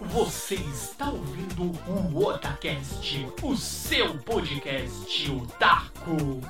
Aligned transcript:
Você 0.00 0.54
está 0.54 1.10
ouvindo 1.10 1.72
o 2.14 2.24
Otacast, 2.24 3.26
o 3.42 3.56
seu 3.56 4.16
podcast 4.22 5.28
otaku. 5.32 6.40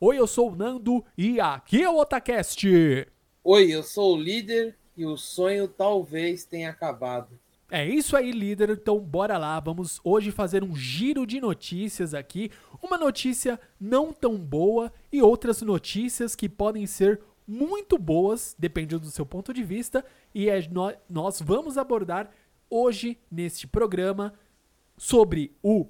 Oi, 0.00 0.16
eu 0.16 0.28
sou 0.28 0.52
o 0.52 0.54
Nando 0.54 1.04
e 1.18 1.40
aqui 1.40 1.82
é 1.82 1.90
o 1.90 1.98
Otacast. 1.98 2.64
Oi, 3.42 3.70
eu 3.72 3.82
sou 3.82 4.16
o 4.16 4.20
líder 4.20 4.78
e 4.96 5.04
o 5.04 5.16
sonho 5.16 5.66
talvez 5.66 6.44
tenha 6.44 6.70
acabado. 6.70 7.36
É 7.68 7.84
isso 7.84 8.16
aí, 8.16 8.30
líder. 8.30 8.70
Então, 8.70 9.00
bora 9.00 9.38
lá. 9.38 9.58
Vamos 9.58 9.98
hoje 10.04 10.30
fazer 10.30 10.62
um 10.62 10.76
giro 10.76 11.26
de 11.26 11.40
notícias 11.40 12.14
aqui. 12.14 12.50
Uma 12.82 12.96
notícia 12.96 13.58
não 13.80 14.12
tão 14.12 14.36
boa 14.36 14.92
e 15.10 15.20
outras 15.22 15.62
notícias 15.62 16.36
que 16.36 16.48
podem 16.50 16.86
ser 16.86 17.20
muito 17.52 17.98
boas, 17.98 18.56
dependendo 18.58 19.00
do 19.00 19.10
seu 19.10 19.26
ponto 19.26 19.52
de 19.52 19.62
vista. 19.62 20.02
E 20.34 20.48
é, 20.48 20.58
nós 21.08 21.40
vamos 21.40 21.76
abordar 21.76 22.30
hoje 22.70 23.18
neste 23.30 23.66
programa 23.66 24.32
sobre 24.96 25.54
o 25.62 25.86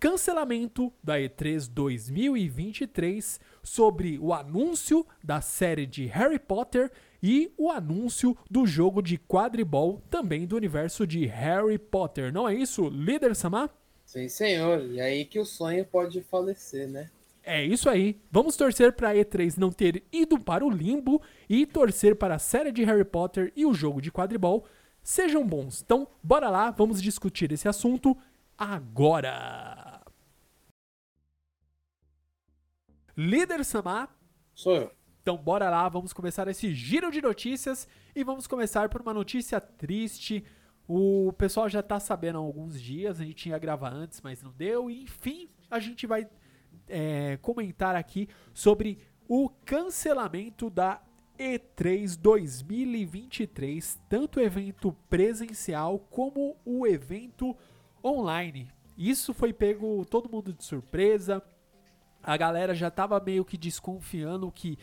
cancelamento 0.00 0.90
da 1.04 1.18
E3 1.18 1.68
2023, 1.68 3.38
sobre 3.62 4.18
o 4.18 4.32
anúncio 4.32 5.06
da 5.22 5.42
série 5.42 5.86
de 5.86 6.06
Harry 6.06 6.38
Potter 6.38 6.90
e 7.22 7.52
o 7.58 7.70
anúncio 7.70 8.36
do 8.50 8.66
jogo 8.66 9.02
de 9.02 9.18
quadribol 9.18 10.02
também 10.10 10.46
do 10.46 10.56
universo 10.56 11.06
de 11.06 11.26
Harry 11.26 11.78
Potter. 11.78 12.32
Não 12.32 12.48
é 12.48 12.54
isso, 12.54 12.88
líder 12.88 13.36
Samar? 13.36 13.70
Sim, 14.06 14.28
senhor. 14.28 14.82
E 14.90 15.00
aí 15.00 15.24
que 15.24 15.38
o 15.38 15.44
sonho 15.44 15.84
pode 15.84 16.22
falecer, 16.22 16.88
né? 16.88 17.10
É 17.42 17.64
isso 17.64 17.90
aí. 17.90 18.20
Vamos 18.30 18.56
torcer 18.56 18.92
para 18.92 19.10
a 19.10 19.14
E3 19.14 19.56
não 19.58 19.72
ter 19.72 20.04
ido 20.12 20.38
para 20.38 20.64
o 20.64 20.70
limbo 20.70 21.20
e 21.48 21.66
torcer 21.66 22.16
para 22.16 22.36
a 22.36 22.38
série 22.38 22.70
de 22.70 22.84
Harry 22.84 23.04
Potter 23.04 23.52
e 23.56 23.66
o 23.66 23.74
jogo 23.74 24.00
de 24.00 24.12
quadribol 24.12 24.64
sejam 25.02 25.44
bons. 25.46 25.82
Então, 25.82 26.06
bora 26.22 26.48
lá, 26.48 26.70
vamos 26.70 27.02
discutir 27.02 27.50
esse 27.50 27.68
assunto 27.68 28.16
agora. 28.56 30.00
Líder 33.16 33.64
Samar. 33.64 34.14
Sou 34.54 34.76
eu. 34.76 34.92
Então 35.22 35.36
bora 35.36 35.70
lá, 35.70 35.88
vamos 35.88 36.12
começar 36.12 36.48
esse 36.48 36.74
giro 36.74 37.10
de 37.10 37.22
notícias 37.22 37.86
e 38.14 38.24
vamos 38.24 38.48
começar 38.48 38.88
por 38.88 39.00
uma 39.00 39.14
notícia 39.14 39.60
triste. 39.60 40.44
O 40.88 41.32
pessoal 41.38 41.68
já 41.68 41.80
tá 41.80 42.00
sabendo 42.00 42.38
há 42.38 42.40
alguns 42.40 42.80
dias, 42.80 43.20
a 43.20 43.24
gente 43.24 43.48
ia 43.48 43.58
gravar 43.58 43.92
antes, 43.92 44.20
mas 44.20 44.42
não 44.42 44.50
deu. 44.50 44.90
E, 44.90 45.04
enfim, 45.04 45.48
a 45.70 45.78
gente 45.78 46.08
vai 46.08 46.28
é, 46.92 47.38
comentar 47.38 47.96
aqui 47.96 48.28
sobre 48.52 48.98
o 49.26 49.48
cancelamento 49.64 50.68
da 50.68 51.00
E3 51.38 52.18
2023, 52.18 53.98
tanto 54.08 54.38
o 54.38 54.42
evento 54.42 54.94
presencial 55.08 55.98
como 55.98 56.54
o 56.64 56.86
evento 56.86 57.56
online. 58.04 58.70
Isso 58.96 59.32
foi 59.32 59.52
pego 59.52 60.04
todo 60.04 60.30
mundo 60.30 60.52
de 60.52 60.62
surpresa. 60.62 61.42
A 62.22 62.36
galera 62.36 62.74
já 62.74 62.90
tava 62.90 63.18
meio 63.18 63.44
que 63.44 63.56
desconfiando 63.56 64.52
que 64.52 64.78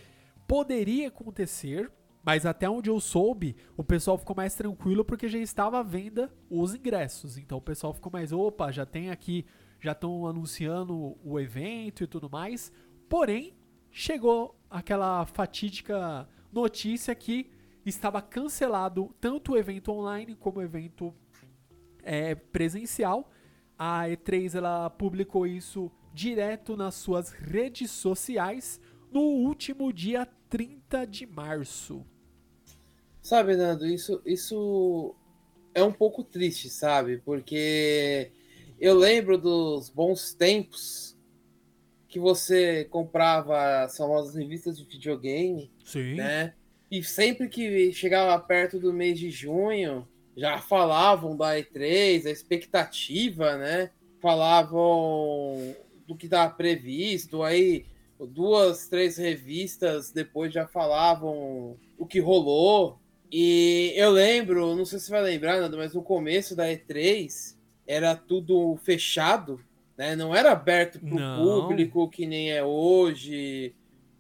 poderia 0.48 1.10
acontecer, 1.10 1.92
mas 2.24 2.46
até 2.46 2.68
onde 2.68 2.90
eu 2.90 3.00
soube, 3.00 3.56
o 3.78 3.84
pessoal 3.84 4.18
ficou 4.18 4.36
mais 4.36 4.56
tranquilo 4.56 5.06
porque 5.06 5.30
já 5.30 5.38
estava 5.38 5.80
à 5.80 5.84
venda 5.84 6.34
os 6.50 6.74
ingressos. 6.74 7.38
Então 7.38 7.60
o 7.60 7.62
pessoal 7.62 7.94
ficou 7.94 8.12
mais, 8.12 8.32
opa, 8.32 8.72
já 8.72 8.86
tem 8.86 9.12
aqui, 9.12 9.46
já 9.80 9.94
estão 9.94 10.28
anunciando 10.28 11.18
o 11.24 11.40
evento 11.40 12.04
e 12.04 12.08
tudo 12.08 12.30
mais. 12.30 12.72
Porém, 13.08 13.54
chegou 13.92 14.56
aquela 14.70 15.26
fatídica 15.26 16.28
notícia 16.52 17.14
que 17.16 17.50
estava 17.86 18.22
cancelado 18.22 19.14
tanto 19.20 19.54
o 19.54 19.58
evento 19.58 19.92
online 19.92 20.36
como 20.36 20.60
o 20.60 20.62
evento 20.62 21.14
é, 22.04 22.36
presencial. 22.36 23.32
A 23.78 24.04
E3 24.04 24.56
ela 24.56 24.90
publicou 24.90 25.48
isso 25.48 25.92
direto 26.14 26.76
nas 26.76 26.96
suas 26.96 27.32
redes 27.32 27.92
sociais 27.92 28.80
no 29.12 29.22
último 29.22 29.92
dia 29.94 30.28
30 30.50 31.08
de 31.08 31.26
março. 31.26 32.06
Sabe, 33.22 33.56
Nando, 33.56 33.86
isso, 33.86 34.22
isso 34.26 35.16
é 35.74 35.84
um 35.84 35.92
pouco 35.92 36.24
triste, 36.24 36.70
sabe? 36.70 37.18
Porque 37.20 38.32
eu 38.80 38.96
lembro 38.96 39.38
dos 39.38 39.90
bons 39.90 40.34
tempos 40.34 41.18
que 42.08 42.20
você 42.20 42.86
comprava 42.86 43.84
as 43.84 43.96
famosas 43.96 44.36
revistas 44.36 44.78
de 44.78 44.84
videogame, 44.84 45.72
Sim. 45.86 46.16
né? 46.16 46.54
E 46.90 47.04
sempre 47.04 47.48
que 47.48 47.94
chegava 47.94 48.40
perto 48.42 48.80
do 48.80 48.92
mês 48.92 49.20
de 49.20 49.30
junho, 49.30 50.08
já 50.36 50.58
falavam 50.58 51.38
da 51.38 51.56
E3, 51.56 52.26
a 52.26 52.32
expectativa, 52.32 53.58
né? 53.58 53.92
Falavam 54.20 55.76
do 56.08 56.16
que 56.16 56.26
estava 56.26 56.52
previsto, 56.52 57.44
aí 57.44 57.86
duas, 58.20 58.88
três 58.88 59.18
revistas 59.18 60.12
depois 60.12 60.52
já 60.52 60.66
falavam 60.66 61.78
o 61.98 62.06
que 62.08 62.20
rolou. 62.20 63.00
E 63.32 63.94
eu 63.96 64.10
lembro, 64.10 64.76
não 64.76 64.86
sei 64.86 64.98
se 64.98 65.06
você 65.06 65.12
vai 65.12 65.22
lembrar, 65.22 65.62
Nando, 65.62 65.78
mas 65.78 65.94
no 65.94 66.02
começo 66.02 66.56
da 66.56 66.66
E3 66.66 67.59
era 67.90 68.16
tudo 68.16 68.78
fechado, 68.84 69.60
né? 69.98 70.16
Não 70.16 70.36
era 70.36 70.52
aberto 70.52 71.00
para 71.00 71.42
o 71.42 71.64
público 71.64 72.08
que 72.08 72.28
nem 72.28 72.52
é 72.52 72.64
hoje, 72.64 73.74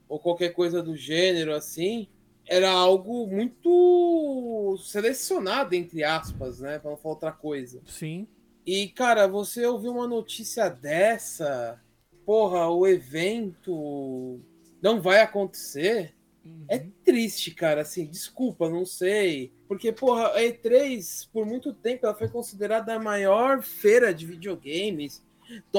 ou 0.08 0.20
qualquer 0.20 0.50
coisa 0.50 0.82
do 0.82 0.98
gênero 0.98 1.54
assim. 1.54 2.08
Era 2.48 2.72
algo 2.72 3.28
muito 3.28 4.76
selecionado, 4.84 5.76
entre 5.76 6.04
aspas, 6.04 6.60
né? 6.60 6.80
Para 6.80 6.90
não 6.90 6.98
falar 6.98 7.14
outra 7.14 7.32
coisa. 7.32 7.80
Sim. 7.86 8.28
E, 8.66 8.88
cara, 8.88 9.28
você 9.28 9.64
ouvir 9.68 9.90
uma 9.90 10.08
notícia 10.08 10.68
dessa 10.68 11.80
porra, 12.26 12.68
o 12.70 12.88
evento 12.88 14.40
não 14.82 15.00
vai 15.00 15.22
acontecer. 15.22 16.16
É 16.46 16.48
uhum. 16.48 16.66
É 16.68 16.86
triste, 17.04 17.52
cara, 17.52 17.82
assim, 17.82 18.06
desculpa, 18.06 18.70
não 18.70 18.86
sei. 18.86 19.52
Porque, 19.68 19.92
porra, 19.92 20.28
a 20.28 20.42
E3, 20.42 21.30
por 21.32 21.46
muito 21.46 21.74
tempo, 21.74 22.06
ela 22.06 22.16
foi 22.16 22.28
considerada 22.28 22.94
a 22.94 23.00
maior 23.00 23.62
feira 23.62 24.14
de 24.14 24.26
videogames. 24.26 25.24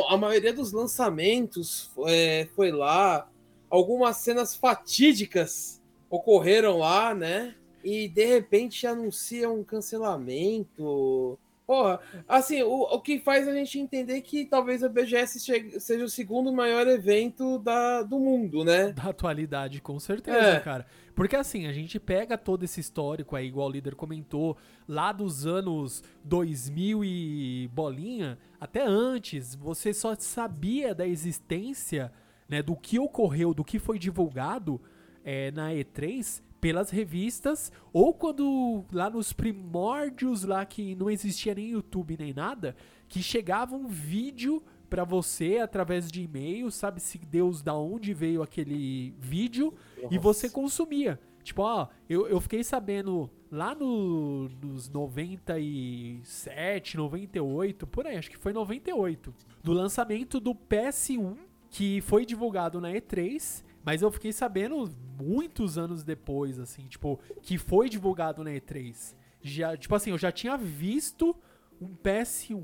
A 0.08 0.16
maioria 0.16 0.52
dos 0.52 0.72
lançamentos 0.72 1.90
é, 2.06 2.48
foi 2.54 2.72
lá. 2.72 3.28
Algumas 3.68 4.16
cenas 4.16 4.54
fatídicas 4.54 5.80
ocorreram 6.08 6.78
lá, 6.78 7.14
né? 7.14 7.54
E 7.82 8.08
de 8.08 8.24
repente 8.24 8.86
anuncia 8.86 9.48
um 9.48 9.62
cancelamento. 9.62 11.38
Porra, 11.70 12.00
assim, 12.26 12.62
o, 12.62 12.82
o 12.82 13.00
que 13.00 13.20
faz 13.20 13.46
a 13.46 13.54
gente 13.54 13.78
entender 13.78 14.22
que 14.22 14.44
talvez 14.44 14.82
a 14.82 14.88
BGS 14.88 15.38
chegue, 15.38 15.78
seja 15.78 16.04
o 16.04 16.08
segundo 16.08 16.52
maior 16.52 16.84
evento 16.88 17.60
da, 17.60 18.02
do 18.02 18.18
mundo, 18.18 18.64
né? 18.64 18.90
Da 18.90 19.04
atualidade, 19.04 19.80
com 19.80 19.96
certeza, 20.00 20.36
é. 20.36 20.58
cara. 20.58 20.84
Porque 21.14 21.36
assim, 21.36 21.68
a 21.68 21.72
gente 21.72 22.00
pega 22.00 22.36
todo 22.36 22.64
esse 22.64 22.80
histórico 22.80 23.36
aí, 23.36 23.46
igual 23.46 23.68
o 23.68 23.70
líder 23.70 23.94
comentou, 23.94 24.56
lá 24.88 25.12
dos 25.12 25.46
anos 25.46 26.02
2000 26.24 27.04
e 27.04 27.70
bolinha, 27.72 28.36
até 28.60 28.84
antes, 28.84 29.54
você 29.54 29.94
só 29.94 30.16
sabia 30.18 30.92
da 30.92 31.06
existência, 31.06 32.10
né, 32.48 32.64
do 32.64 32.74
que 32.74 32.98
ocorreu, 32.98 33.54
do 33.54 33.62
que 33.62 33.78
foi 33.78 33.96
divulgado 33.96 34.80
é, 35.24 35.52
na 35.52 35.70
E3 35.70 36.42
pelas 36.60 36.90
revistas, 36.90 37.72
ou 37.92 38.12
quando 38.12 38.84
lá 38.92 39.08
nos 39.08 39.32
primórdios 39.32 40.44
lá 40.44 40.64
que 40.64 40.94
não 40.94 41.10
existia 41.10 41.54
nem 41.54 41.70
YouTube 41.70 42.16
nem 42.18 42.34
nada, 42.34 42.76
que 43.08 43.22
chegava 43.22 43.74
um 43.74 43.88
vídeo 43.88 44.62
para 44.88 45.04
você 45.04 45.58
através 45.58 46.10
de 46.10 46.22
e-mail, 46.22 46.70
sabe 46.70 47.00
se 47.00 47.18
Deus 47.18 47.62
da 47.62 47.74
onde 47.74 48.12
veio 48.12 48.42
aquele 48.42 49.14
vídeo 49.18 49.72
Nossa. 50.02 50.14
e 50.14 50.18
você 50.18 50.50
consumia. 50.50 51.18
Tipo, 51.42 51.62
ó, 51.62 51.88
eu, 52.08 52.28
eu 52.28 52.40
fiquei 52.40 52.62
sabendo 52.62 53.30
lá 53.50 53.74
no, 53.74 54.48
nos 54.62 54.90
97, 54.90 56.96
98, 56.96 57.86
por 57.86 58.06
aí, 58.06 58.16
acho 58.16 58.30
que 58.30 58.36
foi 58.36 58.52
98, 58.52 59.34
do 59.62 59.72
lançamento 59.72 60.38
do 60.38 60.54
PS1 60.54 61.36
que 61.70 62.00
foi 62.00 62.26
divulgado 62.26 62.80
na 62.80 62.90
E3 62.90 63.64
mas 63.84 64.02
eu 64.02 64.10
fiquei 64.10 64.32
sabendo 64.32 64.90
muitos 65.18 65.78
anos 65.78 66.02
depois, 66.02 66.58
assim, 66.58 66.86
tipo, 66.86 67.18
que 67.42 67.56
foi 67.58 67.88
divulgado 67.88 68.44
na 68.44 68.50
E3. 68.50 69.14
Já, 69.42 69.76
tipo 69.76 69.94
assim, 69.94 70.10
eu 70.10 70.18
já 70.18 70.30
tinha 70.30 70.56
visto 70.56 71.34
um 71.80 71.94
PS1 71.94 72.62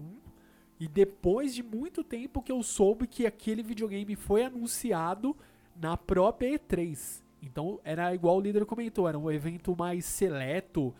e 0.79 0.87
depois 0.87 1.55
de 1.55 1.63
muito 1.63 2.05
tempo 2.05 2.43
que 2.43 2.53
eu 2.53 2.63
soube 2.63 3.07
que 3.07 3.27
aquele 3.27 3.63
videogame 3.63 4.15
foi 4.15 4.45
anunciado 4.45 5.35
na 5.75 5.97
própria 5.97 6.59
E3. 6.59 7.23
Então 7.43 7.81
era 7.85 8.15
igual 8.15 8.37
o 8.37 8.41
líder 8.41 8.67
comentou, 8.67 9.09
era 9.09 9.19
um 9.19 9.31
evento 9.31 9.75
mais 9.77 10.05
seleto, 10.05 10.95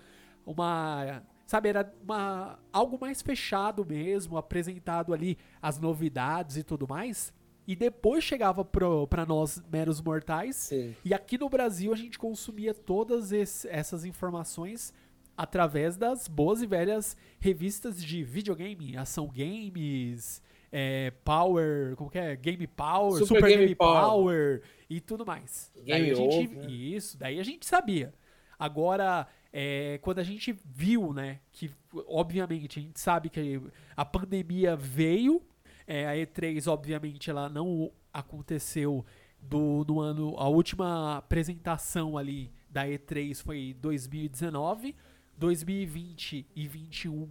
uma, 0.47 1.23
sabe, 1.45 1.69
era 1.69 1.93
uma 2.03 2.59
algo 2.73 2.99
mais 2.99 3.21
fechado 3.21 3.85
mesmo, 3.85 4.37
apresentado 4.37 5.13
ali 5.13 5.37
as 5.61 5.79
novidades 5.79 6.57
e 6.57 6.63
tudo 6.63 6.87
mais. 6.89 7.35
E 7.67 7.75
depois 7.75 8.23
chegava 8.23 8.65
pro, 8.65 9.07
pra 9.09 9.27
nós, 9.27 9.63
meros 9.71 10.01
mortais. 10.01 10.57
Sim. 10.57 10.95
E 11.05 11.13
aqui 11.13 11.37
no 11.39 11.49
Brasil 11.49 11.93
a 11.93 11.97
gente 11.97 12.19
consumia 12.19 12.73
todas 12.73 13.33
esse- 13.33 13.69
essas 13.69 14.05
informações 14.05 14.93
através 15.37 15.97
das 15.97 16.29
boas 16.29 16.63
e 16.63 16.67
velhas 16.67 17.17
revistas 17.39 18.03
de 18.03 18.23
videogame, 18.25 18.97
ação 18.97 19.27
games, 19.29 20.41
é, 20.73 21.11
Power, 21.25 21.95
como 21.97 22.09
que 22.11 22.19
é? 22.19 22.35
Game 22.37 22.67
Power, 22.67 23.19
Super 23.19 23.27
Super, 23.27 23.49
Game 23.49 23.63
Game, 23.65 23.75
Power. 23.75 24.01
Power. 24.03 24.63
e 24.89 25.01
tudo 25.01 25.27
mais. 25.27 25.71
Game 25.77 25.87
Daí 26.07 26.15
gente, 26.15 26.57
Over. 26.57 26.71
Isso, 26.71 27.19
daí 27.19 27.39
a 27.39 27.43
gente 27.45 27.67
sabia. 27.67 28.15
Agora, 28.59 29.27
é, 29.53 29.99
quando 30.03 30.19
a 30.19 30.23
gente 30.23 30.57
viu, 30.65 31.13
né, 31.13 31.41
que 31.53 31.71
obviamente 32.07 32.79
a 32.79 32.83
gente 32.83 32.99
sabe 32.99 33.29
que 33.29 33.61
a 33.95 34.05
pandemia 34.05 34.75
veio, 34.75 35.43
é, 35.87 36.07
a 36.07 36.15
E3 36.15 36.67
obviamente 36.71 37.31
ela 37.31 37.49
não 37.49 37.93
aconteceu 38.13 39.05
do, 39.41 39.85
no 39.87 40.01
ano, 40.01 40.35
a 40.39 40.49
última 40.49 41.19
apresentação 41.19 42.17
ali 42.19 42.51
da 42.69 42.87
E3 42.87 43.43
foi 43.43 43.77
2019, 43.81 44.95
2020 45.37 46.47
e 46.57 46.67
21, 46.67 47.29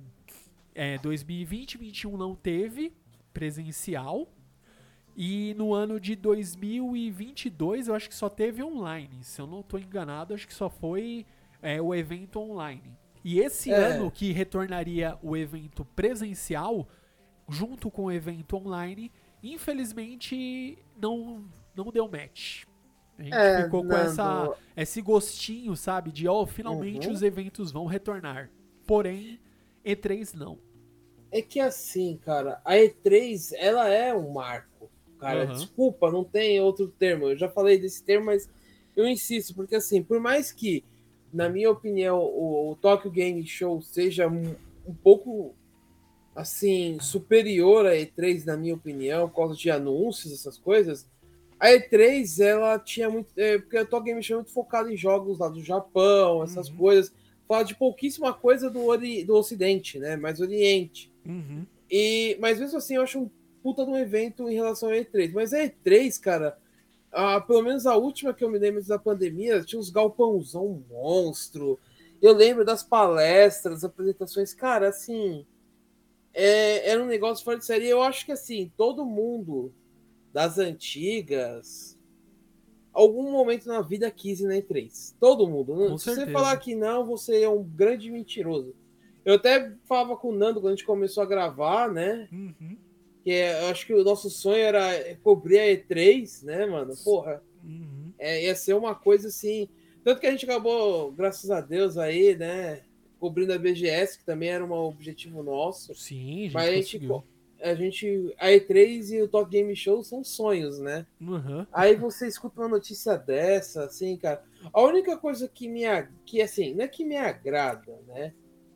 é, 0.73 0.97
2020 0.99 1.73
e 1.73 1.77
21 1.77 2.17
não 2.17 2.35
teve 2.35 2.93
presencial, 3.33 4.29
e 5.17 5.53
no 5.57 5.73
ano 5.73 5.99
de 5.99 6.15
2022 6.15 7.87
eu 7.87 7.95
acho 7.95 8.07
que 8.09 8.15
só 8.15 8.29
teve 8.29 8.63
online, 8.63 9.23
se 9.23 9.41
eu 9.41 9.47
não 9.47 9.61
estou 9.61 9.79
enganado, 9.79 10.33
acho 10.33 10.47
que 10.47 10.53
só 10.53 10.69
foi 10.69 11.25
é, 11.61 11.81
o 11.81 11.93
evento 11.93 12.39
online. 12.39 12.97
E 13.23 13.39
esse 13.39 13.71
É. 13.71 13.75
ano 13.75 14.11
que 14.11 14.31
retornaria 14.31 15.17
o 15.23 15.35
evento 15.35 15.83
presencial, 15.83 16.87
junto 17.49 17.91
com 17.91 18.05
o 18.05 18.11
evento 18.11 18.55
online, 18.57 19.11
infelizmente 19.43 20.77
não, 20.97 21.45
não 21.75 21.91
deu 21.91 22.07
match. 22.07 22.63
A 23.17 23.23
gente 23.23 23.49
É, 23.49 23.49
ficou 23.49 23.83
com 23.83 23.97
essa, 23.97 24.51
esse 24.75 25.01
gostinho, 25.01 25.75
sabe? 25.75 26.11
De, 26.11 26.27
ó, 26.27 26.45
finalmente 26.45 27.09
Uhum. 27.09 27.11
os 27.11 27.21
eventos 27.21 27.71
vão 27.71 27.85
retornar. 27.85 28.51
Porém, 28.85 29.39
E3 29.83 30.33
não. 30.33 30.59
É 31.31 31.41
que 31.41 31.59
assim, 31.59 32.17
cara, 32.17 32.61
a 32.63 32.75
E3, 32.77 33.51
ela 33.55 33.87
é 33.89 34.13
um 34.13 34.31
marco. 34.31 34.89
Cara, 35.17 35.47
Aham. 35.47 35.47
desculpa, 35.47 36.11
não 36.11 36.23
tem 36.23 36.59
outro 36.61 36.87
termo. 36.87 37.29
Eu 37.29 37.37
já 37.37 37.49
falei 37.49 37.77
desse 37.79 38.03
termo, 38.03 38.27
mas 38.27 38.49
eu 38.95 39.07
insisto, 39.07 39.53
porque 39.55 39.75
assim, 39.75 40.03
por 40.03 40.19
mais 40.19 40.51
que, 40.51 40.85
na 41.31 41.49
minha 41.49 41.69
opinião, 41.71 42.19
o, 42.19 42.71
o 42.71 42.75
Tokyo 42.77 43.11
Game 43.11 43.45
Show 43.45 43.81
seja 43.81 44.27
um, 44.27 44.55
um 44.85 44.93
pouco 44.95 45.55
assim, 46.35 46.97
superior 46.99 47.85
à 47.85 47.93
E3, 47.95 48.45
na 48.45 48.57
minha 48.57 48.75
opinião, 48.75 49.29
por 49.29 49.35
causa 49.37 49.55
de 49.55 49.71
anúncios, 49.71 50.33
essas 50.33 50.57
coisas. 50.57 51.07
A 51.59 51.69
E3, 51.69 52.43
ela 52.43 52.77
tinha 52.77 53.09
muito. 53.09 53.29
É, 53.37 53.57
porque 53.57 53.79
o 53.79 53.85
Tokyo 53.85 54.03
Game 54.05 54.21
Show 54.21 54.35
é 54.35 54.37
muito 54.39 54.51
focado 54.51 54.91
em 54.91 54.97
jogos 54.97 55.39
lá 55.39 55.47
do 55.47 55.63
Japão, 55.63 56.43
essas 56.43 56.67
Uhum. 56.69 56.75
coisas. 56.75 57.13
Fala 57.47 57.63
de 57.63 57.75
pouquíssima 57.75 58.33
coisa 58.33 58.69
do, 58.69 58.85
ori, 58.85 59.23
do 59.23 59.35
Ocidente, 59.35 59.97
né? 59.99 60.17
Mais 60.17 60.41
Oriente. 60.41 61.11
Uhum. 61.25 61.65
E, 61.89 62.35
mas 62.41 62.59
mesmo 62.59 62.77
assim, 62.77 62.95
eu 62.95 63.03
acho 63.03 63.19
um 63.19 63.29
puta 63.63 63.85
de 63.85 63.91
um 63.91 63.97
evento 63.97 64.49
em 64.49 64.53
relação 64.55 64.89
à 64.89 64.93
E3. 64.93 65.31
Mas 65.33 65.53
a 65.53 65.59
E3, 65.59 66.19
cara, 66.19 66.57
pelo 67.47 67.61
menos 67.61 67.85
a 67.85 67.95
última 67.95 68.33
que 68.33 68.43
eu 68.43 68.49
me 68.49 68.59
lembro 68.59 68.83
da 68.83 68.99
pandemia, 68.99 69.61
tinha 69.63 69.79
uns 69.79 69.89
galpãozão 69.89 70.83
monstro. 70.89 71.79
Eu 72.21 72.33
lembro 72.33 72.65
das 72.65 72.83
palestras, 72.83 73.83
apresentações, 73.83 74.53
cara, 74.53 74.89
assim. 74.89 75.45
É- 76.35 76.89
era 76.89 77.01
um 77.01 77.07
negócio 77.07 77.43
fora 77.43 77.57
de 77.57 77.65
série. 77.65 77.87
Eu 77.87 78.01
acho 78.03 78.25
que 78.25 78.31
assim, 78.31 78.71
todo 78.77 79.05
mundo 79.05 79.73
das 80.33 80.57
antigas, 80.59 81.97
algum 82.93 83.31
momento 83.31 83.67
na 83.67 83.81
vida 83.81 84.09
quis 84.11 84.39
ir 84.41 84.47
na 84.47 84.55
E3. 84.55 85.15
Todo 85.19 85.47
mundo. 85.47 85.73
Com 85.73 85.97
Se 85.97 86.05
você 86.05 86.15
certeza. 86.15 86.31
falar 86.31 86.57
que 86.57 86.75
não, 86.75 87.05
você 87.05 87.41
é 87.41 87.49
um 87.49 87.63
grande 87.63 88.11
mentiroso. 88.11 88.75
Eu 89.23 89.35
até 89.35 89.73
falava 89.85 90.15
com 90.15 90.29
o 90.29 90.35
Nando 90.35 90.59
quando 90.61 90.73
a 90.73 90.75
gente 90.75 90.85
começou 90.85 91.23
a 91.23 91.25
gravar, 91.25 91.91
né? 91.91 92.27
Uhum. 92.31 92.77
Que 93.23 93.31
é, 93.31 93.63
eu 93.63 93.67
acho 93.69 93.85
que 93.87 93.93
o 93.93 94.03
nosso 94.03 94.29
sonho 94.29 94.61
era 94.61 95.15
cobrir 95.23 95.57
a 95.59 95.65
E3, 95.65 96.43
né, 96.43 96.65
mano? 96.67 96.93
Porra, 97.03 97.41
Uhum. 97.63 98.11
é, 98.19 98.43
ia 98.43 98.53
ser 98.55 98.75
uma 98.75 98.93
coisa 98.93 99.29
assim. 99.29 99.67
Tanto 100.03 100.19
que 100.21 100.27
a 100.27 100.31
gente 100.31 100.45
acabou, 100.45 101.11
graças 101.11 101.49
a 101.49 101.59
Deus, 101.59 101.97
aí, 101.97 102.35
né? 102.37 102.83
Cobrindo 103.25 103.53
a 103.53 103.57
BGS, 103.57 104.19
que 104.19 104.23
também 104.23 104.49
era 104.49 104.63
um 104.63 104.71
objetivo 104.71 105.41
nosso. 105.41 105.95
Sim. 105.95 106.51
Mas 106.53 106.69
a 106.69 106.71
gente, 106.71 106.99
conseguiu. 106.99 107.23
a 107.59 107.73
gente. 107.73 108.35
A 108.37 108.47
E3 108.49 109.09
e 109.09 109.21
o 109.23 109.27
Talk 109.27 109.49
Game 109.49 109.75
Show 109.75 110.03
são 110.03 110.23
sonhos, 110.23 110.77
né? 110.77 111.07
Uhum. 111.19 111.65
Aí 111.73 111.95
você 111.95 112.27
escuta 112.27 112.61
uma 112.61 112.67
notícia 112.67 113.17
dessa, 113.17 113.85
assim, 113.85 114.15
cara. 114.15 114.43
A 114.71 114.79
única 114.83 115.17
coisa 115.17 115.47
que 115.47 115.67
me. 115.67 115.85
que 116.23 116.39
assim, 116.39 116.75
não 116.75 116.85
é 116.85 116.87
que 116.87 117.03
me 117.03 117.17
agrada, 117.17 117.99
né? 118.07 118.31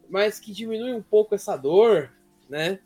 Mas 0.09 0.39
que 0.39 0.51
diminui 0.51 0.95
um 0.95 1.03
pouco 1.03 1.35
essa 1.35 1.55
dor, 1.55 2.11
né? 2.49 2.79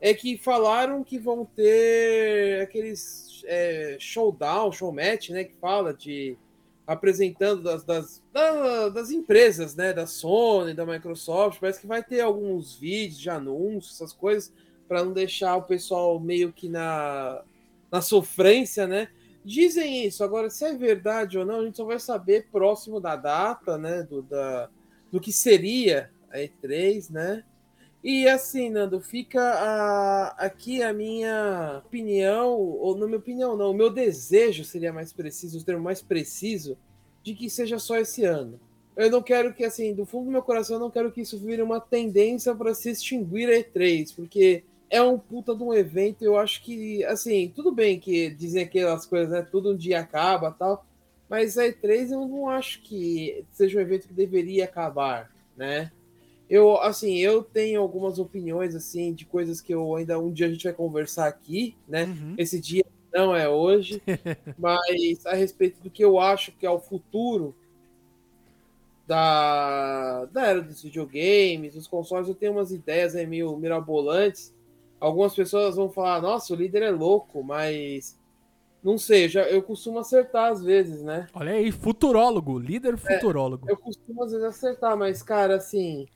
É 0.00 0.14
que 0.14 0.38
falaram 0.38 1.02
que 1.02 1.18
vão 1.18 1.44
ter 1.44 2.60
aqueles 2.62 3.42
é, 3.44 3.96
showdown, 3.98 4.70
showmatch, 4.70 5.30
né? 5.30 5.42
Que 5.42 5.54
fala 5.56 5.92
de 5.92 6.38
apresentando 6.86 7.62
das, 7.62 7.84
das, 7.84 8.22
da- 8.32 8.88
das 8.88 9.10
empresas, 9.10 9.74
né? 9.76 9.92
Da 9.92 10.06
Sony, 10.06 10.74
da 10.74 10.84
Microsoft. 10.84 11.60
Parece 11.60 11.80
que 11.80 11.86
vai 11.86 12.02
ter 12.02 12.20
alguns 12.20 12.74
vídeos 12.74 13.18
de 13.18 13.30
anúncios, 13.30 13.94
essas 13.94 14.12
coisas, 14.12 14.52
para 14.88 15.04
não 15.04 15.12
deixar 15.12 15.56
o 15.56 15.62
pessoal 15.62 16.18
meio 16.20 16.52
que 16.52 16.68
na, 16.68 17.42
na 17.90 18.00
sofrência, 18.00 18.86
né? 18.86 19.08
Dizem 19.44 20.06
isso. 20.06 20.22
Agora, 20.22 20.50
se 20.50 20.64
é 20.64 20.74
verdade 20.74 21.38
ou 21.38 21.44
não, 21.44 21.60
a 21.60 21.64
gente 21.64 21.76
só 21.76 21.84
vai 21.84 21.98
saber 21.98 22.48
próximo 22.52 23.00
da 23.00 23.16
data, 23.16 23.76
né? 23.78 24.02
Do, 24.02 24.22
da, 24.22 24.68
do 25.10 25.20
que 25.20 25.32
seria 25.32 26.10
a 26.30 26.38
E3, 26.38 27.10
né? 27.10 27.44
E 28.02 28.28
assim, 28.28 28.68
Nando, 28.68 29.00
fica 29.00 29.40
a- 29.40 30.28
aqui 30.38 30.82
a 30.82 30.92
minha 30.92 31.82
opinião, 31.84 32.50
ou 32.50 32.96
não 32.96 33.06
minha 33.06 33.18
opinião, 33.18 33.56
não, 33.56 33.70
o 33.70 33.74
meu 33.74 33.90
desejo 33.90 34.64
seria 34.64 34.92
mais 34.92 35.12
preciso, 35.12 35.58
o 35.58 35.62
termo 35.62 35.82
mais 35.84 36.02
preciso, 36.02 36.76
de 37.22 37.32
que 37.34 37.48
seja 37.48 37.78
só 37.78 37.96
esse 37.96 38.24
ano. 38.24 38.58
Eu 38.96 39.08
não 39.08 39.22
quero 39.22 39.54
que, 39.54 39.64
assim, 39.64 39.94
do 39.94 40.04
fundo 40.04 40.24
do 40.26 40.30
meu 40.32 40.42
coração, 40.42 40.76
eu 40.76 40.80
não 40.80 40.90
quero 40.90 41.12
que 41.12 41.20
isso 41.20 41.38
vire 41.38 41.62
uma 41.62 41.80
tendência 41.80 42.54
para 42.54 42.74
se 42.74 42.90
extinguir 42.90 43.48
a 43.48 43.56
E3, 43.56 44.12
porque 44.12 44.64
é 44.90 45.00
um 45.00 45.16
puta 45.16 45.54
de 45.54 45.62
um 45.62 45.72
evento, 45.72 46.22
eu 46.22 46.36
acho 46.36 46.62
que, 46.62 47.04
assim, 47.04 47.50
tudo 47.54 47.70
bem 47.72 48.00
que 48.00 48.30
dizem 48.30 48.64
aquelas 48.64 49.06
coisas, 49.06 49.30
né, 49.30 49.42
tudo 49.42 49.72
um 49.72 49.76
dia 49.76 50.00
acaba 50.00 50.50
tal, 50.50 50.84
mas 51.28 51.56
a 51.56 51.66
E3 51.66 52.10
eu 52.10 52.26
não 52.26 52.48
acho 52.48 52.82
que 52.82 53.44
seja 53.52 53.78
um 53.78 53.80
evento 53.80 54.08
que 54.08 54.12
deveria 54.12 54.64
acabar, 54.64 55.30
né? 55.56 55.90
Eu, 56.52 56.76
assim, 56.82 57.16
eu 57.16 57.42
tenho 57.42 57.80
algumas 57.80 58.18
opiniões, 58.18 58.74
assim, 58.74 59.14
de 59.14 59.24
coisas 59.24 59.62
que 59.62 59.72
eu 59.72 59.96
ainda 59.96 60.18
um 60.18 60.30
dia 60.30 60.48
a 60.48 60.50
gente 60.50 60.64
vai 60.64 60.72
conversar 60.74 61.26
aqui, 61.26 61.74
né? 61.88 62.04
Uhum. 62.04 62.34
Esse 62.36 62.60
dia 62.60 62.84
não 63.10 63.34
é 63.34 63.48
hoje, 63.48 64.02
mas 64.58 65.24
a 65.24 65.32
respeito 65.32 65.80
do 65.80 65.88
que 65.88 66.04
eu 66.04 66.20
acho 66.20 66.52
que 66.52 66.66
é 66.66 66.70
o 66.70 66.78
futuro 66.78 67.54
da, 69.06 70.26
da 70.26 70.46
era 70.46 70.60
dos 70.60 70.82
videogames, 70.82 71.72
dos 71.72 71.86
consoles, 71.86 72.28
eu 72.28 72.34
tenho 72.34 72.52
umas 72.52 72.70
ideias 72.70 73.16
aí 73.16 73.26
meio 73.26 73.56
mirabolantes. 73.56 74.54
Algumas 75.00 75.34
pessoas 75.34 75.76
vão 75.76 75.88
falar, 75.88 76.20
nossa, 76.20 76.52
o 76.52 76.56
líder 76.56 76.82
é 76.82 76.90
louco, 76.90 77.42
mas 77.42 78.14
não 78.84 78.98
sei, 78.98 79.24
eu 79.24 79.28
já, 79.30 79.42
eu 79.44 79.62
costumo 79.62 79.98
acertar 79.98 80.52
às 80.52 80.62
vezes, 80.62 81.02
né? 81.02 81.28
Olha 81.32 81.52
aí, 81.52 81.72
futurólogo, 81.72 82.58
líder 82.58 82.98
futurólogo. 82.98 83.70
Eu 83.70 83.76
costumo 83.78 84.22
às 84.22 84.32
vezes 84.32 84.46
acertar, 84.46 84.98
mas, 84.98 85.22
cara, 85.22 85.56
assim, 85.56 86.06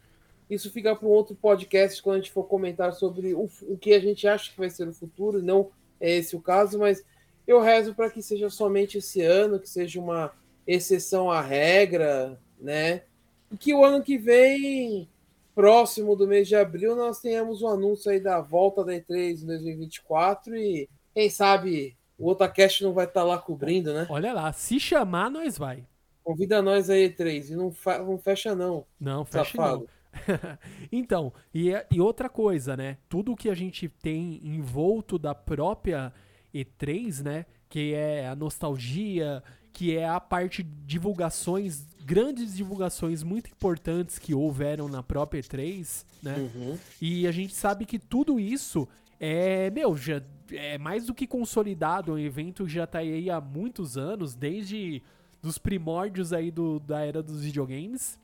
isso 0.48 0.70
fica 0.70 0.94
para 0.94 1.06
um 1.06 1.10
outro 1.10 1.34
podcast 1.34 2.02
quando 2.02 2.16
a 2.16 2.18
gente 2.20 2.32
for 2.32 2.44
comentar 2.44 2.92
sobre 2.92 3.34
o, 3.34 3.48
o 3.62 3.76
que 3.76 3.92
a 3.92 4.00
gente 4.00 4.26
acha 4.28 4.50
que 4.50 4.58
vai 4.58 4.70
ser 4.70 4.88
o 4.88 4.92
futuro, 4.92 5.42
não 5.42 5.70
é 6.00 6.16
esse 6.16 6.36
o 6.36 6.40
caso, 6.40 6.78
mas 6.78 7.04
eu 7.46 7.60
rezo 7.60 7.94
para 7.94 8.10
que 8.10 8.22
seja 8.22 8.48
somente 8.50 8.98
esse 8.98 9.22
ano, 9.22 9.58
que 9.58 9.68
seja 9.68 10.00
uma 10.00 10.32
exceção 10.66 11.30
à 11.30 11.40
regra, 11.40 12.38
né? 12.60 13.02
E 13.50 13.56
que 13.56 13.72
o 13.72 13.84
ano 13.84 14.02
que 14.02 14.18
vem, 14.18 15.08
próximo 15.54 16.16
do 16.16 16.26
mês 16.26 16.48
de 16.48 16.56
abril, 16.56 16.94
nós 16.96 17.20
tenhamos 17.20 17.62
um 17.62 17.68
anúncio 17.68 18.10
aí 18.10 18.20
da 18.20 18.40
volta 18.40 18.84
da 18.84 18.92
E3 18.92 19.42
em 19.42 19.46
2024 19.46 20.56
e 20.56 20.88
quem 21.14 21.30
sabe 21.30 21.96
o 22.18 22.30
Otacast 22.30 22.82
não 22.82 22.92
vai 22.92 23.04
estar 23.04 23.22
lá 23.22 23.38
cobrindo, 23.38 23.92
né? 23.92 24.06
Olha 24.10 24.32
lá, 24.32 24.52
se 24.52 24.80
chamar, 24.80 25.30
nós 25.30 25.56
vai. 25.56 25.86
Convida 26.24 26.60
nós 26.60 26.90
aí, 26.90 27.08
E3, 27.08 27.50
e 27.50 27.56
não, 27.56 27.72
não 28.04 28.18
fecha 28.18 28.54
não. 28.54 28.84
Não, 28.98 29.24
fecha 29.24 29.56
não. 29.56 29.86
Então, 30.90 31.32
e, 31.54 31.70
e 31.90 32.00
outra 32.00 32.28
coisa, 32.28 32.76
né? 32.76 32.98
Tudo 33.08 33.36
que 33.36 33.48
a 33.48 33.54
gente 33.54 33.88
tem 33.88 34.40
envolto 34.42 35.18
da 35.18 35.34
própria 35.34 36.12
E3, 36.54 37.22
né? 37.22 37.46
Que 37.68 37.94
é 37.94 38.28
a 38.28 38.36
nostalgia, 38.36 39.42
que 39.72 39.96
é 39.96 40.08
a 40.08 40.20
parte 40.20 40.62
de 40.62 40.70
divulgações, 40.86 41.86
grandes 42.04 42.56
divulgações 42.56 43.22
muito 43.22 43.50
importantes 43.50 44.18
que 44.18 44.34
houveram 44.34 44.88
na 44.88 45.02
própria 45.02 45.40
E3, 45.40 46.04
né? 46.22 46.36
Uhum. 46.38 46.78
E 47.00 47.26
a 47.26 47.32
gente 47.32 47.54
sabe 47.54 47.84
que 47.84 47.98
tudo 47.98 48.40
isso 48.40 48.88
é, 49.18 49.70
meu, 49.70 49.96
já 49.96 50.22
é 50.50 50.78
mais 50.78 51.06
do 51.06 51.14
que 51.14 51.26
consolidado, 51.26 52.12
é 52.12 52.14
um 52.14 52.18
evento 52.18 52.64
que 52.64 52.72
já 52.72 52.86
tá 52.86 52.98
aí 52.98 53.28
há 53.30 53.40
muitos 53.40 53.96
anos, 53.96 54.34
desde 54.34 55.02
dos 55.42 55.58
primórdios 55.58 56.32
aí 56.32 56.50
do, 56.50 56.78
da 56.80 57.04
era 57.04 57.22
dos 57.22 57.42
videogames. 57.42 58.18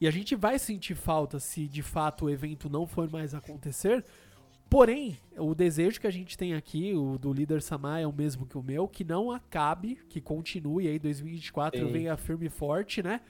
E 0.00 0.06
a 0.06 0.10
gente 0.10 0.34
vai 0.36 0.58
sentir 0.58 0.94
falta 0.94 1.40
se 1.40 1.66
de 1.66 1.82
fato 1.82 2.26
o 2.26 2.30
evento 2.30 2.68
não 2.68 2.86
for 2.86 3.10
mais 3.10 3.34
acontecer. 3.34 4.04
Porém, 4.70 5.18
o 5.36 5.54
desejo 5.54 6.00
que 6.00 6.06
a 6.06 6.10
gente 6.10 6.36
tem 6.36 6.54
aqui, 6.54 6.92
o 6.94 7.18
do 7.18 7.32
líder 7.32 7.62
Samar 7.62 8.00
é 8.00 8.06
o 8.06 8.12
mesmo 8.12 8.46
que 8.46 8.58
o 8.58 8.62
meu, 8.62 8.86
que 8.86 9.02
não 9.02 9.30
acabe, 9.30 9.98
que 10.08 10.20
continue 10.20 10.86
aí 10.86 10.98
2024 10.98 11.86
Sim. 11.86 11.92
venha 11.92 12.16
firme 12.16 12.46
e 12.46 12.50
forte, 12.50 13.02
né? 13.02 13.20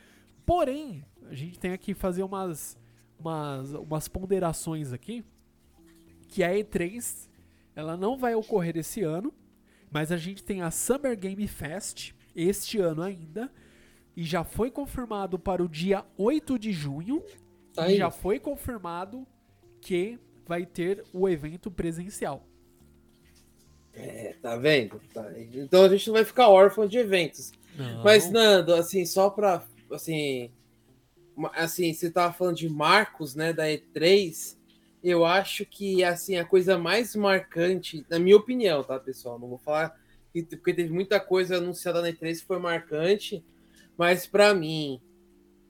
Porém, 0.45 1.05
a 1.31 1.35
gente 1.35 1.59
tem 1.59 1.73
aqui 1.73 1.95
fazer 1.95 2.23
umas 2.23 2.77
umas, 3.19 3.73
umas 3.73 4.09
ponderações 4.09 4.93
aqui, 4.93 5.25
que 6.29 6.43
a 6.43 6.51
E3 6.51 7.29
ela 7.75 7.97
não 7.97 8.17
vai 8.17 8.35
ocorrer 8.35 8.77
esse 8.77 9.03
ano, 9.03 9.33
mas 9.91 10.13
a 10.13 10.17
gente 10.17 10.45
tem 10.45 10.63
a 10.63 10.71
Summer 10.71 11.19
Game 11.19 11.47
Fest 11.47 12.13
este 12.35 12.79
ano 12.79 13.03
ainda, 13.03 13.51
e 14.19 14.25
já 14.25 14.43
foi 14.43 14.69
confirmado 14.69 15.39
para 15.39 15.63
o 15.63 15.69
dia 15.69 16.05
8 16.17 16.59
de 16.59 16.73
junho, 16.73 17.23
Tá 17.73 17.89
e 17.89 17.97
já 17.99 18.11
foi 18.11 18.41
confirmado 18.41 19.25
que 19.81 20.19
vai 20.45 20.67
ter 20.67 21.05
o 21.13 21.29
evento 21.29 21.71
presencial. 21.71 22.45
É, 23.95 24.35
tá 24.43 24.57
vendo? 24.57 25.01
Tá. 25.15 25.25
Então 25.39 25.85
a 25.85 25.89
gente 25.89 26.09
não 26.09 26.15
vai 26.15 26.25
ficar 26.25 26.49
órfão 26.49 26.85
de 26.89 26.99
eventos. 26.99 27.53
Não. 27.77 28.03
Mas, 28.03 28.29
Nando, 28.29 28.75
assim, 28.75 29.07
só 29.07 29.31
pra. 29.31 29.65
Assim, 29.93 30.51
assim, 31.55 31.93
você 31.95 32.11
tava 32.11 32.33
falando 32.33 32.57
de 32.57 32.69
marcos, 32.69 33.37
né, 33.37 33.53
da 33.53 33.67
E3. 33.69 34.57
Eu 35.03 35.25
acho 35.25 35.65
que, 35.65 36.03
assim, 36.03 36.37
a 36.37 36.45
coisa 36.45 36.77
mais 36.77 37.15
marcante, 37.15 38.05
na 38.11 38.19
minha 38.19 38.37
opinião, 38.37 38.83
tá, 38.83 38.99
pessoal? 38.99 39.39
Não 39.39 39.47
vou 39.49 39.59
falar 39.59 39.97
que- 40.33 40.43
porque 40.43 40.75
teve 40.75 40.93
muita 40.93 41.21
coisa 41.21 41.59
anunciada 41.59 42.03
na 42.03 42.09
E3 42.09 42.41
que 42.41 42.47
foi 42.47 42.59
marcante, 42.59 43.45
mas 43.99 44.27
pra 44.27 44.55
mim, 44.55 45.01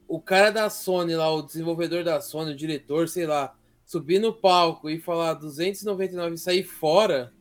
o 0.07 0.21
cara 0.21 0.51
da 0.51 0.71
Sony 0.71 1.17
lá, 1.17 1.35
o 1.35 1.43
desenvolvedor 1.43 2.05
da 2.05 2.21
Sony, 2.21 2.53
o 2.53 2.57
diretor, 2.57 3.09
sei 3.09 3.27
lá, 3.27 3.57
subir 3.85 4.21
no 4.21 4.33
palco 4.33 4.89
e 4.89 5.01
falar 5.01 5.35
299 5.35 6.35
e 6.35 6.39
sair 6.39 6.63
fora. 6.63 7.33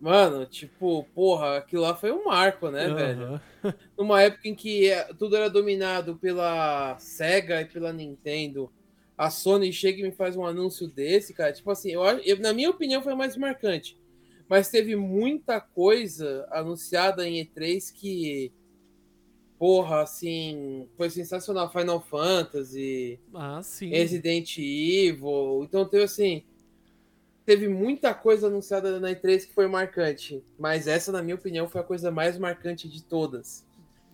Mano, 0.00 0.46
tipo, 0.46 1.04
porra, 1.14 1.56
aquilo 1.58 1.82
lá 1.82 1.94
foi 1.94 2.12
um 2.12 2.24
marco, 2.24 2.70
né, 2.70 2.88
velho? 2.88 3.22
Aham. 3.24 3.40
numa 3.98 4.22
época 4.22 4.46
em 4.48 4.54
que 4.54 4.88
eh, 4.88 5.12
tudo 5.18 5.34
era 5.36 5.50
dominado 5.50 6.14
pela 6.16 6.96
Sega 7.00 7.60
e 7.60 7.64
pela 7.64 7.92
Nintendo, 7.92 8.70
a 9.16 9.28
Sony 9.28 9.72
chega 9.72 9.98
e 9.98 10.04
me 10.04 10.12
faz 10.12 10.36
um 10.36 10.46
anúncio 10.46 10.86
desse, 10.86 11.34
cara. 11.34 11.52
Tipo 11.52 11.70
assim, 11.72 11.90
eu, 11.90 12.02
eu- 12.04 12.38
na 12.38 12.52
minha 12.52 12.70
opinião 12.70 13.02
foi 13.02 13.14
mais 13.16 13.36
marcante. 13.36 13.98
Mas 14.48 14.70
teve 14.70 14.94
muita 14.94 15.60
coisa 15.60 16.46
anunciada 16.52 17.28
em 17.28 17.44
E3 17.44 17.90
que, 17.92 18.52
porra, 19.58 20.02
assim, 20.02 20.86
foi 20.96 21.10
sensacional. 21.10 21.70
Final 21.70 22.00
Fantasy, 22.00 23.18
Ah, 23.34 23.60
sim. 23.62 23.88
Resident 23.90 24.56
Evil. 24.58 25.62
Então 25.64 25.84
teve 25.86 26.04
assim. 26.04 26.44
Teve 27.44 27.66
muita 27.66 28.12
coisa 28.12 28.46
anunciada 28.48 29.00
na 29.00 29.08
E3 29.10 29.46
que 29.46 29.54
foi 29.54 29.66
marcante. 29.66 30.44
Mas 30.58 30.86
essa, 30.86 31.10
na 31.10 31.22
minha 31.22 31.34
opinião, 31.34 31.66
foi 31.66 31.80
a 31.80 31.84
coisa 31.84 32.10
mais 32.10 32.38
marcante 32.38 32.86
de 32.88 33.02
todas. 33.02 33.66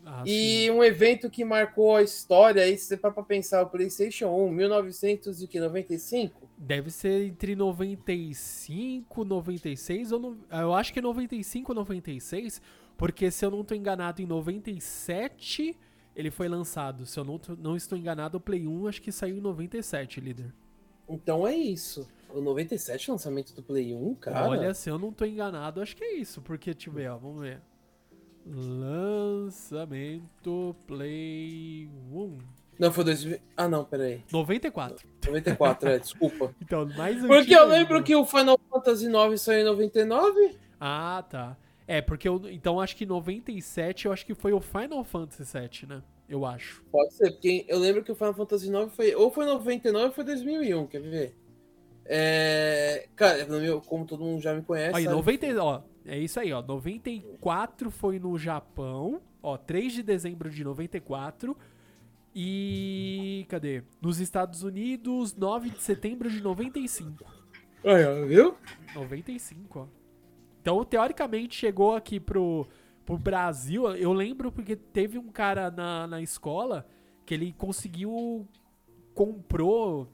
Ah, 0.07 0.23
E 0.25 0.67
sim. 0.67 0.71
um 0.71 0.85
evento 0.85 1.29
que 1.31 1.45
marcou 1.45 1.97
a 1.97 2.03
história, 2.03 2.63
aí 2.63 2.77
se 2.79 2.85
você 2.85 2.97
para 2.97 3.11
pra 3.11 3.23
pensar, 3.25 3.63
o 3.63 3.67
PlayStation 3.71 4.29
1, 4.29 4.51
1995? 4.53 6.49
Deve 6.57 6.91
ser 6.91 7.27
entre 7.27 7.57
95, 7.57 9.25
96 9.25 10.13
ou 10.13 10.21
no... 10.21 10.39
eu 10.53 10.75
acho 10.75 10.93
que 10.93 10.99
é 10.99 11.03
95 11.03 11.75
96, 11.75 12.63
porque 12.97 13.31
se 13.31 13.45
eu 13.45 13.51
não 13.51 13.65
tô 13.65 13.75
enganado 13.75 14.23
em 14.23 14.27
97 14.27 15.77
ele 16.15 16.31
foi 16.31 16.49
lançado. 16.49 17.05
Se 17.07 17.19
eu 17.19 17.25
não, 17.25 17.41
não 17.59 17.77
estou 17.77 17.99
enganado, 17.99 18.39
o 18.39 18.41
Play 18.41 18.67
1 18.67 18.87
acho 18.87 19.03
que 19.03 19.11
saiu 19.11 19.37
em 19.37 19.41
97, 19.41 20.21
líder. 20.21 20.55
Então 21.09 21.47
é 21.47 21.55
isso. 21.55 22.09
O 22.33 22.41
97 22.41 23.11
lançamento 23.11 23.53
do 23.55 23.63
Play 23.63 23.95
1, 23.95 24.15
cara. 24.17 24.49
Olha, 24.49 24.73
se 24.75 24.89
eu 24.91 24.99
não 24.99 25.13
tô 25.13 25.25
enganado, 25.25 25.81
acho 25.81 25.97
que 25.97 26.03
é 26.05 26.15
isso, 26.15 26.41
porque 26.41 26.75
ver, 26.91 27.11
ó, 27.11 27.19
vamos 27.19 27.43
ver. 27.43 27.61
Lançamento 28.47 29.97
Play 30.87 31.89
1 32.13 32.39
Não, 32.79 32.93
foi 32.93 33.05
2000. 33.05 33.41
Ah, 33.57 33.67
não, 33.69 33.85
peraí. 33.85 34.23
94. 34.31 35.07
94, 35.27 35.89
é, 35.89 35.99
desculpa. 35.99 36.55
Então, 36.63 36.87
mais 36.97 37.21
Porque 37.21 37.55
antigo 37.55 37.61
eu 37.61 37.67
lembro 37.67 38.03
que 38.03 38.15
o 38.15 38.25
Final 38.25 38.61
Fantasy 38.71 39.07
IX 39.07 39.41
saiu 39.41 39.61
em 39.63 39.65
99. 39.65 40.59
Ah, 40.81 41.25
tá. 41.29 41.57
É, 41.87 42.01
porque 42.01 42.29
eu, 42.29 42.41
então 42.51 42.81
acho 42.81 42.97
que 42.97 43.05
97 43.05 44.07
eu 44.07 44.13
acho 44.13 44.25
que 44.25 44.35
foi 44.35 44.53
o 44.53 44.61
Final 44.61 45.05
Fantasy 45.05 45.59
VII, 45.59 45.89
né? 45.89 46.03
Eu 46.29 46.47
acho. 46.47 46.83
Pode 46.91 47.13
ser, 47.13 47.31
porque 47.33 47.67
eu 47.69 47.79
lembro 47.79 48.03
que 48.03 48.11
o 48.11 48.15
Final 48.15 48.35
Fantasy 48.35 48.69
IX 48.69 48.95
foi. 48.95 49.15
Ou 49.15 49.31
foi 49.31 49.45
99 49.45 50.07
ou 50.07 50.13
foi 50.13 50.25
2001, 50.25 50.87
quer 50.87 51.01
ver? 51.03 51.37
É. 52.07 53.09
Cara, 53.15 53.47
como 53.87 54.07
todo 54.07 54.25
mundo 54.25 54.41
já 54.41 54.55
me 54.55 54.63
conhece. 54.63 54.97
Aí, 54.97 55.05
sabe? 55.05 55.17
90, 55.17 55.63
ó, 55.63 55.83
é 56.07 56.19
isso 56.19 56.41
aí, 56.41 56.53
ó. 56.53 56.63
94 56.63 57.91
foi 57.91 58.19
no 58.19 58.39
Japão, 58.39 59.21
ó, 59.43 59.59
3 59.59 59.93
de 59.93 60.03
dezembro 60.03 60.51
de 60.51 60.65
94. 60.65 61.57
E 62.35 63.47
cadê? 63.49 63.83
Nos 64.01 64.19
Estados 64.19 64.63
Unidos, 64.63 65.37
9 65.37 65.71
de 65.71 65.83
setembro 65.83 66.29
de 66.29 66.43
95. 66.43 67.25
Aí, 67.85 68.05
ó, 68.05 68.27
viu? 68.27 68.57
95, 68.95 69.79
ó. 69.79 70.04
Então, 70.65 70.83
teoricamente, 70.83 71.55
chegou 71.57 71.95
aqui 71.95 72.19
pro, 72.19 72.67
pro 73.05 73.19
Brasil. 73.19 73.87
Eu 73.97 74.15
lembro 74.15 74.51
porque 74.51 74.75
teve 74.75 75.19
um 75.19 75.29
cara 75.29 75.71
na, 75.71 76.07
na 76.07 76.23
escola 76.23 76.87
que 77.27 77.35
ele 77.35 77.53
conseguiu. 77.53 78.49
comprou 79.13 80.09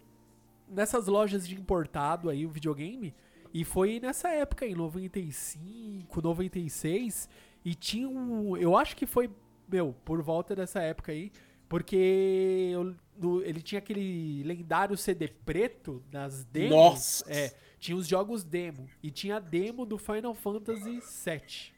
nessas 0.69 1.07
lojas 1.07 1.47
de 1.47 1.55
importado 1.55 2.29
aí 2.29 2.45
o 2.45 2.51
videogame. 2.51 3.15
E 3.55 3.65
foi 3.65 4.01
nessa 4.01 4.29
época, 4.31 4.67
em 4.67 4.75
95, 4.75 6.21
96. 6.21 7.29
E 7.65 7.73
tinha 7.77 8.09
um. 8.09 8.57
Eu 8.57 8.77
acho 8.77 8.97
que 8.97 9.07
foi, 9.07 9.31
meu, 9.69 9.95
por 10.05 10.21
volta 10.21 10.57
dessa 10.57 10.81
época 10.81 11.13
aí. 11.13 11.31
Porque 11.69 12.71
eu- 12.73 12.97
no- 13.17 13.41
ele 13.43 13.63
tinha 13.63 13.79
aquele 13.79 14.43
lendário 14.43 14.97
CD 14.97 15.29
preto 15.29 16.03
das 16.11 16.43
demos. 16.45 16.71
Nossa! 16.77 17.25
É, 17.33 17.53
tinha 17.81 17.97
os 17.97 18.07
jogos 18.07 18.45
demo. 18.45 18.89
E 19.03 19.11
tinha 19.11 19.37
a 19.37 19.41
demo 19.41 19.87
do 19.87 19.99
Final 19.99 20.35
Fantasy 20.35 21.01
VII. 21.01 21.73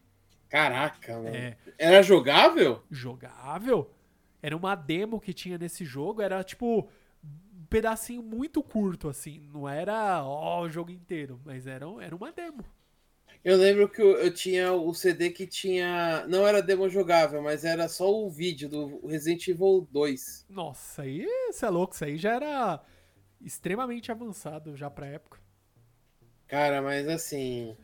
Caraca, 0.49 1.15
mano. 1.15 1.29
É, 1.29 1.57
Era 1.79 2.03
jogável? 2.03 2.83
jogável. 2.91 3.91
Era 4.43 4.57
uma 4.57 4.75
demo 4.75 5.21
que 5.21 5.33
tinha 5.33 5.57
nesse 5.57 5.85
jogo. 5.85 6.21
Era 6.21 6.45
tipo 6.45 6.89
um 7.25 7.65
pedacinho 7.71 8.23
muito 8.23 8.63
curto, 8.63 9.09
assim. 9.09 9.49
Não 9.53 9.69
era 9.69 10.23
ó, 10.25 10.63
o 10.63 10.69
jogo 10.69 10.91
inteiro, 10.91 11.41
mas 11.45 11.67
era, 11.67 11.89
um- 11.89 12.01
era 12.01 12.15
uma 12.15 12.33
demo. 12.33 12.65
Eu 13.45 13.57
lembro 13.57 13.89
que 13.89 14.01
eu, 14.01 14.13
eu 14.19 14.33
tinha 14.33 14.73
o 14.73 14.95
CD 14.95 15.31
que 15.31 15.47
tinha. 15.47 16.27
Não 16.29 16.47
era 16.47 16.63
demo 16.63 16.89
jogável, 16.89 17.43
mas 17.43 17.65
era 17.65 17.89
só 17.89 18.13
o 18.13 18.31
vídeo 18.31 18.69
do 18.69 19.05
Resident 19.07 19.49
Evil 19.49 19.89
2. 19.91 20.47
Nossa, 20.49 21.03
aí 21.03 21.27
você 21.51 21.67
é 21.67 21.71
louco. 21.71 21.95
Isso 21.95 22.05
aí 22.05 22.17
já 22.19 22.35
era 22.35 22.81
extremamente 23.41 24.13
avançado 24.13 24.77
já 24.77 24.89
pra 24.91 25.07
época. 25.07 25.41
Cara, 26.53 26.83
mas 26.83 27.09
assim. 27.09 27.75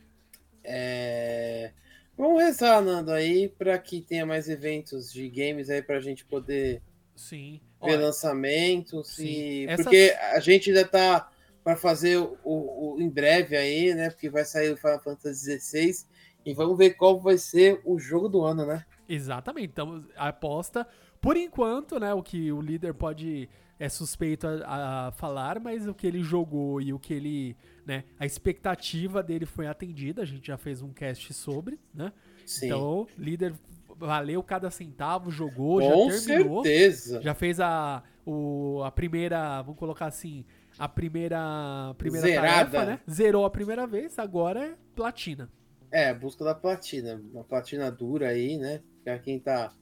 É... 0.63 1.71
Vamos 2.15 2.39
rezar, 2.43 2.83
Nando, 2.83 3.11
aí, 3.11 3.49
pra 3.49 3.79
que 3.79 3.99
tenha 3.99 4.27
mais 4.27 4.47
eventos 4.47 5.11
de 5.11 5.27
games 5.27 5.71
aí 5.71 5.81
pra 5.81 5.99
gente 5.99 6.23
poder 6.23 6.79
Sim. 7.15 7.59
ver 7.83 7.97
Ó, 7.97 8.01
lançamentos. 8.05 9.15
Sim. 9.15 9.25
E... 9.25 9.65
Essas- 9.65 9.85
Porque 9.85 10.15
a 10.19 10.39
gente 10.39 10.69
ainda 10.69 10.85
tá 10.85 11.31
para 11.63 11.75
fazer 11.75 12.17
o, 12.17 12.37
o- 12.43 12.97
em 13.01 13.09
breve 13.09 13.57
aí, 13.57 13.95
né? 13.95 14.11
Porque 14.11 14.29
vai 14.29 14.45
sair 14.45 14.71
o 14.71 14.77
Final 14.77 14.99
Fantasy 15.01 15.59
XVI. 15.59 16.05
E 16.45 16.53
vamos 16.53 16.77
ver 16.77 16.91
qual 16.91 17.19
vai 17.19 17.39
ser 17.39 17.81
o 17.83 17.97
jogo 17.97 18.29
do 18.29 18.43
ano, 18.43 18.67
né? 18.67 18.85
Exatamente. 19.07 19.69
Então, 19.69 20.05
a 20.15 20.27
aposta, 20.27 20.87
por 21.19 21.35
enquanto, 21.35 21.99
né, 21.99 22.13
o 22.13 22.21
que 22.21 22.51
o 22.51 22.61
líder 22.61 22.93
pode 22.93 23.49
é 23.79 23.87
suspeito 23.87 24.45
a, 24.45 25.07
a 25.07 25.11
falar, 25.13 25.59
mas 25.59 25.87
o 25.87 25.93
que 25.93 26.05
ele 26.05 26.21
jogou 26.21 26.81
e 26.81 26.91
o 26.93 26.99
que 26.99 27.13
ele, 27.13 27.55
né, 27.89 28.03
a 28.19 28.25
expectativa 28.25 29.23
dele 29.23 29.47
foi 29.47 29.65
atendida. 29.65 30.21
A 30.21 30.25
gente 30.25 30.45
já 30.45 30.57
fez 30.57 30.83
um 30.83 30.93
cast 30.93 31.33
sobre, 31.33 31.79
né? 31.91 32.13
Sim. 32.45 32.67
Então, 32.67 33.07
líder 33.17 33.55
valeu 33.97 34.43
cada 34.43 34.69
centavo, 34.69 35.31
jogou, 35.31 35.81
Com 35.81 36.11
já 36.11 36.25
terminou. 36.27 36.63
certeza. 36.63 37.19
Já 37.19 37.33
fez 37.33 37.59
a, 37.59 38.03
o, 38.23 38.83
a 38.83 38.91
primeira, 38.91 39.63
vamos 39.63 39.79
colocar 39.79 40.05
assim, 40.05 40.45
a 40.77 40.87
primeira, 40.87 41.95
primeira 41.97 42.27
Zerada. 42.27 42.69
tarefa, 42.69 42.85
né? 42.85 42.99
Zerou 43.09 43.43
a 43.43 43.49
primeira 43.49 43.87
vez, 43.87 44.19
agora 44.19 44.67
é 44.67 44.73
platina. 44.95 45.49
É, 45.91 46.13
busca 46.13 46.45
da 46.45 46.53
platina. 46.53 47.19
Uma 47.33 47.43
platina 47.43 47.91
dura 47.91 48.27
aí, 48.27 48.55
né? 48.55 48.81
Pra 49.03 49.17
quem 49.17 49.39
tá, 49.39 49.73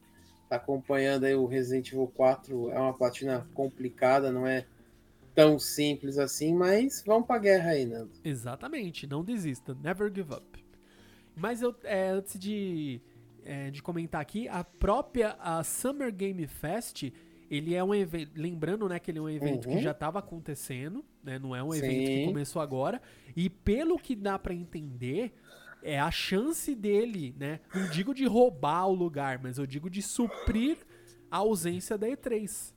tá 0.50 0.56
acompanhando 0.56 1.26
aí 1.26 1.36
o 1.36 1.46
Resident 1.46 1.92
Evil 1.92 2.08
4, 2.16 2.72
é 2.72 2.80
uma 2.80 2.94
platina 2.94 3.46
complicada, 3.54 4.32
não 4.32 4.48
é 4.48 4.66
tão 5.38 5.60
simples 5.60 6.18
assim, 6.18 6.52
mas 6.56 7.04
vamos 7.06 7.28
pra 7.28 7.38
guerra 7.38 7.70
aí, 7.70 7.86
Nando. 7.86 8.10
Exatamente, 8.24 9.06
não 9.06 9.24
desista, 9.24 9.78
never 9.84 10.12
give 10.12 10.34
up. 10.34 10.66
Mas 11.36 11.62
eu, 11.62 11.76
é, 11.84 12.10
antes 12.10 12.40
de, 12.40 13.00
é, 13.46 13.70
de 13.70 13.84
comentar 13.84 14.20
aqui, 14.20 14.48
a 14.48 14.64
própria 14.64 15.38
a 15.40 15.64
Summer 15.64 16.12
Game 16.12 16.48
Fest, 16.48 17.12
ele 17.52 17.76
é 17.76 17.84
um 17.84 17.94
evento, 17.94 18.32
lembrando, 18.36 18.90
né, 18.90 18.98
que 18.98 19.12
ele 19.12 19.20
é 19.20 19.22
um 19.22 19.30
evento 19.30 19.70
Uhum. 19.70 19.76
que 19.76 19.84
já 19.84 19.92
estava 19.92 20.18
acontecendo, 20.18 21.06
né, 21.24 21.38
não 21.38 21.56
é 21.56 21.64
um 21.64 21.72
Sim. 21.72 21.78
evento 21.78 22.06
que 22.10 22.26
começou 22.26 22.60
agora, 22.60 23.00
e 23.36 23.48
pelo 23.48 24.00
que 24.00 24.16
dá 24.16 24.40
pra 24.40 24.56
entender, 24.56 25.36
é 25.84 26.00
a 26.00 26.10
chance 26.10 26.74
dele, 26.74 27.36
né, 27.38 27.60
não 27.76 27.88
digo 27.92 28.12
de 28.12 28.26
roubar 28.26 28.88
o 28.88 28.94
lugar, 28.96 29.40
mas 29.40 29.60
eu 29.60 29.68
digo 29.68 29.88
de 29.88 30.02
suprir 30.02 30.78
a 31.30 31.38
ausência 31.38 31.96
da 31.96 32.08
E3. 32.08 32.74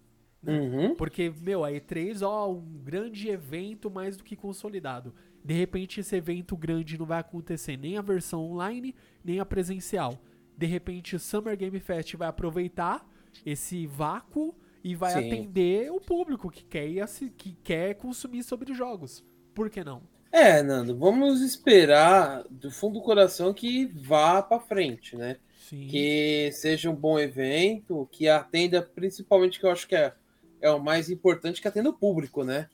Uhum. 0.47 0.94
Porque, 0.94 1.32
meu, 1.40 1.64
a 1.64 1.70
E3, 1.70 2.23
ó, 2.23 2.50
um 2.50 2.78
grande 2.82 3.28
evento 3.28 3.90
mais 3.90 4.16
do 4.16 4.25
que 4.25 4.35
consolidado. 4.35 5.14
De 5.44 5.54
repente, 5.54 6.00
esse 6.00 6.16
evento 6.16 6.56
grande 6.56 6.99
não 6.99 7.06
vai 7.06 7.20
acontecer 7.20 7.76
nem 7.76 7.97
a 7.97 8.02
versão 8.02 8.44
online, 8.44 8.94
nem 9.25 9.40
a 9.40 9.47
presencial. 9.47 10.18
De 10.56 10.66
repente, 10.66 11.16
o 11.16 11.20
Summer 11.20 11.56
Game 11.56 11.78
Fest 11.80 12.14
vai 12.14 12.28
aproveitar 12.28 13.06
esse 13.44 13.87
vácuo 13.87 14.54
e 14.82 14.94
vai 14.94 15.12
Sim. 15.12 15.26
atender 15.26 15.90
o 15.90 16.00
público 16.00 16.50
que 16.50 16.64
quer, 16.64 16.88
ir 16.88 17.06
que 17.37 17.56
quer 17.62 17.94
consumir 17.94 18.42
sobre 18.42 18.75
jogos. 18.75 19.25
Por 19.54 19.70
que 19.70 19.85
não? 19.85 20.02
É, 20.32 20.62
Nando, 20.62 20.97
vamos 20.97 21.40
esperar 21.42 22.44
do 22.49 22.70
fundo 22.70 22.94
do 22.94 23.02
coração 23.02 23.52
que 23.52 23.87
vá 23.87 24.42
pra 24.42 24.61
frente, 24.61 25.16
né? 25.16 25.37
Sim. 25.59 25.87
Que 25.88 26.50
seja 26.52 26.88
um 26.88 26.94
bom 26.94 27.18
evento, 27.18 28.09
que 28.12 28.28
atenda 28.28 28.80
principalmente, 28.80 29.59
que 29.59 29.66
eu 29.66 29.70
acho 29.70 29.88
que 29.88 29.97
é, 29.97 30.14
é 30.61 30.71
o 30.71 30.83
mais 30.83 31.11
importante, 31.11 31.61
que 31.61 31.69
atenda 31.69 31.90
o 31.90 31.99
público, 31.99 32.45
né? 32.45 32.69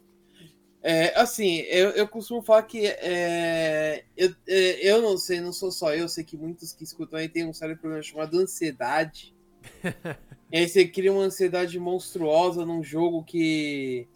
É, 0.88 1.19
assim, 1.19 1.57
eu, 1.62 1.90
eu 1.90 2.07
costumo 2.07 2.40
falar 2.40 2.62
que 2.62 2.87
é, 2.87 4.05
eu, 4.16 4.33
é, 4.47 4.88
eu 4.88 5.02
não 5.02 5.19
sei, 5.19 5.40
não 5.40 5.52
sou 5.52 5.73
só 5.73 5.93
eu, 5.93 6.09
sei 6.09 6.23
que 6.23 6.37
muitos 6.37 6.73
que 6.73 6.85
escutam 6.85 7.19
aí 7.19 7.28
têm 7.28 7.45
um 7.45 7.52
sério 7.52 7.76
problema 7.76 8.02
chamado 8.02 8.38
ansiedade. 8.38 9.35
e 10.52 10.59
aí 10.59 10.69
você 10.69 10.87
cria 10.87 11.12
uma 11.12 11.25
ansiedade 11.25 11.76
monstruosa 11.81 12.64
num 12.64 12.85
jogo 12.85 13.25
que. 13.25 14.07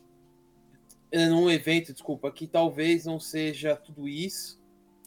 Num 1.12 1.50
evento, 1.50 1.92
desculpa, 1.92 2.30
que 2.30 2.46
talvez 2.46 3.04
não 3.04 3.18
seja 3.18 3.74
tudo 3.74 4.08
isso. 4.08 4.60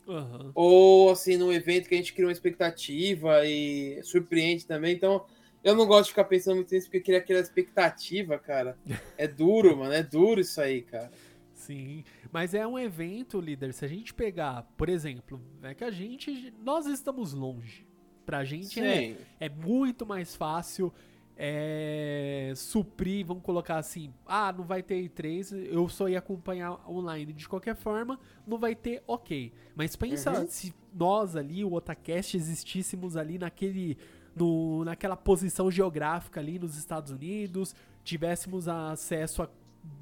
Aham. 0.05 0.51
Ou 0.53 1.12
assim, 1.12 1.38
num 1.38 1.53
evento 1.53 1.88
que 1.88 1.96
a 1.96 1.98
gente 1.98 2.12
cria 2.12 2.27
uma 2.27 2.34
expectativa 2.34 3.46
e 3.46 4.01
surpreende 4.03 4.65
também. 4.65 4.93
Então, 4.93 5.25
eu 5.63 5.75
não 5.75 5.86
gosto 5.86 6.05
de 6.05 6.10
ficar 6.12 6.25
pensando 6.25 6.55
muito 6.55 6.74
nisso, 6.74 6.88
porque 6.88 7.00
cria 7.01 7.17
aquela 7.20 7.39
expectativa, 7.39 8.38
cara. 8.38 8.77
É 9.17 9.27
duro, 9.27 9.75
mano. 9.77 9.93
É 9.93 10.03
duro 10.03 10.41
isso 10.41 10.60
aí, 10.62 10.82
cara. 10.82 11.12
Sim, 11.53 12.03
mas 12.32 12.53
é 12.53 12.67
um 12.67 12.77
evento, 12.77 13.39
líder. 13.39 13.74
Se 13.74 13.86
a 13.86 13.88
gente 13.88 14.13
pegar, 14.13 14.63
por 14.75 14.89
exemplo, 14.89 15.39
é 15.62 15.74
que 15.74 15.84
a 15.84 15.91
gente, 15.91 16.53
nós 16.62 16.86
estamos 16.86 17.34
longe. 17.34 17.88
Pra 18.25 18.43
gente 18.43 18.79
é, 18.79 19.17
é 19.39 19.50
muito 19.50 20.05
mais 20.05 20.36
fácil 20.36 20.93
é, 21.36 22.53
suprir, 22.55 23.25
vamos 23.25 23.43
colocar 23.43 23.77
assim, 23.77 24.13
ah, 24.25 24.53
não 24.53 24.63
vai 24.63 24.82
ter 24.82 24.96
E3, 25.10 25.67
eu 25.72 25.89
só 25.89 26.08
ia 26.08 26.20
acompanhar 26.20 26.79
online 26.89 27.34
de 27.34 27.48
qualquer 27.50 27.75
forma, 27.75 28.20
não 28.48 28.58
vai 28.58 28.75
ter, 28.75 29.03
ok. 29.08 29.51
Mas 29.75 29.96
pensa 29.96 30.32
Uhum. 30.39 30.48
se 30.48 30.74
nós 30.93 31.36
ali, 31.36 31.63
o 31.65 31.74
Otacast, 31.74 32.38
existíssemos 32.38 33.17
ali 33.17 33.38
naquele, 33.38 33.98
no, 34.35 34.83
naquela 34.83 35.15
posição 35.15 35.69
geográfica 35.69 36.39
ali 36.39 36.57
nos 36.59 36.77
Estados 36.77 37.11
Unidos, 37.11 37.75
tivéssemos 38.03 38.67
acesso 38.67 39.43
a 39.43 39.49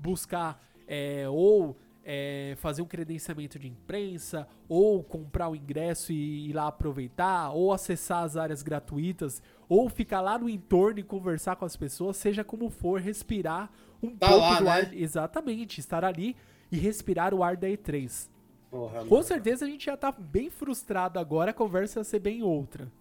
buscar 0.02 0.62
é, 0.88 1.28
ou 1.30 1.78
é, 2.04 2.56
fazer 2.58 2.82
um 2.82 2.86
credenciamento 2.86 3.60
de 3.60 3.68
imprensa, 3.68 4.48
ou 4.68 5.04
comprar 5.04 5.50
o 5.50 5.56
ingresso 5.56 6.12
e 6.12 6.50
ir 6.50 6.54
lá 6.54 6.68
aproveitar, 6.68 7.52
ou 7.52 7.72
acessar 7.72 8.24
as 8.24 8.36
áreas 8.36 8.64
gratuitas, 8.64 9.42
ou 9.70 9.88
ficar 9.90 10.22
lá 10.22 10.38
no 10.38 10.50
entorno 10.50 11.00
e 11.00 11.04
conversar 11.04 11.56
com 11.56 11.66
as 11.66 11.76
pessoas, 11.76 12.18
seja 12.18 12.44
como 12.44 12.70
for, 12.70 13.00
respirar 13.00 13.70
um 14.02 14.16
Tá 14.16 14.28
pouco 14.30 14.42
lá, 14.42 14.58
do 14.58 14.64
né? 14.66 14.72
ar. 14.72 14.94
Exatamente, 14.94 15.80
estar 15.80 16.04
ali 16.04 16.36
e 16.72 16.78
respirar 16.78 17.34
o 17.34 17.44
ar 17.44 17.56
da 17.56 17.68
E3. 17.68 18.30
Porra, 18.70 19.06
Com 19.06 19.22
certeza 19.22 19.66
a 19.66 19.68
gente 19.68 19.86
já 19.86 19.98
tá 19.98 20.12
bem 20.12 20.50
frustrado 20.50 21.20
agora, 21.20 21.52
a 21.52 21.54
conversa 21.54 22.00
ia 22.00 22.04
ser 22.04 22.20
bem 22.20 22.42
outra. 22.42 22.92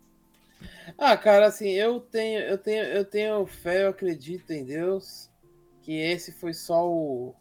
Ah, 0.99 1.17
cara, 1.17 1.47
assim, 1.47 1.71
eu 1.71 2.01
tenho, 2.01 2.41
eu 2.41 2.59
tenho, 2.59 2.85
eu 2.85 3.05
tenho 3.05 3.47
fé, 3.47 3.85
eu 3.85 3.91
acredito 3.91 4.51
em 4.53 4.65
Deus, 4.65 5.31
que 5.83 5.93
esse 5.93 6.33
foi 6.33 6.53
só 6.53 6.89
o. 6.89 7.35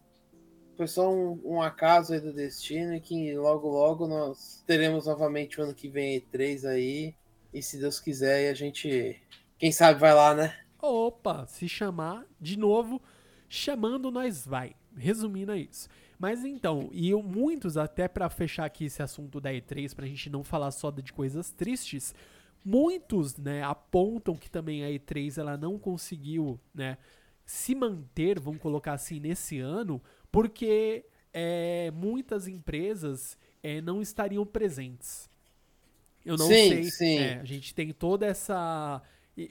Foi 0.77 0.87
só 0.87 1.13
um, 1.13 1.41
um 1.43 1.61
acaso 1.61 2.13
aí 2.13 2.21
do 2.21 2.33
destino 2.33 2.95
e 2.95 3.01
que 3.01 3.35
logo, 3.35 3.67
logo 3.67 4.07
nós 4.07 4.63
teremos 4.65 5.07
novamente 5.07 5.59
o 5.59 5.63
ano 5.63 5.75
que 5.75 5.89
vem 5.89 6.21
E3 6.21 6.65
aí. 6.65 7.15
E 7.53 7.61
se 7.61 7.77
Deus 7.77 7.99
quiser, 7.99 8.49
a 8.49 8.53
gente. 8.53 9.21
Quem 9.57 9.71
sabe 9.71 9.99
vai 9.99 10.13
lá, 10.13 10.33
né? 10.33 10.57
Opa, 10.81 11.45
se 11.47 11.67
chamar 11.67 12.25
de 12.39 12.57
novo, 12.57 13.01
chamando 13.49 14.09
nós 14.09 14.45
vai. 14.45 14.73
Resumindo 14.95 15.51
é 15.51 15.57
isso. 15.57 15.89
Mas 16.17 16.43
então, 16.43 16.89
e 16.91 17.09
eu, 17.09 17.23
muitos, 17.23 17.77
até 17.77 18.07
pra 18.07 18.29
fechar 18.29 18.65
aqui 18.65 18.85
esse 18.85 19.01
assunto 19.01 19.39
da 19.39 19.51
E3, 19.51 19.95
pra 19.95 20.05
gente 20.05 20.29
não 20.29 20.43
falar 20.43 20.71
só 20.71 20.91
de 20.91 21.13
coisas 21.13 21.49
tristes, 21.51 22.13
muitos, 22.63 23.37
né, 23.37 23.63
apontam 23.63 24.35
que 24.35 24.49
também 24.49 24.83
a 24.83 24.89
E3 24.89 25.37
ela 25.37 25.57
não 25.57 25.77
conseguiu, 25.77 26.59
né, 26.73 26.97
se 27.45 27.73
manter, 27.73 28.39
vamos 28.39 28.61
colocar 28.61 28.93
assim, 28.93 29.19
nesse 29.19 29.59
ano, 29.59 30.01
porque 30.31 31.05
é, 31.33 31.91
muitas 31.91 32.47
empresas 32.47 33.37
é, 33.63 33.81
não 33.81 34.01
estariam 34.01 34.45
presentes. 34.45 35.29
Eu 36.25 36.37
não 36.37 36.47
Sim, 36.47 36.69
sei. 36.69 36.83
sim. 36.83 37.17
é, 37.17 37.39
a 37.39 37.45
gente 37.45 37.73
tem 37.73 37.91
toda 37.91 38.25
essa 38.25 39.01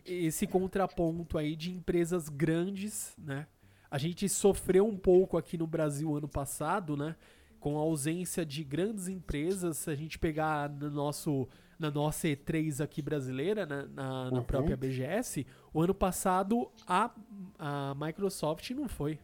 esse 0.04 0.46
contraponto 0.46 1.38
aí 1.38 1.56
de 1.56 1.70
empresas 1.72 2.28
grandes, 2.28 3.14
né? 3.16 3.46
A 3.90 3.96
gente 3.96 4.28
sofreu 4.28 4.86
um 4.86 4.96
pouco 4.96 5.38
aqui 5.38 5.56
no 5.56 5.66
Brasil 5.66 6.14
ano 6.14 6.28
passado, 6.28 6.96
né? 6.96 7.16
Com 7.58 7.78
a 7.78 7.80
ausência 7.80 8.44
de 8.44 8.62
grandes 8.62 9.08
empresas, 9.08 9.78
se 9.78 9.90
a 9.90 9.94
gente 9.94 10.18
pegar 10.18 10.68
no 10.68 10.90
nosso, 10.90 11.48
na 11.78 11.90
nossa 11.90 12.26
E3 12.28 12.82
aqui 12.82 13.00
brasileira, 13.00 13.64
né, 13.66 13.86
na, 13.94 14.30
na 14.30 14.38
Uhum. 14.38 14.44
própria 14.44 14.76
BGS, 14.76 15.46
o 15.72 15.80
ano 15.82 15.94
passado 15.94 16.70
a, 16.86 17.10
a 17.58 17.94
Microsoft 17.96 18.70
não 18.70 18.88
foi. 18.88 19.18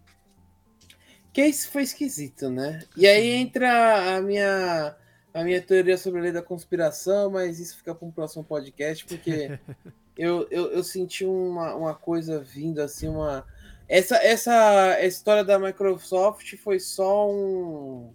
Que 1.32 1.44
isso 1.46 1.70
foi 1.70 1.82
esquisito, 1.82 2.48
né? 2.48 2.80
E 2.96 3.06
aí 3.06 3.30
entra 3.32 4.16
a 4.16 4.20
minha, 4.20 4.94
a 5.32 5.42
minha 5.42 5.60
teoria 5.60 5.98
sobre 5.98 6.20
a 6.20 6.22
lei 6.22 6.32
da 6.32 6.42
conspiração, 6.42 7.30
mas 7.30 7.58
isso 7.58 7.76
fica 7.76 7.92
para 7.94 8.06
um 8.06 8.12
próximo 8.12 8.44
podcast, 8.44 9.04
porque 9.04 9.58
eu, 10.16 10.46
eu, 10.48 10.70
eu 10.70 10.84
senti 10.84 11.24
uma, 11.24 11.74
uma 11.74 11.94
coisa 11.94 12.38
vindo 12.40 12.80
assim, 12.80 13.08
uma. 13.08 13.44
Essa, 13.88 14.16
essa 14.16 14.98
história 15.04 15.44
da 15.44 15.58
Microsoft 15.58 16.56
foi 16.58 16.78
só 16.78 17.28
um. 17.28 18.14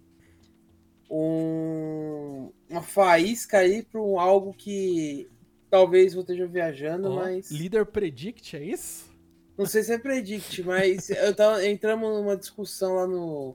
Um 1.10 2.52
uma 2.68 2.82
faísca 2.82 3.58
aí 3.58 3.82
para 3.82 4.00
um 4.00 4.18
algo 4.18 4.54
que 4.54 5.28
talvez 5.68 6.14
eu 6.14 6.20
esteja 6.20 6.46
viajando, 6.46 7.10
Ó, 7.10 7.16
mas. 7.16 7.50
Líder 7.50 7.86
Predict, 7.86 8.56
é 8.56 8.64
isso? 8.64 9.10
Não 9.58 9.66
sei 9.66 9.82
se 9.82 9.92
é 9.92 9.98
predict, 9.98 10.62
mas 10.62 11.10
eu 11.10 11.34
tava, 11.34 11.66
entramos 11.66 12.08
numa 12.16 12.36
discussão 12.36 12.94
lá 12.94 13.06
no, 13.06 13.54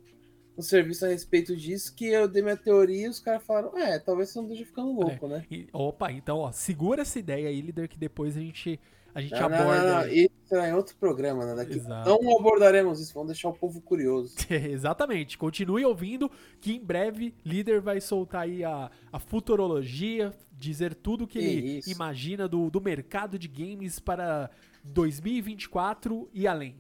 no 0.56 0.62
serviço 0.62 1.04
a 1.06 1.10
respeito 1.10 1.56
disso, 1.56 1.96
que 1.96 2.06
eu 2.06 2.28
dei 2.28 2.44
minha 2.44 2.56
teoria 2.56 3.08
e 3.08 3.10
os 3.10 3.20
caras 3.20 3.44
falaram, 3.44 3.76
é, 3.78 3.98
talvez 3.98 4.30
você 4.30 4.38
não 4.40 4.46
esteja 4.46 4.66
ficando 4.66 4.92
louco, 4.92 5.28
né? 5.28 5.44
E- 5.50 5.68
opa, 5.74 6.12
então, 6.12 6.38
ó, 6.38 6.52
segura 6.52 7.02
essa 7.02 7.18
ideia 7.18 7.50
aí, 7.50 7.60
líder, 7.60 7.88
que 7.88 7.98
depois 7.98 8.38
a 8.38 8.40
gente, 8.40 8.80
a 9.16 9.22
gente 9.22 9.32
Não, 9.32 9.46
aborda. 9.46 9.82
não, 9.82 10.02
não. 10.02 10.08
Isso 10.10 10.56
é 10.56 10.70
em 10.70 10.74
outro 10.74 10.94
programa, 10.98 11.46
né? 11.46 11.56
Daqui. 11.56 11.78
Exato. 11.78 12.10
Não 12.10 12.38
abordaremos 12.38 13.00
isso, 13.00 13.14
vamos 13.14 13.30
deixar 13.30 13.48
o 13.48 13.54
povo 13.54 13.80
curioso. 13.80 14.36
Exatamente. 14.52 15.38
Continue 15.38 15.86
ouvindo 15.86 16.30
que 16.60 16.74
em 16.76 16.84
breve 16.84 17.34
líder 17.46 17.80
vai 17.80 18.02
soltar 18.02 18.42
aí 18.42 18.62
a, 18.62 18.92
a 19.14 19.18
futurologia, 19.18 20.34
dizer 20.52 20.94
tudo 20.94 21.26
que 21.26 21.40
ele 21.40 21.78
Isso. 21.78 21.90
imagina 21.90 22.46
do, 22.46 22.70
do 22.70 22.82
mercado 22.82 23.40
de 23.40 23.48
games 23.48 24.00
para 24.00 24.50
2024 24.84 26.30
e 26.34 26.46
além. 26.46 26.76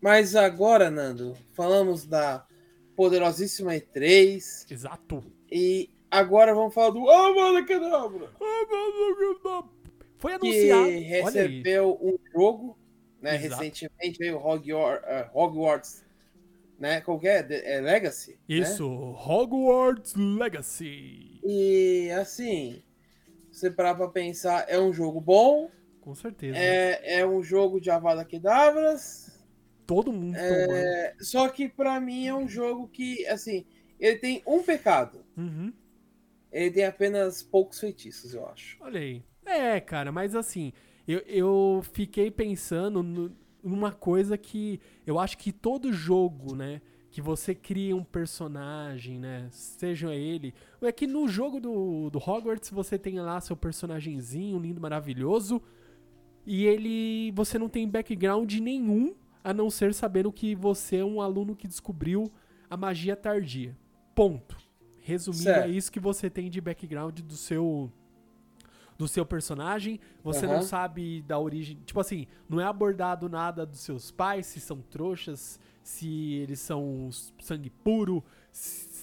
Mas 0.00 0.36
agora, 0.36 0.88
Nando, 0.88 1.34
falamos 1.52 2.06
da 2.06 2.46
poderosíssima 2.94 3.72
E3 3.72 4.70
Exato. 4.70 5.24
e 5.50 5.90
agora 6.08 6.54
vamos 6.54 6.72
falar 6.74 6.90
do 6.90 7.10
Amada 7.10 7.64
Cadabra, 7.64 8.30
Foi 10.22 10.38
que 10.38 10.46
anunciado. 10.46 10.88
Aí. 10.88 11.00
recebeu 11.02 11.98
um 12.00 12.16
jogo, 12.32 12.78
né? 13.20 13.34
Exato. 13.34 13.62
Recentemente 13.62 14.18
veio 14.18 14.38
Hogwarts, 14.38 15.04
eh, 15.08 15.30
Hogwarts 15.34 16.04
né? 16.78 17.00
Qual 17.00 17.18
que 17.18 17.28
é? 17.28 17.46
É 17.48 17.80
Legacy? 17.80 18.32
né? 18.32 18.38
Isso, 18.48 18.86
Hogwarts 18.86 20.14
Legacy. 20.14 21.40
E 21.44 22.10
assim, 22.12 22.82
você 23.50 23.70
parar 23.70 23.96
pra 23.96 24.08
pensar, 24.08 24.64
é 24.68 24.78
um 24.78 24.92
jogo 24.92 25.20
bom, 25.20 25.70
Com 26.00 26.14
certeza. 26.14 26.56
é, 26.56 27.18
é 27.20 27.26
um 27.26 27.42
jogo 27.42 27.80
de 27.80 27.90
Avada 27.90 28.24
Kedavras, 28.24 29.30
Todo 29.84 30.12
mundo 30.12 30.36
É, 30.36 31.14
só 31.20 31.48
que 31.48 31.68
pra 31.68 32.00
mim 32.00 32.26
é 32.26 32.34
um 32.34 32.48
jogo 32.48 32.88
que, 32.88 33.26
assim, 33.26 33.66
ele 33.98 34.16
tem 34.16 34.42
um 34.46 34.62
pecado. 34.62 35.24
Uhum. 35.36 35.72
Ele 36.52 36.70
tem 36.70 36.84
apenas 36.84 37.42
poucos 37.42 37.80
feitiços, 37.80 38.32
eu 38.32 38.46
acho. 38.46 38.76
Olha 38.80 39.00
aí. 39.00 39.24
É, 39.52 39.80
cara, 39.80 40.10
mas 40.12 40.34
assim, 40.34 40.72
eu, 41.06 41.18
eu 41.20 41.80
fiquei 41.92 42.30
pensando 42.30 43.02
no- 43.02 43.32
numa 43.62 43.92
coisa 43.92 44.36
que 44.36 44.80
eu 45.06 45.18
acho 45.18 45.38
que 45.38 45.52
todo 45.52 45.92
jogo, 45.92 46.54
né? 46.56 46.80
Que 47.10 47.20
você 47.20 47.54
cria 47.54 47.94
um 47.94 48.02
personagem, 48.02 49.18
né? 49.18 49.46
Seja 49.50 50.14
ele. 50.14 50.54
É 50.80 50.90
que 50.90 51.06
no 51.06 51.28
jogo 51.28 51.60
do, 51.60 52.08
do 52.10 52.18
Hogwarts 52.18 52.70
você 52.70 52.98
tem 52.98 53.20
lá 53.20 53.40
seu 53.40 53.54
personagemzinho 53.56 54.58
lindo, 54.58 54.80
maravilhoso. 54.80 55.60
E 56.46 56.64
ele. 56.64 57.30
Você 57.32 57.58
não 57.58 57.68
tem 57.68 57.86
background 57.88 58.52
nenhum, 58.54 59.14
a 59.44 59.52
não 59.52 59.70
ser 59.70 59.92
sabendo 59.94 60.32
que 60.32 60.54
você 60.54 60.96
é 60.96 61.04
um 61.04 61.20
aluno 61.20 61.54
que 61.54 61.68
descobriu 61.68 62.32
a 62.68 62.76
magia 62.76 63.14
tardia. 63.14 63.76
Ponto. 64.14 64.56
Resumindo, 65.00 65.42
Certo. 65.44 65.66
é 65.66 65.68
isso 65.68 65.90
que 65.92 66.00
você 66.00 66.30
tem 66.30 66.48
de 66.48 66.60
background 66.60 67.20
do 67.20 67.34
seu 67.36 67.92
do 68.98 69.08
seu 69.08 69.24
personagem, 69.24 69.98
você 70.22 70.46
não 70.46 70.54
Aham. 70.54 70.62
sabe 70.62 71.22
da 71.22 71.38
origem, 71.38 71.78
tipo 71.84 72.00
assim, 72.00 72.26
não 72.48 72.60
é 72.60 72.64
abordado 72.64 73.28
nada 73.28 73.66
dos 73.66 73.80
seus 73.80 74.10
pais, 74.10 74.46
se 74.46 74.60
são 74.60 74.80
trouxas, 74.80 75.58
se 75.82 76.34
eles 76.34 76.60
são 76.60 77.10
sangue 77.40 77.70
puro, 77.70 78.22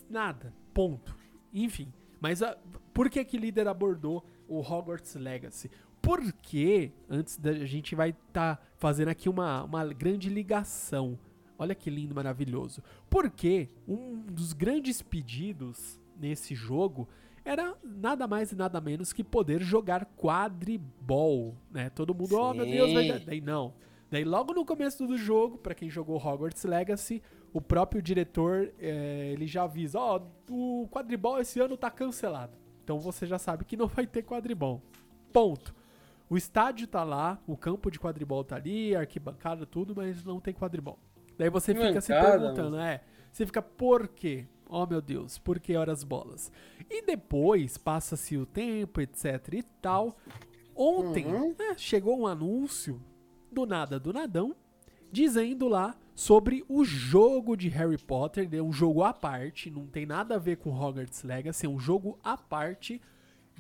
nada, 0.09 0.53
ponto. 0.73 1.15
Enfim, 1.53 1.91
mas 2.19 2.41
a, 2.41 2.57
por 2.93 3.09
que 3.09 3.23
que 3.23 3.37
líder 3.37 3.67
abordou 3.67 4.25
o 4.47 4.59
Hogwarts 4.59 5.15
Legacy? 5.15 5.69
Porque, 6.01 6.91
antes 7.09 7.37
da 7.37 7.51
a 7.51 7.65
gente 7.65 7.93
vai 7.95 8.11
estar 8.11 8.63
fazendo 8.77 9.09
aqui 9.09 9.27
uma, 9.27 9.63
uma 9.63 9.85
grande 9.93 10.29
ligação. 10.29 11.19
Olha 11.57 11.75
que 11.75 11.89
lindo, 11.89 12.15
maravilhoso. 12.15 12.81
Porque 13.09 13.67
um 13.85 14.21
dos 14.21 14.53
grandes 14.53 15.01
pedidos 15.01 15.99
nesse 16.17 16.55
jogo 16.55 17.07
era 17.49 17.75
nada 17.83 18.27
mais 18.27 18.51
e 18.51 18.55
nada 18.55 18.79
menos 18.79 19.11
que 19.11 19.23
poder 19.23 19.61
jogar 19.61 20.05
quadribol, 20.15 21.55
né? 21.71 21.89
Todo 21.89 22.13
mundo, 22.13 22.37
oh 22.39 22.53
meu 22.53 22.65
Deus, 22.65 22.93
vai 22.93 23.07
dar. 23.07 23.19
Sim. 23.19 23.25
Daí 23.25 23.41
não. 23.41 23.73
Daí 24.11 24.23
logo 24.23 24.53
no 24.53 24.63
começo 24.63 25.07
do 25.07 25.17
jogo, 25.17 25.57
pra 25.57 25.73
quem 25.73 25.89
jogou 25.89 26.17
Hogwarts 26.17 26.63
Legacy, 26.63 27.21
o 27.51 27.59
próprio 27.59 28.01
diretor, 28.01 28.71
eh, 28.79 29.31
ele 29.33 29.47
já 29.47 29.63
avisa, 29.63 29.99
ó, 29.99 30.21
o 30.49 30.87
quadribol 30.91 31.39
esse 31.39 31.59
ano 31.59 31.75
tá 31.75 31.89
cancelado. 31.89 32.55
Então 32.83 32.99
você 32.99 33.25
já 33.25 33.39
sabe 33.39 33.65
que 33.65 33.75
não 33.75 33.87
vai 33.87 34.05
ter 34.05 34.23
quadribol. 34.23 34.81
Ponto. 35.33 35.75
O 36.29 36.37
estádio 36.37 36.87
tá 36.87 37.03
lá, 37.03 37.39
o 37.47 37.57
campo 37.57 37.89
de 37.89 37.99
quadribol 37.99 38.43
tá 38.43 38.57
ali, 38.57 38.95
a 38.95 38.99
arquibancada, 38.99 39.65
tudo, 39.65 39.95
mas 39.95 40.23
não 40.23 40.39
tem 40.39 40.53
quadribol. 40.53 40.99
Daí 41.35 41.49
você 41.49 41.73
Que 41.73 41.79
fica 41.87 42.01
se 42.01 42.13
mancada, 42.13 42.39
perguntando, 42.39 42.77
é, 42.77 43.01
você 43.31 43.45
fica, 43.45 43.61
por 43.61 44.07
quê? 44.07 44.45
Oh 44.69 44.85
meu 44.85 45.01
Deus, 45.01 45.37
por 45.39 45.59
que 45.59 45.75
horas 45.75 46.03
bolas? 46.03 46.51
E 46.89 47.01
depois, 47.01 47.75
passa-se 47.77 48.37
o 48.37 48.45
tempo, 48.45 49.01
etc 49.01 49.47
e 49.53 49.63
tal. 49.81 50.15
Ontem, 50.75 51.25
Uhum. 51.25 51.55
né, 51.57 51.73
chegou 51.75 52.19
um 52.19 52.27
anúncio, 52.27 53.01
do 53.51 53.65
nada, 53.65 53.99
do 53.99 54.13
nadão, 54.13 54.55
dizendo 55.11 55.67
lá 55.67 55.97
sobre 56.13 56.63
o 56.69 56.83
jogo 56.85 57.57
de 57.57 57.67
Harry 57.69 57.97
Potter, 57.97 58.47
é 58.51 58.61
um 58.61 58.71
jogo 58.71 59.01
à 59.03 59.11
parte, 59.11 59.71
não 59.71 59.87
tem 59.87 60.05
nada 60.05 60.35
a 60.35 60.37
ver 60.37 60.57
com 60.57 60.69
Hogwarts 60.71 61.23
Legacy, 61.23 61.65
é 61.65 61.69
um 61.69 61.79
jogo 61.79 62.19
à 62.23 62.37
parte 62.37 63.01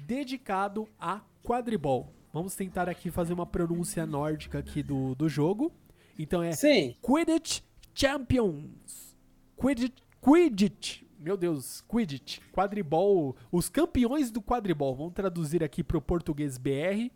dedicado 0.05 0.87
a 0.99 1.21
quadribol. 1.43 2.13
Vamos 2.31 2.55
tentar 2.55 2.87
aqui 2.87 3.09
fazer 3.09 3.33
uma 3.33 3.45
pronúncia 3.47 4.05
nórdica 4.05 4.59
aqui 4.59 4.83
do, 4.83 5.15
do 5.15 5.27
jogo. 5.27 5.71
Então 6.17 6.43
é 6.43 6.51
Sim, 6.51 6.95
Quidditch 7.01 7.61
Champions. 7.95 9.17
Quidditch, 9.57 9.97
Quidditch. 10.21 11.03
Meu 11.17 11.35
Deus, 11.35 11.81
Quidditch. 11.81 12.39
Quadribol. 12.51 13.35
Os 13.51 13.69
campeões 13.69 14.31
do 14.31 14.41
quadribol. 14.41 14.95
Vamos 14.95 15.13
traduzir 15.13 15.63
aqui 15.63 15.83
pro 15.83 16.01
português 16.01 16.57
BR. 16.57 17.11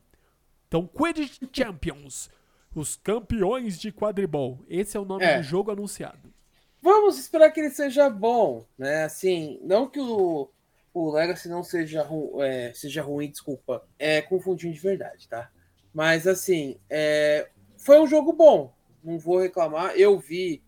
Então, 0.68 0.88
Quidditch 0.88 1.42
Champions. 1.54 2.30
Os 2.76 2.96
campeões 2.96 3.80
de 3.80 3.92
quadribol. 3.92 4.60
Esse 4.68 4.98
é 4.98 5.00
o 5.00 5.06
nome 5.06 5.24
É. 5.24 5.38
do 5.38 5.44
jogo 5.44 5.72
anunciado. 5.72 6.34
vamos 6.82 7.18
esperar 7.18 7.50
que 7.52 7.62
ele 7.62 7.70
seja 7.70 8.10
bom, 8.10 8.66
né? 8.78 9.06
Assim, 9.06 9.58
não 9.64 9.88
que 9.88 10.02
o, 10.02 10.50
o 10.94 11.12
Legacy 11.12 11.48
não 11.48 11.64
seja, 11.64 12.04
ru- 12.04 12.42
é, 12.44 12.74
seja 12.74 13.02
ruim, 13.02 13.30
desculpa. 13.30 13.88
É 13.98 14.22
confundindo 14.22 14.74
de 14.74 14.80
verdade, 14.82 15.30
tá? 15.30 15.50
Mas 15.94 16.28
assim, 16.28 16.76
é, 16.90 17.48
foi 17.78 18.02
um 18.02 18.08
jogo 18.08 18.34
bom. 18.34 18.74
Não 19.02 19.18
vou 19.18 19.40
reclamar. 19.40 19.96
Eu 19.96 20.20
vi 20.20 20.62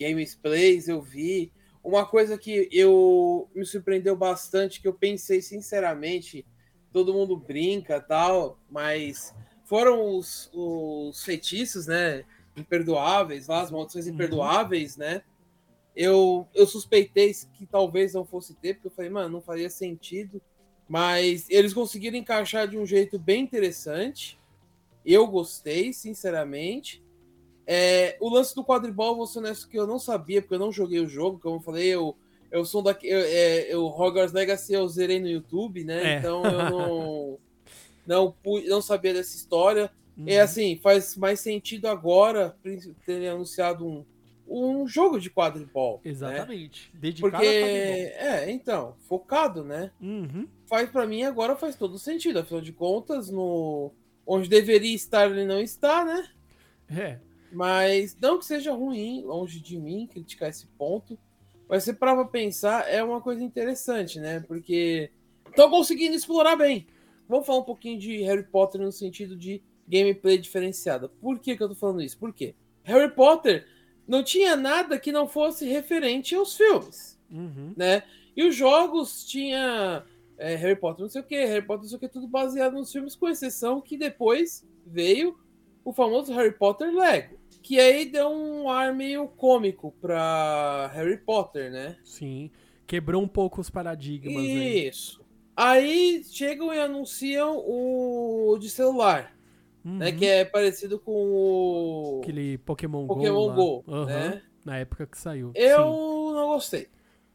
gameplays, 0.00 0.88
eu 0.88 1.00
vi. 1.00 1.52
Uma 1.82 2.06
coisa 2.06 2.38
que 2.38 2.68
eu 2.70 3.50
me 3.54 3.64
surpreendeu 3.66 4.16
bastante, 4.16 4.80
que 4.80 4.86
eu 4.86 4.94
pensei 4.94 5.42
sinceramente, 5.42 6.46
todo 6.92 7.12
mundo 7.12 7.36
brinca 7.36 8.00
tal, 8.00 8.58
mas 8.70 9.34
foram 9.64 10.16
os, 10.16 10.48
os 10.52 11.24
feitiços, 11.24 11.86
né? 11.86 12.24
Imperdoáveis, 12.56 13.48
lá, 13.48 13.62
as 13.62 13.70
maldições 13.70 14.06
Uhum. 14.06 14.12
imperdoáveis, 14.14 14.96
né? 14.96 15.22
Eu, 15.94 16.46
eu 16.54 16.66
suspeitei 16.66 17.32
que 17.54 17.66
talvez 17.66 18.14
não 18.14 18.24
fosse 18.24 18.54
ter, 18.54 18.74
porque 18.74 18.86
eu 18.88 18.92
falei, 18.92 19.10
mano, 19.10 19.28
não 19.28 19.42
faria 19.42 19.68
sentido. 19.68 20.40
Mas 20.88 21.48
eles 21.50 21.74
conseguiram 21.74 22.16
encaixar 22.16 22.68
de 22.68 22.78
um 22.78 22.86
jeito 22.86 23.18
bem 23.18 23.42
interessante. 23.42 24.38
Eu 25.04 25.26
gostei, 25.26 25.92
sinceramente. 25.92 27.01
É, 27.74 28.16
o 28.20 28.28
lance 28.28 28.54
do 28.54 28.64
quadribol, 28.64 29.16
vou 29.16 29.26
ser 29.26 29.38
honesto 29.38 29.68
que 29.68 29.78
eu 29.78 29.86
não 29.86 29.98
sabia, 29.98 30.42
porque 30.42 30.54
eu 30.54 30.58
não 30.58 30.70
joguei 30.72 31.00
o 31.00 31.08
jogo, 31.08 31.38
como 31.38 31.56
eu 31.56 31.60
falei, 31.60 31.86
eu, 31.88 32.14
eu 32.50 32.64
sou 32.64 32.82
daqui. 32.82 33.08
Eu, 33.08 33.18
é, 33.20 33.72
eu, 33.72 33.86
Hogwarts 33.86 34.32
Legacy 34.34 34.74
eu 34.74 34.86
zerei 34.88 35.18
no 35.20 35.28
YouTube, 35.28 35.84
né? 35.84 36.14
É. 36.14 36.18
Então 36.18 36.44
eu 36.44 36.70
não, 36.70 37.38
não, 38.06 38.32
pu- 38.32 38.62
não 38.66 38.82
sabia 38.82 39.14
dessa 39.14 39.34
história. 39.36 39.90
É 40.26 40.36
Uhum. 40.38 40.44
assim, 40.44 40.76
faz 40.76 41.16
mais 41.16 41.40
sentido 41.40 41.86
agora 41.88 42.54
terem 43.06 43.28
anunciado 43.28 43.86
um, 43.86 44.04
um 44.46 44.86
jogo 44.86 45.18
de 45.18 45.30
quadribol. 45.30 46.02
Né? 46.04 46.10
Exatamente. 46.10 46.90
Dedicado 46.92 47.32
Porque, 47.32 47.46
é, 47.48 48.50
então, 48.50 48.94
focado, 49.08 49.64
né? 49.64 49.90
Uhum. 49.98 50.46
Faz 50.66 50.90
para 50.90 51.06
mim 51.06 51.22
agora 51.22 51.56
faz 51.56 51.76
todo 51.76 51.98
sentido. 51.98 52.40
Afinal 52.40 52.60
de 52.60 52.72
contas, 52.72 53.30
no 53.30 53.90
onde 54.26 54.50
deveria 54.50 54.94
estar 54.94 55.30
ele 55.30 55.46
não 55.46 55.58
está, 55.60 56.04
né? 56.04 56.28
É. 56.94 57.18
Mas 57.52 58.16
não 58.20 58.38
que 58.38 58.44
seja 58.44 58.72
ruim, 58.72 59.22
longe 59.22 59.60
de 59.60 59.78
mim 59.78 60.06
criticar 60.06 60.48
esse 60.48 60.66
ponto. 60.78 61.18
Mas 61.68 61.84
você 61.84 61.92
para 61.92 62.24
pensar, 62.24 62.88
é 62.88 63.02
uma 63.02 63.20
coisa 63.20 63.42
interessante, 63.42 64.18
né? 64.18 64.40
Porque 64.40 65.10
estão 65.48 65.70
conseguindo 65.70 66.14
explorar 66.14 66.56
bem. 66.56 66.86
Vamos 67.28 67.46
falar 67.46 67.60
um 67.60 67.64
pouquinho 67.64 67.98
de 67.98 68.22
Harry 68.22 68.42
Potter 68.42 68.80
no 68.80 68.92
sentido 68.92 69.36
de 69.36 69.62
gameplay 69.88 70.38
diferenciada. 70.38 71.08
Por 71.08 71.38
que, 71.38 71.56
que 71.56 71.62
eu 71.62 71.68
tô 71.68 71.74
falando 71.74 72.02
isso? 72.02 72.18
Por 72.18 72.32
quê? 72.32 72.54
Harry 72.82 73.10
Potter 73.14 73.66
não 74.06 74.22
tinha 74.22 74.56
nada 74.56 74.98
que 74.98 75.12
não 75.12 75.28
fosse 75.28 75.64
referente 75.66 76.34
aos 76.34 76.56
filmes, 76.56 77.18
Uhum. 77.30 77.72
né? 77.76 78.02
E 78.36 78.44
os 78.44 78.54
jogos 78.54 79.24
tinha 79.24 80.04
é, 80.36 80.54
Harry 80.56 80.76
Potter 80.76 81.02
não 81.02 81.08
sei 81.08 81.20
o 81.20 81.24
que, 81.24 81.44
Harry 81.44 81.64
Potter 81.64 81.82
não 81.82 81.88
sei 81.88 81.96
o 81.96 82.00
que, 82.00 82.08
tudo 82.08 82.26
baseado 82.26 82.74
nos 82.74 82.90
filmes, 82.92 83.14
com 83.14 83.28
exceção 83.28 83.80
que 83.80 83.96
depois 83.96 84.66
veio 84.86 85.38
o 85.84 85.92
famoso 85.92 86.32
Harry 86.32 86.52
Potter 86.52 86.94
Lego. 86.94 87.36
Que 87.62 87.78
aí 87.78 88.06
deu 88.06 88.28
um 88.28 88.68
ar 88.68 88.92
meio 88.94 89.28
cômico 89.28 89.94
pra 90.00 90.90
Harry 90.94 91.16
Potter, 91.16 91.70
né? 91.70 91.96
Sim. 92.04 92.50
Quebrou 92.86 93.22
um 93.22 93.28
pouco 93.28 93.60
os 93.60 93.70
paradigmas. 93.70 94.42
Isso. 94.44 95.20
Aí 95.56 96.24
chegam 96.24 96.72
e 96.74 96.78
anunciam 96.78 97.58
o 97.58 98.56
de 98.58 98.68
celular, 98.68 99.36
né? 99.84 100.10
Uhum. 100.10 100.16
Que 100.18 100.26
é 100.26 100.44
parecido 100.44 100.98
com 100.98 101.12
o 101.12 102.20
Aquele 102.22 102.58
Pokémon, 102.58 103.06
Pokémon 103.06 103.54
Go. 103.54 103.82
Go. 103.82 103.92
Aham. 103.92 104.06
né? 104.06 104.42
Na 104.64 104.78
época 104.78 105.06
que 105.06 105.18
saiu. 105.18 105.52
Eu 105.54 105.78
Sim. 105.78 106.34
não 106.34 106.46
gostei. 106.48 106.88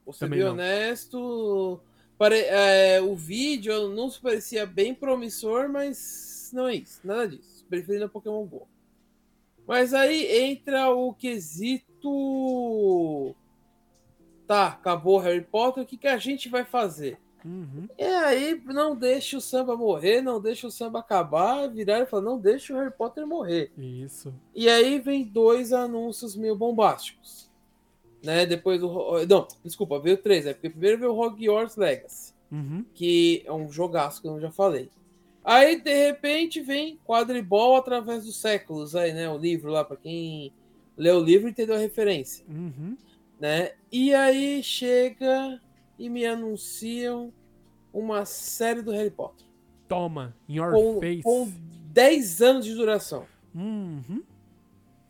Vou 0.03 0.13
ser 0.13 0.25
Também 0.25 0.39
bem 0.39 0.45
não. 0.45 0.53
honesto. 0.53 1.79
Pare... 2.17 2.39
é, 2.39 2.99
o 3.01 3.15
vídeo 3.15 3.89
não 3.89 4.09
se 4.09 4.19
parecia 4.19 4.65
bem 4.65 4.93
promissor, 4.93 5.69
mas 5.69 6.49
não 6.53 6.67
é 6.67 6.75
isso. 6.75 6.99
Nada 7.03 7.27
disso. 7.27 7.56
Preferindo 7.69 8.05
o 8.05 8.09
Pokémon 8.09 8.45
GO. 8.45 8.67
Mas 9.67 9.93
aí 9.93 10.25
entra 10.43 10.89
o 10.89 11.13
quesito. 11.13 13.35
Tá, 14.45 14.67
acabou 14.67 15.19
Harry 15.19 15.41
Potter, 15.41 15.83
o 15.83 15.85
que, 15.85 15.97
que 15.97 16.07
a 16.07 16.17
gente 16.17 16.47
vai 16.47 16.63
fazer? 16.63 17.19
Uhum. 17.43 17.87
E 17.97 18.03
aí, 18.03 18.61
não 18.65 18.95
deixa 18.95 19.37
o 19.37 19.41
samba 19.41 19.75
morrer, 19.75 20.21
não 20.21 20.41
deixa 20.41 20.67
o 20.67 20.71
samba 20.71 20.99
acabar, 20.99 21.67
virar 21.69 21.99
e 21.99 22.05
falar, 22.05 22.23
não 22.23 22.39
deixa 22.39 22.73
o 22.73 22.77
Harry 22.77 22.91
Potter 22.91 23.27
morrer. 23.27 23.71
Isso. 23.77 24.33
E 24.55 24.69
aí 24.69 24.99
vem 24.99 25.23
dois 25.23 25.73
anúncios 25.73 26.35
meio 26.35 26.55
bombásticos. 26.55 27.49
Né? 28.23 28.45
Depois 28.45 28.79
do. 28.79 29.25
Não, 29.27 29.47
desculpa, 29.63 29.99
veio 29.99 30.17
três, 30.17 30.45
né? 30.45 30.53
Porque 30.53 30.69
primeiro 30.69 30.99
veio 30.99 31.13
o 31.13 31.19
Hogwarts 31.19 31.75
Legacy, 31.75 32.33
Uhum. 32.51 32.85
que 32.93 33.43
é 33.45 33.51
um 33.51 33.69
jogaço 33.69 34.21
que 34.21 34.27
eu 34.27 34.39
já 34.39 34.51
falei. 34.51 34.89
Aí, 35.49 35.79
de 35.79 35.93
repente, 36.07 36.59
vem 36.59 36.99
Quadribol 37.05 37.77
através 37.77 38.25
dos 38.25 38.35
séculos, 38.35 38.97
aí, 38.97 39.13
né? 39.13 39.29
O 39.29 39.37
livro 39.37 39.71
lá, 39.71 39.81
pra 39.85 39.95
quem 39.95 40.51
leu 40.97 41.19
o 41.19 41.23
livro 41.23 41.47
e 41.47 41.51
entendeu 41.51 41.75
a 41.75 41.79
referência, 41.79 42.45
Uhum. 42.49 42.97
né? 43.39 43.71
E 43.89 44.13
aí 44.13 44.61
chega 44.61 45.61
e 45.97 46.09
me 46.09 46.25
anunciam 46.25 47.31
uma 47.93 48.25
série 48.25 48.81
do 48.81 48.91
Harry 48.91 49.09
Potter. 49.09 49.47
Toma, 49.87 50.35
in 50.49 50.55
your 50.57 50.73
Com, 50.73 50.99
face. 50.99 51.23
com 51.23 51.49
10 51.93 52.41
anos 52.41 52.65
de 52.65 52.73
duração. 52.75 53.25
Uhum. 53.55 54.21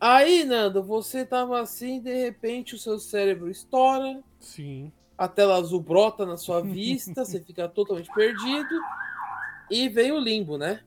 Aí, 0.00 0.44
Nando, 0.44 0.84
você 0.84 1.24
tava 1.26 1.60
assim, 1.60 2.00
de 2.00 2.14
repente 2.14 2.76
o 2.76 2.78
seu 2.78 3.00
cérebro 3.00 3.50
estoura, 3.50 4.22
Sim. 4.38 4.92
a 5.16 5.26
tela 5.26 5.56
azul 5.56 5.80
brota 5.80 6.24
na 6.24 6.36
sua 6.36 6.60
vista, 6.62 7.24
você 7.24 7.40
fica 7.40 7.68
totalmente 7.68 8.08
perdido 8.14 8.80
e 9.70 9.88
vem 9.88 10.12
o 10.12 10.18
limbo, 10.18 10.56
né? 10.58 10.80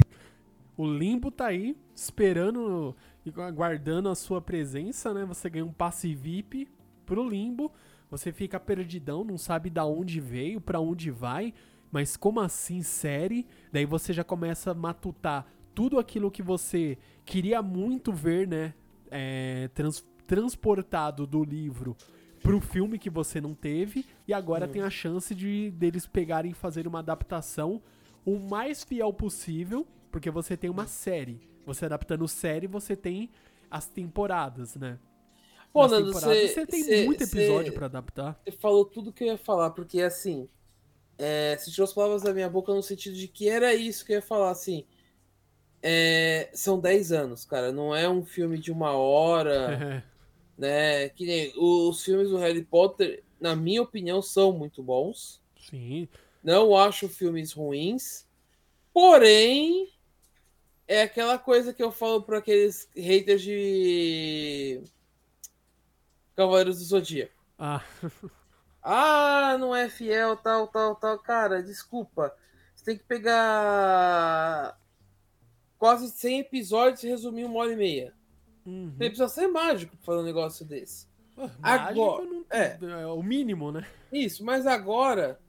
O 0.78 0.88
limbo 0.88 1.30
tá 1.30 1.48
aí, 1.48 1.76
esperando 1.96 2.96
e 3.26 3.32
aguardando 3.41 4.10
a 4.10 4.15
sua 4.15 4.41
presença, 4.41 5.13
né? 5.13 5.26
Você 5.26 5.50
ganha 5.50 5.65
um 5.65 5.72
passe 5.72 6.13
VIP 6.15 6.67
pro 7.06 7.28
limbo. 7.28 7.72
Você 8.10 8.32
fica 8.32 8.60
perdidão, 8.60 9.24
não 9.24 9.38
sabe 9.38 9.70
da 9.70 9.86
onde 9.86 10.20
veio, 10.20 10.60
pra 10.60 10.80
onde 10.80 11.12
vai. 11.12 11.54
Mas 11.91 12.17
como 12.17 12.39
assim, 12.39 12.82
série? 12.82 13.46
Daí 13.72 13.86
você 13.86 14.13
já 14.13 14.24
começa 14.24 14.72
a 14.72 14.74
matutar 14.74 15.46
tudo 15.76 16.00
aquilo 16.00 16.32
que 16.32 16.41
você 16.41 16.98
queria 17.26 17.62
muito 17.62 18.12
ver, 18.12 18.48
né? 18.48 18.74
É, 19.10 19.70
trans- 19.74 20.06
transportado 20.26 21.28
do 21.28 21.44
livro 21.44 21.96
pro 22.41 22.60
filme 22.60 22.98
que 22.98 23.10
você 23.10 23.39
não 23.39 23.54
teve. 23.54 24.06
E 24.28 24.34
agora 24.34 24.67
tem 24.67 24.82
a 24.82 24.89
chance 24.89 25.36
de 25.36 25.70
deles 25.72 26.08
pegarem 26.08 26.52
e 26.52 26.56
fazer 26.56 26.88
uma 26.88 27.00
adaptação 27.00 27.82
o 28.25 28.38
mais 28.39 28.84
fiel 28.84 29.12
possível, 29.13 29.88
porque 30.12 30.29
você 30.29 30.55
tem 30.57 30.69
uma 30.69 30.88
série. 30.88 31.41
Você 31.65 31.86
adaptando 31.86 32.27
série, 32.27 32.67
você 32.67 32.95
tem 32.95 33.29
as 33.69 33.88
temporadas, 33.88 34.75
né? 34.75 34.99
Pô, 35.71 35.84
Nas 35.84 35.91
Nando, 35.91 36.12
você 36.13 36.47
você 36.49 36.65
tem 36.65 36.84
você- 36.84 37.05
muito 37.05 37.23
episódio 37.23 37.73
pra 37.73 37.86
adaptar. 37.86 38.39
Você 38.43 38.51
falou 38.51 38.84
tudo 38.86 39.13
que 39.13 39.23
eu 39.23 39.27
ia 39.27 39.38
falar, 39.38 39.69
porque 39.71 40.01
assim, 40.01 40.49
é, 41.17 41.55
você 41.57 41.71
tirou 41.71 41.86
as 41.86 41.93
palavras 41.93 42.23
da 42.23 42.34
minha 42.34 42.49
boca 42.49 42.73
no 42.73 42.84
sentido 42.84 43.15
de 43.15 43.27
que 43.27 43.47
era 43.47 43.73
isso 43.73 44.05
que 44.05 44.12
eu 44.12 44.15
ia 44.17 44.21
falar, 44.21 44.51
assim. 44.51 44.86
é, 45.81 46.49
são 46.53 46.79
10 46.79 47.12
anos, 47.12 47.45
cara. 47.45 47.71
Não 47.71 47.95
é 47.95 48.07
um 48.10 48.23
filme 48.25 48.57
de 48.57 48.71
uma 48.71 48.91
hora, 48.91 50.03
né? 50.57 51.10
Que 51.10 51.25
nem 51.25 51.53
os 51.57 52.03
filmes 52.03 52.29
do 52.29 52.38
Harry 52.38 52.63
Potter, 52.63 53.23
na 53.39 53.55
minha 53.55 53.81
opinião, 53.81 54.21
são 54.21 54.51
muito 54.51 54.84
bons. 54.84 55.41
Sim. 55.57 56.07
Não 56.43 56.75
acho 56.75 57.08
filmes 57.08 57.54
ruins. 57.54 58.27
Porém, 58.93 59.88
é 60.88 61.04
aquela 61.04 61.38
coisa 61.38 61.73
que 61.73 61.82
eu 61.84 61.91
falo 61.91 62.21
para 62.23 62.39
aqueles 62.39 62.89
haters 62.95 63.41
de 63.41 64.82
Cavaleiros 66.36 66.80
do 66.80 66.84
Zodíaco. 66.86 67.34
Ah, 67.58 67.84
Ah, 68.84 69.58
não 69.60 69.75
é 69.75 69.88
fiel, 69.89 70.36
tal, 70.38 70.67
tal, 70.67 70.95
tal. 70.95 71.19
Cara, 71.19 71.62
desculpa. 71.62 72.36
Você 72.73 72.84
tem 72.86 72.97
que 72.97 73.04
pegar 73.04 74.75
quase 75.77 76.10
100 76.10 76.39
episódios 76.39 77.04
e 77.04 77.08
resumir 77.08 77.43
uma 77.45 77.60
hora 77.60 77.73
e 77.73 77.75
meia. 77.75 78.12
uhum. 78.65 78.89
Você 78.97 78.97
precisa 79.06 79.27
ser 79.27 79.47
mágico 79.47 79.95
pra 79.97 80.06
fazer 80.08 80.19
um 80.21 80.25
negócio 80.25 80.65
desse. 80.65 81.06
Mágico 81.38 81.62
Agora- 81.62 82.25
não- 82.25 82.45
é. 82.49 82.77
é 82.82 83.06
o 83.06 83.21
mínimo, 83.21 83.71
né? 83.71 83.86
Isso, 84.12 84.43
mas 84.43 84.65
agora 84.65 85.39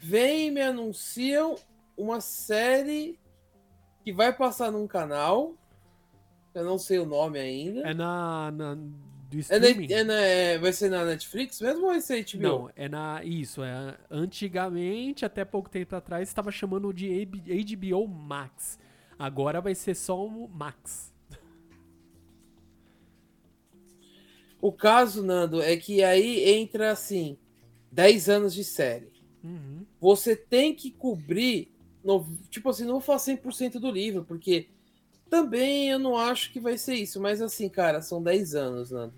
vem 0.00 0.48
e 0.48 0.50
me 0.50 0.60
anunciam 0.62 1.54
uma 1.96 2.20
série 2.20 3.18
que 4.04 4.12
vai 4.12 4.32
passar 4.34 4.70
num 4.72 4.86
canal. 4.86 5.54
Eu 6.54 6.64
não 6.64 6.78
sei 6.78 6.98
o 6.98 7.06
nome 7.06 7.38
ainda. 7.38 7.82
É 7.82 7.94
na, 7.94 8.50
na 8.50 8.74
do 8.74 9.38
É 9.48 9.58
na- 9.58 9.68
streaming. 9.68 9.92
é 9.92 10.02
na- 10.04 10.20
é- 10.20 10.58
vai 10.58 10.72
ser 10.72 10.88
na 10.88 11.04
Netflix 11.04 11.60
mesmo 11.60 11.82
ou 11.82 11.88
vai 11.88 12.00
ser 12.00 12.24
HBO? 12.24 12.42
Não, 12.42 12.70
é 12.74 12.88
na. 12.88 13.22
Isso, 13.22 13.62
é. 13.62 13.96
Antigamente, 14.10 15.24
até 15.24 15.44
pouco 15.44 15.68
tempo 15.70 15.94
atrás, 15.94 16.28
estava 16.28 16.50
chamando 16.50 16.92
de 16.92 17.24
HBO 17.24 18.08
Max. 18.08 18.78
Agora 19.18 19.60
vai 19.60 19.74
ser 19.74 19.94
só 19.94 20.24
o 20.26 20.48
Max. 20.48 21.12
O 24.60 24.72
caso, 24.72 25.22
Nando, 25.24 25.62
é 25.62 25.76
que 25.76 26.02
aí 26.02 26.48
entra 26.50 26.90
assim: 26.90 27.38
10 27.92 28.28
anos 28.28 28.52
de 28.54 28.64
série. 28.64 29.10
Uhum. 29.42 29.86
Você 30.00 30.34
tem 30.34 30.74
que 30.74 30.90
cobrir. 30.90 31.72
no- 32.02 32.26
tipo 32.48 32.70
assim, 32.70 32.84
não 32.84 32.92
vou 32.92 33.00
falar 33.02 33.18
100% 33.18 33.78
do 33.78 33.90
livro, 33.90 34.24
porque 34.24 34.68
também 35.28 35.90
eu 35.90 35.98
não 35.98 36.16
acho 36.16 36.50
que 36.50 36.58
vai 36.58 36.78
ser 36.78 36.94
isso. 36.94 37.20
Mas 37.20 37.42
assim, 37.42 37.68
cara, 37.68 38.00
são 38.00 38.22
10 38.22 38.54
anos, 38.54 38.90
Nando. 38.90 39.12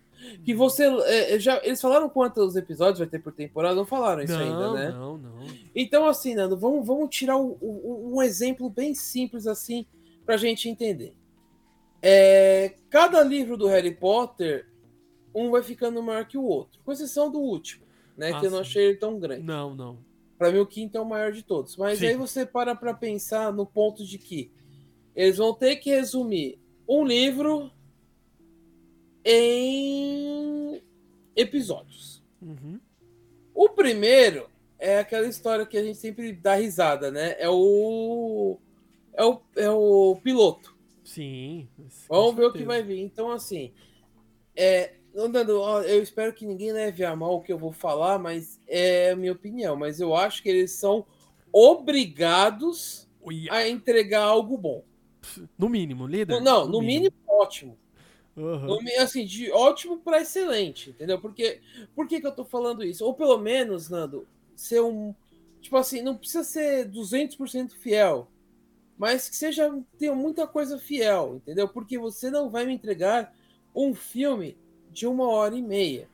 Que 0.45 0.53
você. 0.55 0.85
é, 1.05 1.39
já, 1.39 1.61
eles 1.65 1.81
falaram 1.81 2.09
quantos 2.09 2.57
episódios 2.57 2.99
vai 2.99 3.07
ter 3.09 3.21
por 3.21 3.33
temporada? 3.33 3.75
Não 3.77 3.87
falaram 3.87 4.23
isso 4.23 4.33
não, 4.33 4.41
ainda, 4.41 4.73
né? 4.73 4.91
não, 4.91 5.17
não. 5.19 5.47
Então, 5.75 6.07
assim, 6.07 6.35
Nando, 6.35 6.57
vamos, 6.57 6.85
vamos 6.87 7.09
tirar 7.15 7.37
o- 7.37 7.57
o- 7.61 8.13
um 8.17 8.23
exemplo 8.23 8.69
bem 8.69 8.95
simples 8.95 9.47
assim 9.47 9.87
pra 10.27 10.37
gente 10.37 10.69
entender. 10.69 11.15
É, 12.01 12.75
cada 12.91 13.23
livro 13.23 13.57
do 13.57 13.67
Harry 13.69 13.95
Potter, 13.95 14.67
um 15.35 15.51
vai 15.51 15.63
ficando 15.63 16.03
maior 16.03 16.27
que 16.27 16.37
o 16.37 16.43
outro, 16.45 16.81
com 16.85 16.91
exceção 16.93 17.31
do 17.31 17.39
último, 17.39 17.85
né? 18.17 18.33
Ah, 18.33 18.41
que 18.41 18.47
eu 18.47 18.51
não 18.51 18.59
sim. 18.59 18.63
achei 18.71 18.85
ele 18.87 18.97
tão 18.97 19.19
grande. 19.19 19.43
Não, 19.45 19.75
não. 19.75 19.99
Pra 20.43 20.51
mim, 20.51 20.59
o 20.59 20.67
quinto 20.67 20.99
é 20.99 21.01
o 21.01 21.05
maior 21.05 21.31
de 21.31 21.45
todos. 21.45 21.77
Mas 21.77 22.01
Sim. 22.01 22.07
aí 22.09 22.17
você 22.17 22.45
para 22.45 22.75
pra 22.75 22.93
pensar 22.93 23.53
no 23.53 23.65
ponto 23.65 24.05
de 24.05 24.19
que 24.19 24.51
eles 25.15 25.37
vão 25.37 25.55
ter 25.55 25.77
que 25.77 25.91
resumir 25.91 26.59
um 26.89 27.05
livro 27.05 27.71
em 29.25 30.83
episódios. 31.37 32.25
Uhum. 32.43 32.81
O 33.55 33.69
primeiro 33.69 34.51
é 34.81 34.99
aquela 34.99 35.29
história 35.29 35.65
que 35.65 35.79
a 35.79 35.85
gente 35.85 35.99
sempre 35.99 36.33
dá 36.33 36.57
risada, 36.57 37.13
né? 37.13 37.37
É 37.39 37.49
o. 37.49 38.59
É 39.13 39.25
o, 39.25 39.41
é 39.55 39.71
o 39.71 40.19
piloto. 40.25 40.77
Sim. 41.05 41.69
Vamos 42.09 42.35
ver 42.35 42.47
o 42.47 42.53
que 42.53 42.65
vai 42.65 42.83
vir. 42.83 42.99
Então, 42.99 43.31
assim. 43.31 43.73
É, 44.57 44.95
Nando, 45.15 45.61
ó, 45.61 45.83
eu 45.83 46.03
espero 46.03 46.33
que 46.33 46.47
ninguém 46.47 46.73
leve 46.73 47.05
a 47.05 47.15
mal 47.15 47.37
o 47.37 47.43
que 47.43 47.53
eu 47.53 47.59
vou 47.59 47.73
falar, 47.73 48.19
mas 48.19 48.61
é 48.67 49.11
a 49.11 49.17
minha 49.17 49.33
opinião. 49.33 49.77
Mas 49.77 50.01
eu 50.01 50.15
acho 50.15 50.43
que 50.43 50.49
eles 50.49 50.73
são 50.73 51.05
obrigados 51.53 53.09
a 53.51 53.69
entregar 53.69 54.23
algo 54.23 54.57
bom. 54.57 54.85
No 55.59 55.69
mínimo, 55.69 56.07
líder? 56.07 56.41
Não, 56.41 56.67
no 56.67 56.81
mínimo, 56.81 57.15
ótimo. 57.29 57.79
Aham. 58.37 58.67
No 58.67 58.81
assim, 58.99 59.27
de 59.27 59.51
ótimo 59.53 59.99
para 59.99 60.23
excelente, 60.23 60.91
entendeu? 60.91 61.21
Porque 61.21 61.61
por 61.95 62.09
que, 62.09 62.21
que 62.21 62.27
eu 62.27 62.35
tô 62.35 62.45
falando 62.45 62.83
isso? 62.83 63.05
Ou 63.05 63.13
pelo 63.13 63.39
menos, 63.39 63.91
Nando, 63.91 64.27
ser 64.57 64.81
um. 64.81 65.15
Tipo 65.61 65.77
assim, 65.77 66.03
não 66.03 66.17
precisa 66.17 66.43
ser 66.43 66.89
200% 66.89 67.73
fiel, 67.73 68.29
mas 68.97 69.29
que 69.29 69.37
seja. 69.37 69.71
tenha 69.99 70.15
muita 70.15 70.47
coisa 70.47 70.79
fiel, 70.79 71.37
entendeu? 71.37 71.69
Porque 71.69 71.99
você 71.99 72.31
não 72.31 72.51
vai 72.51 72.65
me 72.65 72.73
entregar 72.73 73.33
um 73.75 73.95
filme 73.95 74.57
de 74.93 75.07
uma 75.07 75.27
hora 75.29 75.55
e 75.57 75.63
meia. 75.63 76.09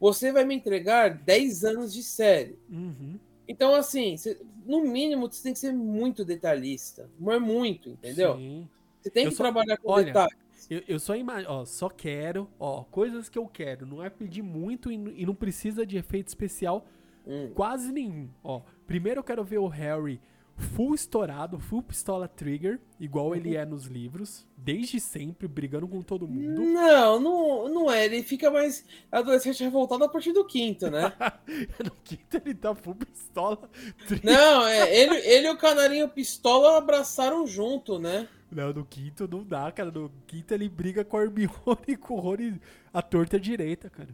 Você 0.00 0.30
vai 0.32 0.44
me 0.44 0.54
entregar 0.54 1.10
10 1.10 1.64
anos 1.64 1.92
de 1.92 2.02
série. 2.02 2.58
Uhum. 2.70 3.18
Então, 3.46 3.74
assim, 3.74 4.16
você- 4.16 4.38
no 4.66 4.82
mínimo, 4.82 5.30
você 5.30 5.42
tem 5.42 5.52
que 5.52 5.58
ser 5.58 5.72
muito 5.72 6.24
detalhista. 6.24 7.08
Mas 7.18 7.40
muito, 7.40 7.90
entendeu? 7.90 8.36
Sim. 8.36 8.68
Você 9.00 9.10
tem 9.10 9.24
Eu 9.24 9.30
que 9.30 9.36
só- 9.36 9.44
trabalhar 9.44 9.76
com 9.78 9.90
olha, 9.90 10.04
detalhe. 10.06 10.32
Eu, 10.68 10.82
eu 10.86 11.00
só 11.00 11.16
imagino, 11.16 11.50
ó, 11.50 11.64
só 11.64 11.88
quero, 11.88 12.48
ó, 12.60 12.84
coisas 12.84 13.28
que 13.28 13.38
eu 13.38 13.46
quero. 13.46 13.86
Não 13.86 14.04
é 14.04 14.10
pedir 14.10 14.42
muito 14.42 14.92
e, 14.92 14.96
e 15.16 15.24
não 15.24 15.34
precisa 15.34 15.86
de 15.86 15.96
efeito 15.96 16.28
especial 16.28 16.84
Hum. 17.26 17.50
quase 17.54 17.90
nenhum. 17.92 18.28
Ó, 18.44 18.60
primeiro 18.86 19.20
eu 19.20 19.24
quero 19.24 19.42
ver 19.44 19.58
o 19.58 19.66
Harry 19.68 20.20
full 20.58 20.94
estourado, 20.94 21.58
full 21.58 21.82
pistola 21.82 22.26
trigger, 22.28 22.80
igual 22.98 23.34
ele 23.34 23.50
Uhum. 23.54 23.62
é 23.62 23.64
nos 23.64 23.84
livros, 23.86 24.46
desde 24.56 24.98
sempre, 25.00 25.46
brigando 25.48 25.86
com 25.88 26.02
todo 26.02 26.26
mundo. 26.26 26.60
Não, 26.60 27.20
não, 27.20 27.68
não 27.68 27.90
é. 27.90 28.04
Ele 28.04 28.22
fica 28.22 28.50
mais 28.50 28.84
adolescente 29.10 29.62
revoltado 29.62 30.04
a 30.04 30.08
partir 30.08 30.32
do 30.32 30.44
quinto, 30.44 30.90
né? 30.90 31.12
no 31.84 31.90
quinto 32.04 32.36
ele 32.36 32.54
tá 32.54 32.74
full 32.74 32.94
pistola 32.96 33.70
trigger. 34.06 34.24
Não, 34.32 34.66
é. 34.66 34.94
Ele, 34.94 35.16
ele 35.18 35.46
e 35.46 35.50
o 35.50 35.56
canarinho 35.56 36.08
pistola 36.08 36.76
abraçaram 36.76 37.46
junto, 37.46 37.98
né? 37.98 38.28
Não, 38.50 38.72
no 38.72 38.84
quinto 38.84 39.28
não 39.28 39.44
dá, 39.44 39.70
cara. 39.70 39.90
No 39.90 40.10
quinto 40.26 40.52
ele 40.54 40.68
briga 40.68 41.04
com 41.04 41.18
a 41.18 41.22
Hermione 41.22 41.50
e 41.86 41.96
com 41.96 42.14
o 42.14 42.20
Rony 42.20 42.60
a 42.92 43.00
torta 43.00 43.38
direita, 43.38 43.88
cara. 43.88 44.08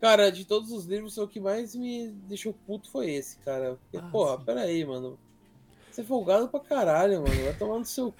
Cara, 0.00 0.30
de 0.30 0.44
todos 0.44 0.70
os 0.70 0.84
livros, 0.84 1.16
o 1.16 1.26
que 1.26 1.40
mais 1.40 1.74
me 1.74 2.08
deixou 2.28 2.52
puto 2.52 2.90
foi 2.90 3.10
esse, 3.12 3.38
cara. 3.38 3.78
Porque, 3.82 3.96
Ah, 3.96 4.10
porra, 4.10 4.38
sim. 4.38 4.44
peraí, 4.44 4.84
mano. 4.84 5.18
Você 5.96 6.02
é 6.02 6.04
folgado 6.04 6.46
pra 6.46 6.60
caralho, 6.60 7.22
mano. 7.22 7.42
Vai 7.42 7.54
tomar 7.54 7.78
no 7.78 7.84
seu. 7.86 8.14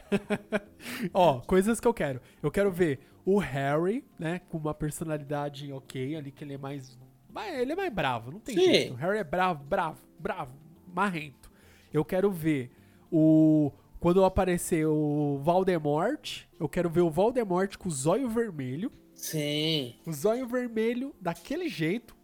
Ó, 1.12 1.40
coisas 1.40 1.78
que 1.78 1.86
eu 1.86 1.92
quero. 1.92 2.22
Eu 2.42 2.50
quero 2.50 2.72
ver 2.72 3.00
o 3.22 3.36
Harry, 3.36 4.02
né, 4.18 4.40
com 4.48 4.56
uma 4.56 4.72
personalidade 4.72 5.70
ok 5.70 6.16
ali, 6.16 6.32
que 6.32 6.42
ele 6.42 6.54
é 6.54 6.58
mais. 6.58 6.98
Ele 7.54 7.72
é 7.72 7.76
mais 7.76 7.92
bravo, 7.92 8.30
não 8.30 8.40
tem 8.40 8.54
Sim. 8.54 8.64
jeito. 8.64 8.94
O 8.94 8.96
Harry 8.96 9.18
é 9.18 9.24
bravo, 9.24 9.62
bravo, 9.62 10.00
bravo, 10.18 10.54
marrento. 10.86 11.52
Eu 11.92 12.02
quero 12.02 12.30
ver 12.30 12.70
o. 13.12 13.70
quando 14.00 14.24
aparecer 14.24 14.86
o 14.86 15.38
Voldemort, 15.42 16.44
eu 16.58 16.70
quero 16.70 16.88
ver 16.88 17.02
o 17.02 17.10
Voldemort 17.10 17.76
com 17.76 17.90
o 17.90 17.92
zóio 17.92 18.26
vermelho. 18.30 18.90
Sim. 19.12 19.96
O 20.06 20.12
zóio 20.14 20.48
vermelho 20.48 21.14
daquele 21.20 21.68
jeito. 21.68 22.16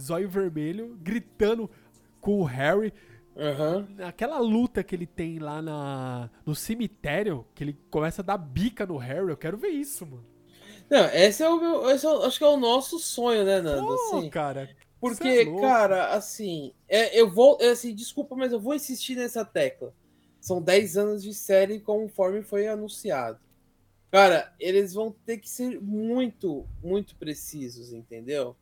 Zóio 0.00 0.28
vermelho, 0.28 0.96
gritando 1.02 1.68
com 2.20 2.38
o 2.38 2.44
Harry. 2.44 2.94
Aham. 3.36 3.88
Aquela 4.06 4.38
luta 4.38 4.82
que 4.84 4.94
ele 4.94 5.06
tem 5.06 5.38
lá 5.38 5.60
na, 5.60 6.30
no 6.46 6.54
cemitério, 6.54 7.46
que 7.54 7.64
ele 7.64 7.74
começa 7.90 8.22
a 8.22 8.24
dar 8.24 8.38
bica 8.38 8.86
no 8.86 8.96
Harry, 8.96 9.28
eu 9.30 9.36
quero 9.36 9.58
ver 9.58 9.68
isso, 9.68 10.06
mano. 10.06 10.24
Não, 10.90 11.06
esse 11.12 11.42
é 11.42 11.48
o 11.48 11.60
meu. 11.60 11.90
Esse 11.90 12.06
é 12.06 12.08
o- 12.08 12.22
acho 12.24 12.38
que 12.38 12.44
é 12.44 12.48
o 12.48 12.56
nosso 12.56 12.98
sonho, 12.98 13.44
né, 13.44 13.60
Nando? 13.60 13.92
Pô, 14.08 14.22
Assim, 14.22 14.30
cara. 14.30 14.70
porque, 15.00 15.28
é 15.28 15.46
cara, 15.46 16.08
assim, 16.14 16.74
é, 16.88 17.18
eu 17.20 17.30
vou. 17.30 17.58
é, 17.60 17.70
Assim, 17.70 17.94
desculpa, 17.94 18.36
mas 18.36 18.52
eu 18.52 18.60
vou 18.60 18.74
insistir 18.74 19.16
nessa 19.16 19.44
tecla. 19.44 19.94
São 20.40 20.62
10 20.62 20.96
anos 20.96 21.22
de 21.22 21.34
série 21.34 21.80
conforme 21.80 22.42
foi 22.42 22.68
anunciado. 22.68 23.40
Cara, 24.10 24.54
eles 24.60 24.94
vão 24.94 25.12
ter 25.26 25.38
que 25.38 25.48
ser 25.50 25.80
muito, 25.80 26.66
muito 26.82 27.16
precisos, 27.16 27.92
entendeu? 27.92 28.56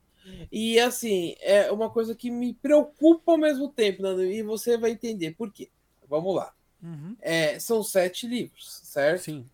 E 0.51 0.79
assim, 0.79 1.35
é 1.41 1.71
uma 1.71 1.91
coisa 1.91 2.15
que 2.15 2.31
me 2.31 2.55
preocupa 2.55 3.33
ao 3.33 3.39
mesmo 3.39 3.69
tempo, 3.69 4.03
Nando, 4.03 4.25
e 4.25 4.43
você 4.43 4.77
vai 4.77 4.91
entender 4.91 5.33
por 5.33 5.53
quê. 5.53 5.71
Vamos 6.09 6.35
lá. 6.35 6.53
Uhum. 6.83 7.17
É, 7.21 7.59
são 7.59 7.83
sete 7.83 8.27
livros, 8.27 8.81
certo? 8.85 9.25
Sim. 9.25 9.47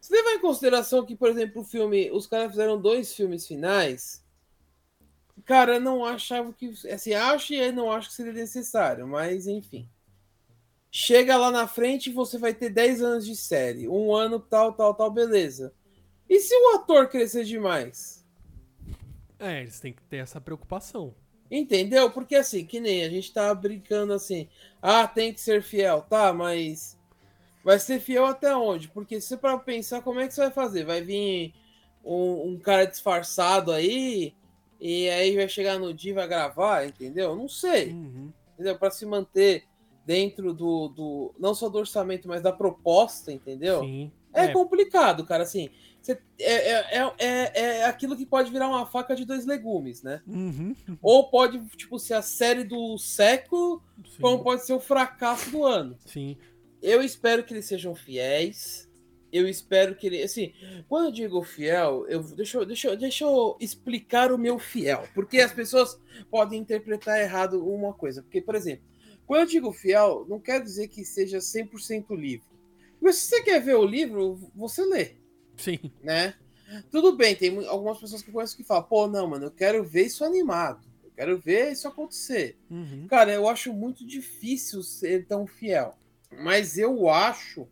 Você 0.00 0.14
levar 0.14 0.32
em 0.32 0.40
consideração 0.40 1.04
que, 1.04 1.14
por 1.14 1.28
exemplo, 1.28 1.62
o 1.62 1.64
filme, 1.64 2.10
os 2.10 2.26
caras 2.26 2.50
fizeram 2.50 2.80
dois 2.80 3.14
filmes 3.14 3.46
finais. 3.46 4.24
Cara, 5.44 5.78
não 5.78 6.04
achava 6.04 6.52
que. 6.52 6.72
Assim, 6.92 7.12
acho 7.12 7.54
e 7.54 7.72
não 7.72 7.90
acho 7.90 8.08
que 8.08 8.14
seria 8.14 8.32
necessário, 8.32 9.06
mas 9.06 9.46
enfim. 9.46 9.88
Chega 10.90 11.36
lá 11.36 11.50
na 11.50 11.68
frente 11.68 12.10
e 12.10 12.12
você 12.12 12.36
vai 12.36 12.52
ter 12.52 12.70
10 12.70 13.02
anos 13.02 13.24
de 13.24 13.36
série. 13.36 13.88
Um 13.88 14.14
ano, 14.14 14.40
tal, 14.40 14.72
tal, 14.72 14.92
tal, 14.92 15.10
beleza. 15.10 15.72
E 16.28 16.40
se 16.40 16.54
o 16.54 16.76
ator 16.76 17.08
crescer 17.08 17.44
demais? 17.44 18.19
É, 19.40 19.60
eles 19.62 19.80
têm 19.80 19.92
que 19.92 20.02
ter 20.02 20.18
essa 20.18 20.40
preocupação. 20.40 21.14
Entendeu? 21.50 22.10
Porque 22.10 22.36
assim, 22.36 22.64
que 22.64 22.78
nem 22.78 23.02
a 23.04 23.08
gente 23.10 23.32
tá 23.32 23.52
brincando 23.54 24.12
assim. 24.12 24.46
Ah, 24.80 25.06
tem 25.08 25.32
que 25.32 25.40
ser 25.40 25.62
fiel, 25.62 26.02
tá, 26.02 26.32
mas. 26.32 26.96
Vai 27.64 27.78
ser 27.78 27.98
fiel 28.00 28.24
até 28.24 28.54
onde? 28.54 28.88
Porque 28.88 29.20
se 29.20 29.28
você 29.28 29.36
para 29.36 29.58
pensar, 29.58 30.00
como 30.02 30.20
é 30.20 30.28
que 30.28 30.34
você 30.34 30.42
vai 30.42 30.50
fazer? 30.50 30.84
Vai 30.84 31.02
vir 31.02 31.52
um, 32.04 32.50
um 32.52 32.58
cara 32.58 32.86
disfarçado 32.86 33.72
aí, 33.72 34.32
e 34.80 35.08
aí 35.10 35.34
vai 35.36 35.48
chegar 35.48 35.78
no 35.78 35.92
dia 35.92 36.12
e 36.12 36.14
vai 36.14 36.26
gravar, 36.28 36.86
entendeu? 36.86 37.34
Não 37.36 37.48
sei, 37.48 37.90
Uhum. 37.90 38.32
entendeu? 38.54 38.78
Para 38.78 38.90
se 38.90 39.04
manter 39.04 39.64
dentro 40.06 40.54
do, 40.54 40.88
do. 40.88 41.34
Não 41.38 41.52
só 41.54 41.68
do 41.68 41.78
orçamento, 41.78 42.28
mas 42.28 42.42
da 42.42 42.52
proposta, 42.52 43.32
entendeu? 43.32 43.80
Sim. 43.80 44.12
É, 44.32 44.44
É, 44.44 44.52
complicado, 44.52 45.24
cara. 45.26 45.42
Assim, 45.42 45.70
você- 46.00 46.18
é, 46.38 46.52
é, 46.52 46.96
é, 46.98 47.14
é, 47.18 47.50
é 47.80 47.84
aquilo 47.84 48.16
que 48.16 48.24
pode 48.24 48.50
virar 48.50 48.68
uma 48.68 48.86
faca 48.86 49.14
de 49.16 49.24
dois 49.24 49.44
legumes, 49.44 50.02
né? 50.02 50.22
Uhum. 50.26 50.74
Ou 51.02 51.28
pode, 51.30 51.58
tipo, 51.76 51.98
ser 51.98 52.14
a 52.14 52.22
série 52.22 52.64
do 52.64 52.96
século, 52.98 53.82
Sim. 54.06 54.20
como 54.22 54.42
pode 54.42 54.64
ser 54.64 54.72
o 54.72 54.80
fracasso 54.80 55.50
do 55.50 55.64
ano. 55.64 55.98
Sim. 56.06 56.36
Eu 56.82 57.02
espero 57.02 57.44
que 57.44 57.52
eles 57.52 57.66
sejam 57.66 57.94
fiéis. 57.94 58.88
Eu 59.32 59.46
espero 59.48 59.94
que 59.94 60.06
ele. 60.08 60.22
Assim, 60.22 60.52
quando 60.88 61.06
eu 61.06 61.12
digo 61.12 61.42
fiel, 61.44 62.04
eu, 62.08 62.20
deixa, 62.22 62.58
eu- 62.58 62.66
deixa, 62.66 62.88
eu- 62.88 62.96
deixa 62.96 63.24
eu 63.24 63.56
explicar 63.60 64.32
o 64.32 64.38
meu 64.38 64.58
fiel. 64.58 65.04
Porque 65.14 65.38
as 65.40 65.52
pessoas 65.52 66.00
podem 66.30 66.58
interpretar 66.60 67.20
errado 67.20 67.64
uma 67.64 67.92
coisa. 67.92 68.22
Porque, 68.22 68.40
por 68.40 68.56
exemplo, 68.56 68.84
quando 69.26 69.42
eu 69.42 69.46
digo 69.46 69.72
fiel, 69.72 70.26
não 70.28 70.40
quer 70.40 70.60
dizer 70.60 70.88
que 70.88 71.04
seja 71.04 71.40
100% 71.40 72.12
livro. 72.16 72.49
Mas 73.00 73.16
se 73.16 73.28
você 73.28 73.42
quer 73.42 73.60
ver 73.60 73.76
o 73.76 73.84
livro, 73.84 74.38
você 74.54 74.84
lê 74.84 75.12
Sim. 75.56 75.78
né? 76.02 76.34
Tudo 76.90 77.16
bem, 77.16 77.34
tem 77.34 77.66
algumas 77.66 77.98
pessoas 77.98 78.22
que 78.22 78.30
eu 78.30 78.34
conheço 78.34 78.56
que 78.56 78.62
falam, 78.62 78.84
pô, 78.84 79.06
não, 79.08 79.26
mano, 79.26 79.46
eu 79.46 79.50
quero 79.50 79.82
ver 79.82 80.06
isso 80.06 80.24
animado. 80.24 80.86
Eu 81.02 81.10
quero 81.10 81.38
ver 81.38 81.72
isso 81.72 81.88
acontecer. 81.88 82.56
Uhum. 82.70 83.06
Cara, 83.08 83.32
eu 83.32 83.48
acho 83.48 83.72
muito 83.72 84.06
difícil 84.06 84.82
ser 84.82 85.26
tão 85.26 85.46
fiel. 85.46 85.96
Mas 86.30 86.78
eu 86.78 87.08
acho 87.08 87.66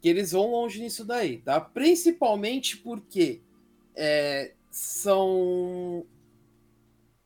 que 0.00 0.08
eles 0.08 0.32
vão 0.32 0.52
longe 0.52 0.80
nisso 0.80 1.04
daí, 1.04 1.38
tá? 1.38 1.60
Principalmente 1.60 2.76
porque 2.76 3.40
é, 3.96 4.52
são 4.70 6.06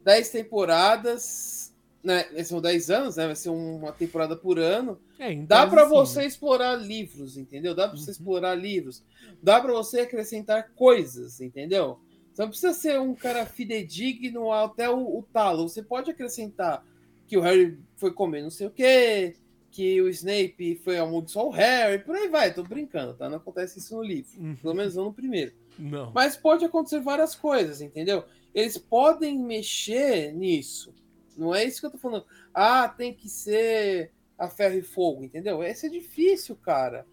10 0.00 0.31
temporadas, 0.31 1.74
né? 2.02 2.24
São 2.44 2.61
10 2.61 2.90
anos, 2.90 3.16
né? 3.16 3.26
Vai 3.26 3.37
ser 3.37 3.50
uma 3.50 3.92
temporada 3.92 4.35
por 4.35 4.59
ano. 4.59 4.98
É, 5.30 5.35
Dá 5.46 5.68
sim. 5.68 5.76
você 5.88 6.24
explorar 6.24 6.74
livros, 6.76 7.37
entendeu? 7.37 7.74
Dá 7.74 7.87
pra 7.88 7.96
você 7.96 8.06
Uhum. 8.06 8.12
explorar 8.12 8.54
livros. 8.54 9.04
Dá 9.42 9.61
pra 9.61 9.72
você 9.72 10.00
acrescentar 10.00 10.70
coisas, 10.74 11.40
entendeu? 11.40 11.98
Você 12.32 12.42
não 12.42 12.48
precisa 12.48 12.72
ser 12.72 12.98
um 12.98 13.14
cara 13.14 13.44
fidedigno 13.46 14.50
até 14.52 14.88
o, 14.88 15.18
o 15.18 15.22
talo. 15.32 15.68
Você 15.68 15.82
pode 15.82 16.11
acrescentar 16.11 16.85
que 17.26 17.37
o 17.37 17.40
Harry 17.40 17.78
foi 17.96 18.12
comer 18.12 18.42
não 18.42 18.50
sei 18.50 18.66
o 18.66 18.70
quê, 18.70 19.37
que 19.70 20.00
o 20.02 20.08
Snape 20.08 20.76
foi 20.85 20.98
amaldiçoar 20.98 21.46
o 21.46 21.50
Harry, 21.50 22.02
por 22.02 22.14
aí 22.16 22.28
vai. 22.28 22.52
Tô 22.52 22.62
brincando, 22.62 23.14
tá? 23.14 23.28
Não 23.28 23.37
acontece 23.38 23.78
isso 23.78 23.96
no 23.96 24.02
livro. 24.02 24.30
Uhum. 24.40 24.56
Pelo 24.56 24.74
menos 24.74 24.94
não 24.96 25.04
no 25.04 25.12
primeiro. 25.12 25.52
Não. 25.78 26.11
Mas 26.12 26.37
pode 26.37 26.64
acontecer 26.64 27.00
várias 27.00 27.35
coisas, 27.35 27.80
entendeu? 27.80 28.24
Eles 28.54 28.76
podem 28.76 29.38
mexer 29.38 30.32
nisso. 30.35 30.94
Não 31.37 31.54
é 31.54 31.64
isso 31.64 31.80
que 31.80 31.87
eu 31.87 31.90
tô 31.90 31.96
falando. 31.98 32.26
Ah, 32.52 32.87
tem 32.88 33.14
que 33.14 33.28
ser 33.28 34.11
a 34.44 34.48
ferro 34.48 34.76
e 34.76 34.83
fogo, 34.83 35.24
entendeu? 35.24 35.62
Esse 35.62 35.87
é 35.87 35.88
difícil, 35.88 36.57
cara. 36.57 37.07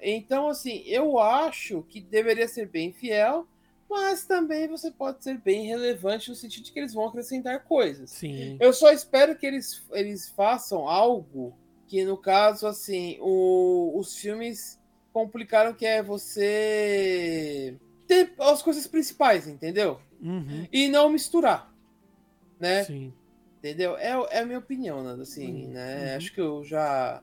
Então, 0.00 0.48
assim, 0.48 0.82
eu 0.86 1.18
acho 1.18 1.82
que 1.88 2.00
deveria 2.00 2.46
ser 2.46 2.68
bem 2.68 2.92
fiel, 2.92 3.46
mas 3.88 4.26
também 4.26 4.68
você 4.68 4.90
pode 4.90 5.22
ser 5.24 5.38
bem 5.38 5.66
relevante 5.66 6.28
no 6.28 6.34
sentido 6.34 6.64
de 6.64 6.72
que 6.72 6.78
eles 6.78 6.92
vão 6.92 7.06
acrescentar 7.06 7.64
coisas. 7.64 8.10
Sim. 8.10 8.56
Eu 8.60 8.72
só 8.72 8.90
espero 8.92 9.36
que 9.36 9.46
eles, 9.46 9.82
eles 9.92 10.28
façam 10.28 10.88
algo 10.88 11.56
que, 11.86 12.04
no 12.04 12.16
caso, 12.16 12.66
assim, 12.66 13.16
o- 13.20 13.92
os 13.98 14.16
filmes 14.18 14.78
complicaram, 15.12 15.72
que 15.72 15.86
é 15.86 16.02
você 16.02 17.76
ter 18.06 18.34
as 18.38 18.62
coisas 18.62 18.86
principais, 18.86 19.46
entendeu? 19.46 20.00
Uhum. 20.20 20.66
E 20.72 20.88
não 20.88 21.08
misturar, 21.08 21.72
né? 22.58 22.84
Sim. 22.84 23.12
Entendeu? 23.64 23.96
É, 23.96 24.10
é 24.30 24.40
a 24.40 24.44
minha 24.44 24.58
opinião, 24.58 25.02
Nando, 25.02 25.22
assim, 25.22 25.64
Uhum. 25.68 25.72
né? 25.72 26.10
Uhum. 26.10 26.16
Acho 26.18 26.34
que 26.34 26.40
eu 26.40 26.62
já 26.62 27.22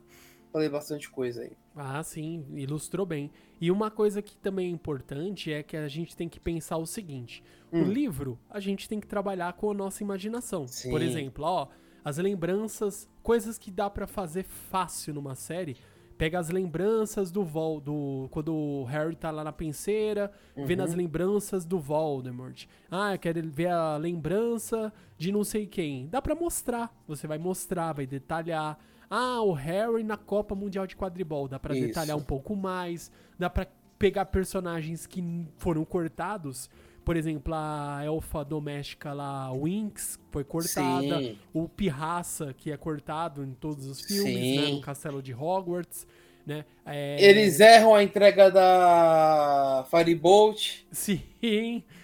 falei 0.51 0.67
bastante 0.69 1.07
coisa 1.07 1.43
aí. 1.43 1.51
Ah, 1.75 2.01
sim, 2.01 2.43
ilustrou 2.55 3.05
bem. 3.05 3.31
E 3.59 3.69
uma 3.69 3.91
coisa 3.91 4.23
que 4.23 4.35
também 4.37 4.65
é 4.67 4.71
importante 4.71 5.53
é 5.53 5.61
que 5.61 5.77
a 5.77 5.87
gente 5.87 6.15
tem 6.17 6.27
que 6.27 6.39
pensar 6.39 6.77
o 6.77 6.85
seguinte: 6.87 7.43
Hum. 7.71 7.83
o 7.83 7.85
livro, 7.85 8.39
a 8.49 8.59
gente 8.59 8.89
tem 8.89 8.99
que 8.99 9.05
trabalhar 9.05 9.53
com 9.53 9.69
a 9.69 9.73
nossa 9.75 10.01
imaginação. 10.01 10.67
Sim. 10.67 10.89
Por 10.89 10.99
exemplo, 11.03 11.45
ó, 11.45 11.67
as 12.03 12.17
lembranças, 12.17 13.07
coisas 13.21 13.59
que 13.59 13.69
dá 13.69 13.87
pra 13.87 14.07
fazer 14.07 14.41
fácil 14.43 15.13
numa 15.13 15.35
série. 15.35 15.77
Pega 16.21 16.37
as 16.37 16.49
lembranças 16.51 17.31
do 17.31 17.43
Vol, 17.43 17.81
do 17.81 18.27
quando 18.29 18.53
o 18.53 18.83
Harry 18.83 19.15
tá 19.15 19.31
lá 19.31 19.43
na 19.43 19.51
penseira, 19.51 20.31
vendo 20.55 20.81
Uhum. 20.81 20.85
as 20.85 20.93
lembranças 20.93 21.65
do 21.65 21.79
Voldemort. 21.79 22.67
Ah, 22.91 23.15
eu 23.15 23.17
quero 23.17 23.41
ver 23.49 23.69
a 23.69 23.97
lembrança 23.97 24.93
de 25.17 25.31
não 25.31 25.43
sei 25.43 25.65
quem. 25.65 26.07
Dá 26.09 26.21
pra 26.21 26.35
mostrar. 26.35 26.95
Você 27.07 27.25
vai 27.25 27.39
mostrar, 27.39 27.93
vai 27.93 28.05
detalhar. 28.05 28.77
Ah, 29.09 29.41
o 29.41 29.51
Harry 29.51 30.03
na 30.03 30.15
Copa 30.15 30.53
Mundial 30.53 30.85
de 30.85 30.95
Quadribol. 30.95 31.47
Dá 31.47 31.57
pra 31.59 31.75
Isso. 31.75 31.87
detalhar 31.87 32.15
um 32.15 32.21
pouco 32.23 32.55
mais. 32.55 33.11
Dá 33.39 33.49
pra 33.49 33.65
pegar 33.97 34.25
personagens 34.25 35.07
que 35.07 35.23
foram 35.57 35.83
cortados. 35.83 36.69
Por 37.03 37.17
exemplo, 37.17 37.53
a 37.55 38.01
elfa 38.05 38.43
doméstica 38.45 39.11
lá, 39.11 39.51
Winx, 39.51 40.19
foi 40.31 40.43
cortada. 40.43 41.19
Sim. 41.19 41.37
O 41.53 41.67
Pirraça, 41.67 42.53
que 42.55 42.71
é 42.71 42.77
cortado 42.77 43.43
em 43.43 43.53
todos 43.53 43.87
os 43.87 44.01
filmes, 44.01 44.61
né? 44.61 44.67
No 44.69 44.81
Castelo 44.81 45.21
de 45.21 45.33
Hogwarts, 45.33 46.05
né? 46.45 46.63
É, 46.85 47.17
Eles 47.23 47.59
erram 47.59 47.95
a 47.95 48.03
entrega 48.03 48.51
da 48.51 49.85
Firebolt. 49.89 50.83
Sim. 50.91 51.21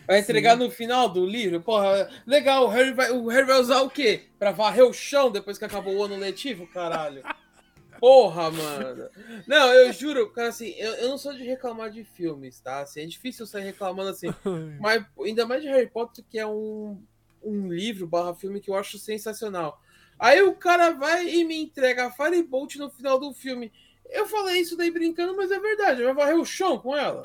Vai 0.08 0.20
entregar 0.20 0.58
Sim. 0.58 0.64
no 0.64 0.72
final 0.72 1.10
do 1.10 1.26
livro. 1.26 1.62
Porra, 1.62 2.10
legal. 2.26 2.66
O 2.66 2.70
Harry, 2.70 2.94
vai, 2.94 3.12
o 3.12 3.28
Harry 3.28 3.46
vai 3.46 3.60
usar 3.60 3.82
o 3.82 3.90
quê? 3.90 4.24
Pra 4.40 4.52
varrer 4.52 4.86
o 4.86 4.94
chão 4.94 5.30
depois 5.30 5.58
que 5.58 5.66
acabou 5.66 5.96
o 5.96 6.04
ano 6.04 6.16
letivo, 6.18 6.66
caralho? 6.68 7.24
Porra, 8.00 8.52
mano. 8.52 9.10
Não, 9.48 9.74
eu 9.74 9.91
juro, 9.93 10.30
cara, 10.32 10.50
assim, 10.50 10.74
eu, 10.78 10.93
eu 10.95 11.10
não 11.10 11.18
sou 11.18 11.34
de 11.34 11.43
reclamar 11.43 11.89
de 11.89 12.04
filmes, 12.04 12.60
tá? 12.60 12.82
Assim, 12.82 13.02
é 13.02 13.06
difícil 13.06 13.43
eu 13.43 13.48
sair 13.48 13.64
reclamando 13.64 14.10
assim. 14.10 14.28
Mas 14.80 15.06
ainda 15.24 15.45
mais 15.45 15.62
de 15.62 15.68
Harry 15.68 15.88
Potter, 15.88 16.24
que 16.30 16.39
é 16.39 16.45
um, 16.45 17.02
um 17.43 17.68
livro 17.68 18.08
barra 18.08 18.34
filme 18.36 18.60
que 18.60 18.70
eu 18.70 18.76
acho 18.76 18.98
sensacional. 18.98 19.82
Aí 20.20 20.41
o 20.41 20.56
cara 20.56 20.91
vai 20.91 21.28
e 21.28 21.43
me 21.45 21.62
entrega 21.62 22.08
a 22.08 22.12
Firebolt 22.12 22.76
no 22.78 22.89
final 22.89 23.20
do 23.20 23.34
filme. 23.34 23.72
Eu 24.10 24.26
falei 24.26 24.62
isso 24.62 24.78
daí 24.78 24.89
brincando, 24.89 25.36
mas 25.36 25.52
é 25.52 25.60
verdade. 25.60 26.04
Vai 26.04 26.14
varrer 26.14 26.39
o 26.39 26.45
chão 26.45 26.80
com 26.80 26.95
ela. 26.95 27.24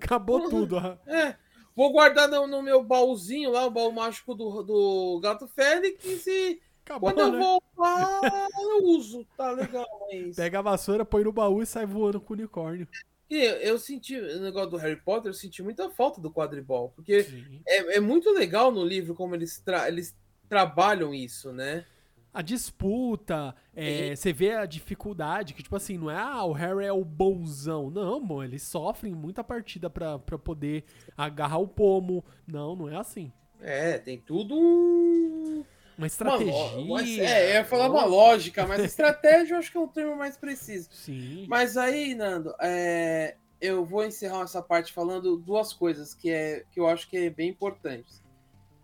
Acabou 0.00 0.48
tudo. 0.48 0.76
ah. 0.78 0.98
É. 1.06 1.36
Vou 1.74 1.92
guardar 1.92 2.26
no, 2.28 2.46
no 2.46 2.62
meu 2.62 2.82
baúzinho 2.82 3.50
lá, 3.50 3.66
o 3.66 3.70
baú 3.70 3.92
mágico 3.92 4.34
do, 4.34 4.62
do 4.62 5.20
Gato 5.22 5.46
Félix 5.46 6.26
e, 6.26 6.58
Acabou, 6.86 7.12
Quando 7.12 7.18
eu 7.20 7.32
né? 7.32 7.38
voltar, 7.40 8.48
eu 8.62 8.84
uso. 8.84 9.26
Tá 9.36 9.50
legal, 9.50 9.84
mas. 10.08 10.36
Pega 10.36 10.60
a 10.60 10.62
vassoura, 10.62 11.04
põe 11.04 11.24
no 11.24 11.32
baú 11.32 11.60
e 11.60 11.66
sai 11.66 11.84
voando 11.84 12.20
com 12.20 12.32
o 12.32 12.36
unicórnio. 12.36 12.86
E 13.28 13.36
eu, 13.42 13.54
eu 13.56 13.78
senti, 13.78 14.16
o 14.16 14.40
negócio 14.40 14.70
do 14.70 14.76
Harry 14.76 14.94
Potter, 14.94 15.30
eu 15.30 15.34
senti 15.34 15.60
muita 15.64 15.90
falta 15.90 16.20
do 16.20 16.30
quadribol. 16.30 16.90
Porque 16.94 17.26
é, 17.66 17.96
é 17.96 18.00
muito 18.00 18.30
legal 18.32 18.70
no 18.70 18.84
livro 18.84 19.16
como 19.16 19.34
eles, 19.34 19.58
tra- 19.58 19.88
eles 19.88 20.16
trabalham 20.48 21.12
isso, 21.12 21.52
né? 21.52 21.84
A 22.32 22.40
disputa, 22.40 23.52
é, 23.74 24.14
você 24.14 24.32
vê 24.32 24.52
a 24.52 24.64
dificuldade, 24.66 25.54
que 25.54 25.62
tipo 25.62 25.74
assim, 25.74 25.96
não 25.98 26.08
é, 26.10 26.16
ah, 26.18 26.44
o 26.44 26.52
Harry 26.52 26.84
é 26.84 26.92
o 26.92 27.04
bonzão. 27.04 27.90
Não, 27.90 28.20
mano, 28.20 28.44
eles 28.44 28.62
sofrem 28.62 29.12
muita 29.12 29.42
partida 29.42 29.90
pra, 29.90 30.18
pra 30.20 30.38
poder 30.38 30.84
agarrar 31.16 31.58
o 31.58 31.66
pomo. 31.66 32.24
Não, 32.46 32.76
não 32.76 32.88
é 32.88 32.94
assim. 32.96 33.32
É, 33.60 33.98
tem 33.98 34.18
tudo 34.18 34.54
um. 34.54 35.64
Uma 35.96 36.02
Uma 36.02 36.06
estratégia. 36.06 36.52
lo- 36.52 36.82
uma- 36.82 37.02
é, 37.02 37.50
eu 37.50 37.54
ia 37.54 37.64
falar 37.64 37.88
uma 37.88 38.04
lógica, 38.04 38.66
mas 38.66 38.80
estratégia 38.84 39.54
eu 39.54 39.58
acho 39.58 39.70
que 39.72 39.78
é 39.78 39.80
um 39.80 39.88
termo 39.88 40.14
mais 40.16 40.36
preciso. 40.36 40.88
Sim. 40.92 41.46
Mas 41.48 41.76
aí, 41.76 42.14
Nando, 42.14 42.54
é, 42.60 43.36
eu 43.60 43.84
vou 43.84 44.04
encerrar 44.04 44.42
essa 44.42 44.60
parte 44.62 44.92
falando 44.92 45.36
duas 45.38 45.72
coisas 45.72 46.12
que, 46.14 46.30
é, 46.30 46.64
que 46.70 46.78
eu 46.78 46.86
acho 46.86 47.08
que 47.08 47.16
é 47.16 47.30
bem 47.30 47.48
importantes. 47.48 48.22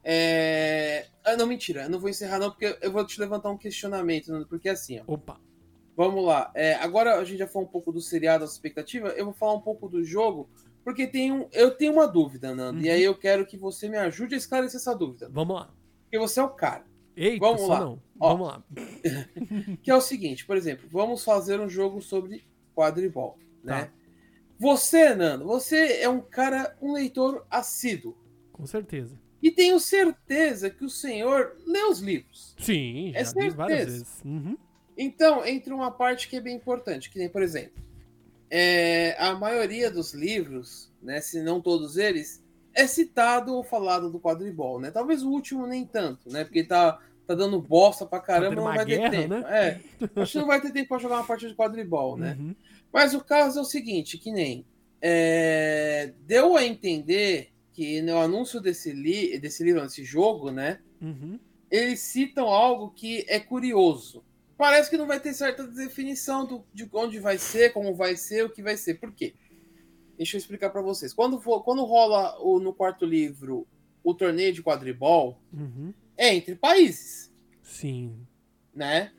É... 0.04 1.06
Ah, 1.24 1.36
não, 1.36 1.46
mentira, 1.46 1.82
eu 1.84 1.90
não 1.90 2.00
vou 2.00 2.10
encerrar 2.10 2.38
não, 2.38 2.50
porque 2.50 2.76
eu 2.80 2.90
vou 2.90 3.06
te 3.06 3.20
levantar 3.20 3.50
um 3.50 3.56
questionamento, 3.56 4.32
Nando, 4.32 4.46
porque 4.48 4.68
assim, 4.68 4.98
ó, 5.00 5.14
Opa. 5.14 5.40
vamos 5.96 6.24
lá. 6.24 6.50
É, 6.54 6.74
agora 6.74 7.16
a 7.16 7.24
gente 7.24 7.38
já 7.38 7.46
falou 7.46 7.68
um 7.68 7.70
pouco 7.70 7.92
do 7.92 8.00
seriado, 8.00 8.42
a 8.42 8.46
expectativa, 8.46 9.08
eu 9.10 9.26
vou 9.26 9.34
falar 9.34 9.54
um 9.54 9.60
pouco 9.60 9.88
do 9.88 10.02
jogo, 10.02 10.50
porque 10.84 11.06
tem 11.06 11.30
um, 11.30 11.48
eu 11.52 11.70
tenho 11.70 11.92
uma 11.92 12.08
dúvida, 12.08 12.52
Nando, 12.54 12.80
e 12.80 12.88
Uhum. 12.88 12.94
aí 12.94 13.02
eu 13.04 13.14
quero 13.16 13.46
que 13.46 13.56
você 13.56 13.88
me 13.88 13.96
ajude 13.96 14.34
a 14.34 14.38
esclarecer 14.38 14.80
essa 14.80 14.94
dúvida, 14.94 15.28
Vamos 15.30 15.54
lá. 15.54 15.70
porque 16.02 16.18
você 16.18 16.40
é 16.40 16.42
o 16.42 16.48
cara. 16.50 16.84
Eita, 17.16 17.40
Vamos 17.44 17.68
lá. 17.68 17.80
não. 17.80 18.02
Ó. 18.18 18.28
Vamos 18.36 18.48
lá. 18.48 18.64
Que 19.82 19.90
é 19.90 19.94
o 19.94 20.00
seguinte, 20.00 20.44
por 20.46 20.56
exemplo, 20.56 20.88
vamos 20.90 21.24
fazer 21.24 21.60
um 21.60 21.68
jogo 21.68 22.00
sobre 22.00 22.44
quadribol, 22.74 23.38
né? 23.62 23.84
Tá. 23.86 23.92
Você, 24.58 25.14
Nando, 25.14 25.44
você 25.44 25.98
é 26.00 26.08
um 26.08 26.20
cara, 26.20 26.76
um 26.80 26.92
leitor 26.92 27.44
assíduo. 27.50 28.16
Com 28.52 28.64
certeza. 28.66 29.18
E 29.42 29.50
tenho 29.50 29.80
certeza 29.80 30.70
que 30.70 30.84
o 30.84 30.88
senhor 30.90 31.56
lê 31.66 31.82
os 31.82 31.98
livros. 31.98 32.54
Sim, 32.58 33.10
já 33.12 33.18
É 33.18 33.24
certeza. 33.24 33.66
vezes. 33.66 34.20
Uhum. 34.24 34.56
Então, 34.96 35.44
entra 35.44 35.74
uma 35.74 35.90
parte 35.90 36.28
que 36.28 36.36
é 36.36 36.40
bem 36.40 36.54
importante, 36.54 37.10
que 37.10 37.18
nem, 37.18 37.28
por 37.28 37.42
exemplo, 37.42 37.82
é, 38.48 39.16
a 39.18 39.34
maioria 39.34 39.90
dos 39.90 40.14
livros, 40.14 40.92
né, 41.02 41.20
se 41.20 41.42
não 41.42 41.60
todos 41.60 41.96
eles, 41.96 42.40
é 42.75 42.87
citado 42.87 43.55
ou 43.55 43.62
falado 43.62 44.11
do 44.11 44.20
quadribol, 44.20 44.81
né? 44.81 44.91
Talvez 44.91 45.23
o 45.23 45.31
último 45.31 45.66
nem 45.66 45.85
tanto, 45.85 46.31
né? 46.31 46.45
Porque 46.45 46.64
tá, 46.64 46.99
tá 47.27 47.35
dando 47.35 47.61
bosta 47.61 48.07
pra 48.07 48.20
caramba, 48.20 48.51
tendo 48.51 48.64
não 48.64 48.64
vai 48.64 48.85
guerra, 48.85 49.11
ter 49.11 49.16
tempo. 49.16 49.29
né? 49.35 49.45
É, 49.49 49.81
acho 50.20 50.33
que 50.33 50.39
não 50.39 50.47
vai 50.47 50.61
ter 50.61 50.73
tempo 50.73 50.89
pra 50.89 50.99
jogar 50.99 51.16
uma 51.16 51.27
partida 51.27 51.51
de 51.51 51.57
quadribol, 51.57 52.16
né? 52.16 52.37
Uhum. 52.39 52.55
Mas 52.93 53.14
o 53.14 53.23
caso 53.23 53.59
é 53.59 53.62
o 53.62 53.66
seguinte, 53.66 54.18
que 54.18 54.31
nem 54.31 54.66
é, 55.01 56.12
deu 56.20 56.57
a 56.57 56.64
entender 56.64 57.53
que 57.73 58.01
no 58.03 58.18
anúncio 58.18 58.61
desse, 58.61 58.93
li, 58.93 59.39
desse 59.39 59.64
livro, 59.64 59.83
desse 59.83 60.05
jogo, 60.05 60.51
né? 60.51 60.79
Uhum. 61.01 61.39
Eles 61.70 62.01
citam 62.01 62.47
algo 62.47 62.91
que 62.91 63.25
é 63.29 63.41
curioso. 63.41 64.23
Parece 64.57 64.91
que 64.91 64.97
não 64.97 65.07
vai 65.07 65.18
ter 65.18 65.33
certa 65.33 65.66
definição 65.66 66.47
do, 66.47 66.64
de 66.73 66.89
onde 66.93 67.18
vai 67.18 67.39
ser, 67.39 67.73
como 67.73 67.95
vai 67.95 68.14
ser, 68.14 68.45
o 68.45 68.51
que 68.51 68.62
vai 68.62 68.77
ser. 68.77 68.95
Por 68.95 69.11
quê? 69.12 69.35
Deixa 70.23 70.37
eu 70.37 70.39
explicar 70.39 70.70
para 70.70 70.81
vocês. 70.81 71.12
Quando, 71.12 71.41
for, 71.41 71.62
quando 71.64 71.85
rola 71.85 72.39
o, 72.41 72.61
no 72.61 72.73
quarto 72.73 73.05
livro 73.05 73.66
o 74.05 74.14
torneio 74.14 74.53
de 74.53 74.62
quadribol, 74.62 75.37
Uhum. 75.53 75.93
é 76.16 76.33
entre 76.35 76.55
países, 76.55 77.33
Sim. 77.61 78.25
né? 78.75 79.12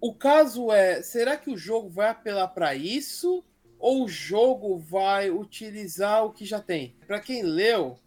O 0.00 0.12
caso 0.14 0.70
é, 0.70 1.00
será 1.02 1.36
que 1.38 1.50
o 1.50 1.56
jogo 1.56 1.88
vai 1.88 2.08
apelar 2.10 2.48
para 2.48 2.74
isso 2.74 3.42
ou 3.78 4.04
o 4.04 4.08
jogo 4.08 4.78
vai 4.78 5.30
utilizar 5.30 6.24
o 6.26 6.32
que 6.32 6.44
já 6.44 6.60
tem? 6.60 6.94
Para 7.06 7.18
quem 7.20 7.42
leu, 7.42 7.98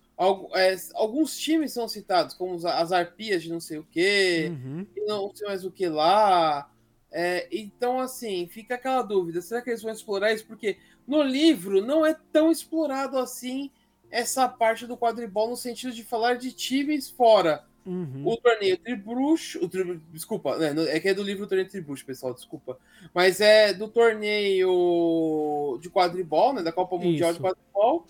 é, 0.54 0.76
alguns 0.94 1.38
times 1.38 1.72
são 1.74 1.88
citados, 1.88 2.36
como 2.36 2.56
as 2.68 2.92
arpias 2.92 3.42
de 3.42 3.50
não 3.50 3.60
sei 3.60 3.80
o 3.80 3.88
quê, 3.90 4.52
Uhum. 4.52 4.86
não 5.08 5.34
sei 5.36 5.48
mais 5.48 5.66
o 5.66 5.72
que 5.72 5.88
lá. 5.88 6.72
É, 7.12 7.48
então, 7.50 8.00
assim, 8.00 8.46
fica 8.48 8.76
aquela 8.76 9.02
dúvida: 9.02 9.42
será 9.42 9.62
que 9.62 9.70
eles 9.70 9.82
vão 9.82 9.92
explorar 9.94 10.34
isso? 10.34 10.46
Porque 10.46 10.78
no 11.08 11.22
livro 11.22 11.86
não 11.86 12.06
é 12.06 12.16
tão 12.32 12.52
explorado 12.52 13.18
assim 13.18 13.72
essa 14.10 14.48
parte 14.48 14.86
do 14.88 14.98
quadribol 14.98 15.50
no 15.50 15.58
sentido 15.58 15.94
de 15.94 16.04
falar 16.04 16.36
de 16.36 16.52
times 16.52 17.10
fora. 17.10 17.66
Uhum. 17.86 18.24
O 18.26 18.38
torneio 18.38 18.78
Tribruxo. 18.78 19.64
O 19.64 19.70
tri, 19.70 20.02
desculpa, 20.12 20.58
né, 20.58 20.74
é 20.90 21.00
que 21.00 21.10
é 21.10 21.14
do 21.14 21.22
livro 21.22 21.46
Torneio 21.46 21.70
Tribruxo, 21.70 22.06
pessoal, 22.06 22.34
desculpa. 22.34 22.80
Mas 23.14 23.40
é 23.40 23.74
do 23.74 23.88
torneio 23.88 25.78
de 25.80 25.90
quadribol, 25.90 26.54
né? 26.54 26.64
Da 26.64 26.72
Copa 26.72 26.98
Mundial 26.98 27.32
Isso. 27.32 27.40
de 27.40 27.46
Quadribol. 27.46 28.08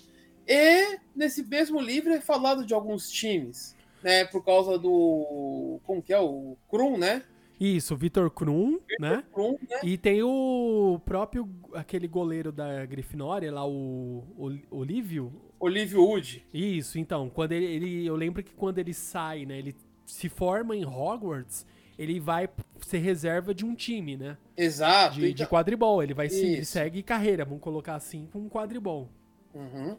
E 0.48 1.00
nesse 1.16 1.44
mesmo 1.44 1.82
livro 1.82 2.14
é 2.14 2.22
falado 2.22 2.66
de 2.66 2.74
alguns 2.74 3.10
times, 3.10 3.76
né? 4.02 4.24
Por 4.26 4.46
causa 4.46 4.78
do. 4.78 5.80
Como 5.86 6.02
que 6.02 6.14
é? 6.14 6.20
O 6.20 6.56
Krum, 6.70 6.98
né? 6.98 7.24
Isso, 7.60 7.96
Vitor 7.96 8.30
Krum, 8.30 8.80
né? 9.00 9.24
Né? 9.70 9.80
E 9.84 9.98
tem 9.98 10.22
o 10.24 11.00
próprio, 11.06 11.50
aquele 11.74 12.08
goleiro 12.08 12.52
da 12.52 12.86
Grifinória 12.86 13.52
lá, 13.52 13.66
o, 13.68 14.24
o 14.38 14.52
Olívio. 14.72 15.32
Olívio 15.60 16.02
Wood. 16.04 16.46
Isso, 16.54 17.00
então, 17.00 17.30
quando 17.30 17.54
ele, 17.54 17.66
ele- 17.66 18.06
eu 18.06 18.16
lembro 18.16 18.44
que 18.44 18.54
quando 18.54 18.78
ele 18.80 18.94
sai, 18.94 19.46
né, 19.46 19.58
ele 19.58 19.76
se 20.06 20.30
forma 20.30 20.76
em 20.76 20.86
Hogwarts, 20.86 21.66
ele 21.98 22.20
vai 22.20 22.50
ser 22.82 22.98
reserva 23.00 23.54
de 23.54 23.66
um 23.66 23.74
time, 23.74 24.18
né? 24.18 24.38
Exato. 24.58 25.16
De, 25.16 25.22
de 25.22 25.44
então- 25.44 25.48
quadribol, 25.48 26.04
ele 26.04 26.14
vai 26.14 26.30
se, 26.30 26.46
ele 26.46 26.66
segue 26.66 27.02
carreira, 27.02 27.46
vamos 27.46 27.62
colocar 27.62 27.96
assim, 27.96 28.28
com 28.32 28.40
um 28.40 28.50
quadribol. 28.50 29.10
Uhum. 29.56 29.98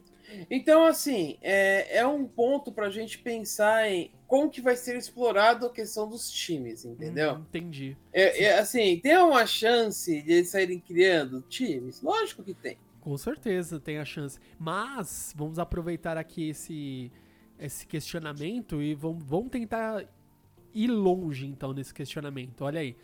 Então, 0.51 0.85
assim, 0.85 1.37
é, 1.41 1.97
é 1.97 2.07
um 2.07 2.27
ponto 2.27 2.71
pra 2.71 2.91
gente 2.91 3.17
pensar 3.17 3.89
em 3.89 4.11
como 4.27 4.51
que 4.51 4.61
vai 4.61 4.75
ser 4.75 4.95
explorado 4.95 5.65
a 5.65 5.71
questão 5.71 6.07
dos 6.07 6.29
times, 6.29 6.85
entendeu? 6.85 7.35
Hum, 7.35 7.45
entendi. 7.49 7.97
É, 8.13 8.43
é, 8.43 8.59
assim, 8.59 8.99
tem 8.99 9.17
uma 9.17 9.47
chance 9.47 10.21
de 10.21 10.31
eles 10.31 10.49
saírem 10.49 10.79
criando 10.79 11.41
times? 11.41 12.01
Lógico 12.01 12.43
que 12.43 12.53
tem. 12.53 12.77
Com 13.01 13.17
certeza 13.17 13.79
tem 13.79 13.97
a 13.97 14.05
chance. 14.05 14.37
Mas 14.59 15.33
vamos 15.35 15.57
aproveitar 15.57 16.17
aqui 16.17 16.49
esse, 16.49 17.11
esse 17.57 17.87
questionamento 17.87 18.81
e 18.81 18.93
vamos, 18.93 19.23
vamos 19.23 19.49
tentar 19.49 20.05
ir 20.73 20.87
longe 20.87 21.47
então 21.47 21.73
nesse 21.73 21.93
questionamento. 21.93 22.61
Olha 22.61 22.81
aí. 22.81 22.95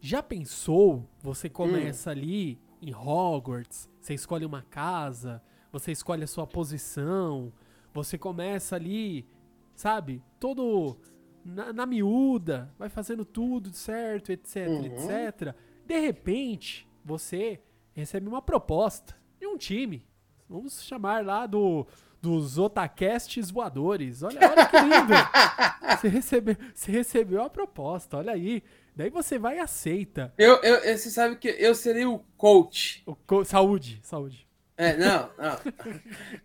Já 0.00 0.22
pensou? 0.22 1.08
Você 1.22 1.48
começa 1.48 2.10
ali 2.10 2.58
em 2.80 2.92
Hogwarts, 2.92 3.88
você 4.00 4.14
escolhe 4.14 4.44
uma 4.44 4.62
casa, 4.62 5.40
você 5.72 5.90
escolhe 5.92 6.22
a 6.24 6.26
sua 6.26 6.46
posição, 6.46 7.52
você 7.92 8.16
começa 8.18 8.76
ali, 8.76 9.26
sabe? 9.74 10.22
Todo 10.38 10.98
na, 11.44 11.72
na 11.72 11.86
miúda, 11.86 12.72
vai 12.78 12.88
fazendo 12.88 13.24
tudo 13.24 13.72
certo, 13.72 14.30
etc, 14.30 14.68
Uhum. 14.68 14.84
etc. 14.84 15.54
De 15.86 15.98
repente, 15.98 16.86
você 17.04 17.60
recebe 17.94 18.28
uma 18.28 18.40
proposta 18.42 19.16
de 19.40 19.46
um 19.46 19.56
time. 19.56 20.06
Vamos 20.48 20.82
chamar 20.82 21.24
lá 21.24 21.46
do 21.46 21.86
dos 22.20 22.56
Otacasts 22.56 23.50
voadores. 23.50 24.22
Olha, 24.22 24.38
olha 24.48 24.66
que 24.68 24.76
lindo. 24.78 25.12
você, 25.98 26.06
recebeu, 26.08 26.56
você 26.72 26.92
recebeu 26.92 27.42
a 27.42 27.50
proposta, 27.50 28.18
olha 28.18 28.32
aí. 28.32 28.62
Daí 28.94 29.10
você 29.10 29.40
vai 29.40 29.56
e 29.56 29.58
aceita. 29.58 30.32
Eu, 30.38 30.62
eu, 30.62 30.96
você 30.96 31.10
sabe 31.10 31.34
que 31.34 31.48
eu 31.48 31.74
serei 31.74 32.04
o 32.04 32.20
coach. 32.36 33.02
O 33.06 33.16
co- 33.16 33.44
saúde, 33.44 33.98
saúde. 34.04 34.46
É, 34.76 34.96
não, 34.96 35.30
não. 35.38 35.58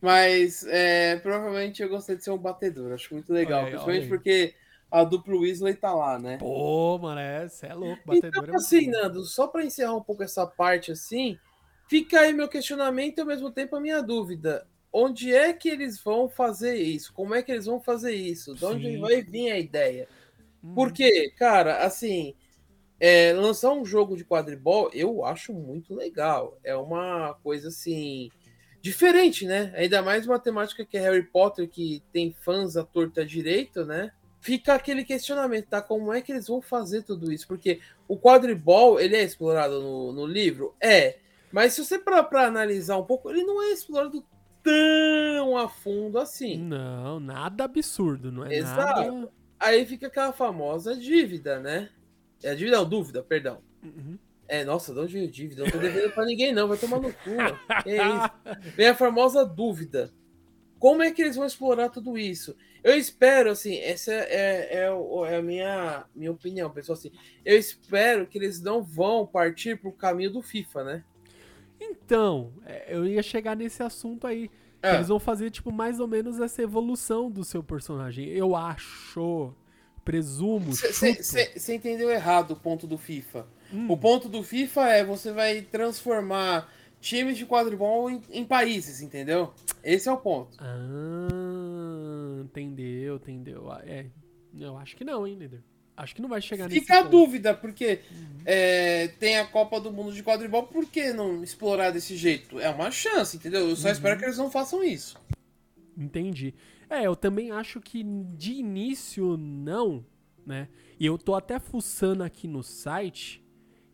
Mas 0.02 0.66
é, 0.68 1.18
provavelmente 1.18 1.82
eu 1.82 1.90
gostaria 1.90 2.18
de 2.18 2.24
ser 2.24 2.32
um 2.32 2.38
batedor. 2.38 2.94
Acho 2.94 3.14
muito 3.14 3.32
legal. 3.32 3.60
Olha 3.60 3.68
aí, 3.68 3.72
principalmente 3.72 4.08
olha 4.08 4.10
porque 4.10 4.56
a 4.92 5.04
duplo 5.04 5.42
Weasley 5.42 5.76
tá 5.76 5.94
lá, 5.94 6.20
né? 6.20 6.38
Pô, 6.38 6.98
mano, 6.98 7.20
é, 7.20 7.48
cê 7.48 7.68
é 7.68 7.74
louco. 7.74 8.02
Batedor 8.06 8.44
Então, 8.44 8.54
é 8.54 8.58
assim, 8.58 8.86
bom. 8.86 8.92
Nando, 8.92 9.26
só 9.26 9.48
pra 9.48 9.64
encerrar 9.66 9.96
um 9.96 10.04
pouco 10.04 10.24
essa 10.24 10.46
parte 10.46 10.92
assim, 10.92 11.38
fica 11.88 12.20
aí 12.22 12.34
meu 12.34 12.48
questionamento 12.48 13.18
e 13.18 13.22
ao 13.22 13.28
mesmo 13.28 13.52
tempo 13.52 13.76
a 13.76 13.82
minha 13.82 14.02
dúvida. 14.02 14.68
Onde 14.92 15.34
é 15.34 15.54
que 15.54 15.70
eles 15.70 16.02
vão 16.02 16.30
fazer 16.30 16.76
isso? 16.76 17.14
Como 17.14 17.36
é 17.36 17.44
que 17.44 17.52
eles 17.52 17.66
vão 17.66 17.80
fazer 17.80 18.14
isso? 18.14 18.56
De 18.56 18.66
onde 18.66 18.86
Sim. 18.88 19.00
vai 19.00 19.22
vir 19.22 19.52
a 19.52 19.60
ideia? 19.60 20.08
Hum, 20.64 20.74
Porque, 20.74 21.32
cara, 21.38 21.86
assim, 21.86 22.34
é, 23.00 23.34
lançar 23.34 23.72
um 23.72 23.86
jogo 23.86 24.16
de 24.16 24.26
quadribol 24.26 24.90
eu 24.94 25.24
acho 25.24 25.54
muito 25.54 25.94
legal. 25.94 26.58
É 26.64 26.76
uma 26.76 27.36
coisa 27.44 27.68
assim 27.70 28.30
diferente, 28.82 29.46
né? 29.46 29.74
Ainda 29.76 30.02
mais 30.02 30.26
uma 30.26 30.40
temática 30.40 30.86
que 30.86 30.98
é 30.98 31.02
Harry 31.02 31.24
Potter, 31.24 31.70
que 31.70 32.02
tem 32.12 32.36
fãs 32.42 32.78
à 32.78 32.84
torta 32.84 33.26
direito, 33.26 33.86
né? 33.86 34.12
Fica 34.40 34.74
aquele 34.76 35.04
questionamento, 35.04 35.68
tá? 35.68 35.82
Como 35.82 36.14
é 36.14 36.22
que 36.22 36.32
eles 36.32 36.48
vão 36.48 36.62
fazer 36.62 37.04
tudo 37.04 37.32
isso? 37.32 37.48
Porque 37.48 37.82
o 38.08 38.18
quadribol, 38.18 39.00
ele 39.00 39.16
é 39.16 39.24
explorado 39.24 39.82
no, 39.82 40.14
no 40.14 40.26
livro? 40.26 40.76
É. 40.80 41.18
Mas 41.52 41.74
se 41.74 41.84
você 41.84 42.00
parar 42.00 42.24
pra 42.24 42.48
analisar 42.48 42.98
um 42.98 43.04
pouco, 43.04 43.30
ele 43.30 43.44
não 43.44 43.62
é 43.62 43.72
explorado 43.72 44.24
tão 44.64 45.58
a 45.58 45.68
fundo 45.68 46.20
assim. 46.20 46.58
Não, 46.58 47.20
nada 47.20 47.64
absurdo, 47.64 48.32
não 48.32 48.46
é 48.46 48.56
Exato. 48.56 49.12
nada. 49.12 49.30
Aí 49.60 49.86
fica 49.86 50.08
aquela 50.08 50.32
famosa 50.32 50.96
dívida, 50.96 51.60
né? 51.60 51.90
É 52.44 52.54
dívida 52.56 52.78
não, 52.78 52.88
dúvida, 52.88 53.24
perdão. 53.24 53.62
Uhum. 53.84 54.18
É, 54.48 54.64
nossa, 54.64 54.94
de 54.94 55.00
onde 55.00 55.14
veio 55.14 55.30
dívida? 55.30 55.64
Não 55.64 55.72
tô 55.72 55.78
devendo 55.78 56.12
pra 56.12 56.26
ninguém, 56.26 56.54
não. 56.54 56.68
Vai 56.68 56.78
tomar 56.78 57.00
no 57.00 57.12
cu. 57.12 57.32
Que 57.84 57.96
isso? 57.96 58.72
Vem 58.76 58.88
a 58.88 58.96
famosa 58.96 59.46
dúvida. 59.46 60.14
Como 60.80 61.02
é 61.02 61.12
que 61.12 61.22
eles 61.22 61.36
vão 61.36 61.46
explorar 61.46 61.90
tudo 61.90 62.18
isso? 62.18 62.56
Eu 62.84 62.96
espero, 62.96 63.50
assim, 63.50 63.78
essa 63.78 64.14
é, 64.14 64.70
é, 64.72 65.32
é 65.32 65.38
a 65.38 65.42
minha, 65.42 66.06
minha 66.16 66.32
opinião, 66.32 66.70
pessoal. 66.70 66.98
Assim, 66.98 67.12
eu 67.44 67.58
espero 67.58 68.28
que 68.28 68.38
eles 68.38 68.62
não 68.62 68.82
vão 68.84 69.26
partir 69.26 69.78
pro 69.78 69.92
caminho 69.92 70.32
do 70.32 70.42
FIFA, 70.42 70.84
né? 70.84 71.04
Então, 71.80 72.54
é, 72.66 72.86
eu 72.96 73.06
ia 73.06 73.22
chegar 73.24 73.56
nesse 73.56 73.84
assunto 73.84 74.26
aí. 74.26 74.50
É. 74.82 74.96
Eles 74.96 75.08
vão 75.08 75.20
fazer, 75.20 75.50
tipo, 75.50 75.72
mais 75.72 76.00
ou 76.00 76.08
menos 76.08 76.40
essa 76.40 76.62
evolução 76.62 77.30
do 77.30 77.44
seu 77.44 77.64
personagem. 77.64 78.28
Eu 78.30 78.56
acho, 78.56 79.54
presumo. 80.08 80.72
Você 80.74 81.74
entendeu 81.76 82.10
errado 82.10 82.52
o 82.52 82.56
ponto 82.56 82.88
do 82.88 82.98
FIFA. 82.98 83.46
Hum. 83.74 83.88
O 83.92 83.98
ponto 83.98 84.30
do 84.30 84.42
FIFA 84.42 84.88
é 84.90 85.04
você 85.04 85.34
vai 85.34 85.62
transformar 85.62 86.72
times 87.02 87.38
de 87.38 87.46
quadribol 87.46 88.10
em, 88.10 88.22
em 88.32 88.46
países, 88.46 89.02
entendeu? 89.02 89.54
Esse 89.84 90.08
é 90.08 90.12
o 90.12 90.18
ponto. 90.18 90.58
Ah, 90.60 92.42
entendeu, 92.44 93.18
entendeu. 93.18 93.70
Ah, 93.70 93.82
É, 93.86 94.06
eu 94.58 94.78
acho 94.78 94.96
que 94.96 95.04
não, 95.04 95.28
hein, 95.28 95.36
líder. 95.36 95.62
Acho 95.98 96.16
que 96.16 96.22
não 96.22 96.30
vai 96.30 96.42
chegar 96.42 96.70
nesse 96.70 96.80
Fica 96.82 97.00
a 97.00 97.04
ponto. 97.04 97.12
dúvida, 97.12 97.54
porque 97.56 98.00
é, 98.46 99.08
tem 99.20 99.38
a 99.40 99.46
Copa 99.46 99.80
do 99.82 99.92
Mundo 99.92 100.14
de 100.14 100.24
quadribol, 100.24 100.64
por 100.64 100.86
que 100.86 101.12
não 101.12 101.44
explorar 101.44 101.90
desse 101.92 102.16
jeito? 102.16 102.60
É 102.60 102.70
uma 102.70 102.92
chance, 102.92 103.36
entendeu? 103.36 103.68
Eu 103.68 103.76
só 103.76 103.90
espero 103.90 104.18
que 104.18 104.24
eles 104.24 104.38
não 104.38 104.50
façam 104.52 104.84
isso. 104.84 105.18
Entendi. 105.98 106.54
É, 106.90 107.06
eu 107.06 107.16
também 107.16 107.52
acho 107.52 107.82
que 107.82 108.04
de 108.04 108.54
início 108.54 109.36
não, 109.38 110.06
né? 110.46 110.70
E 111.00 111.06
eu 111.06 111.18
tô 111.18 111.36
até 111.36 111.60
fuçando 111.60 112.24
aqui 112.24 112.48
no 112.48 112.64
site. 112.64 113.44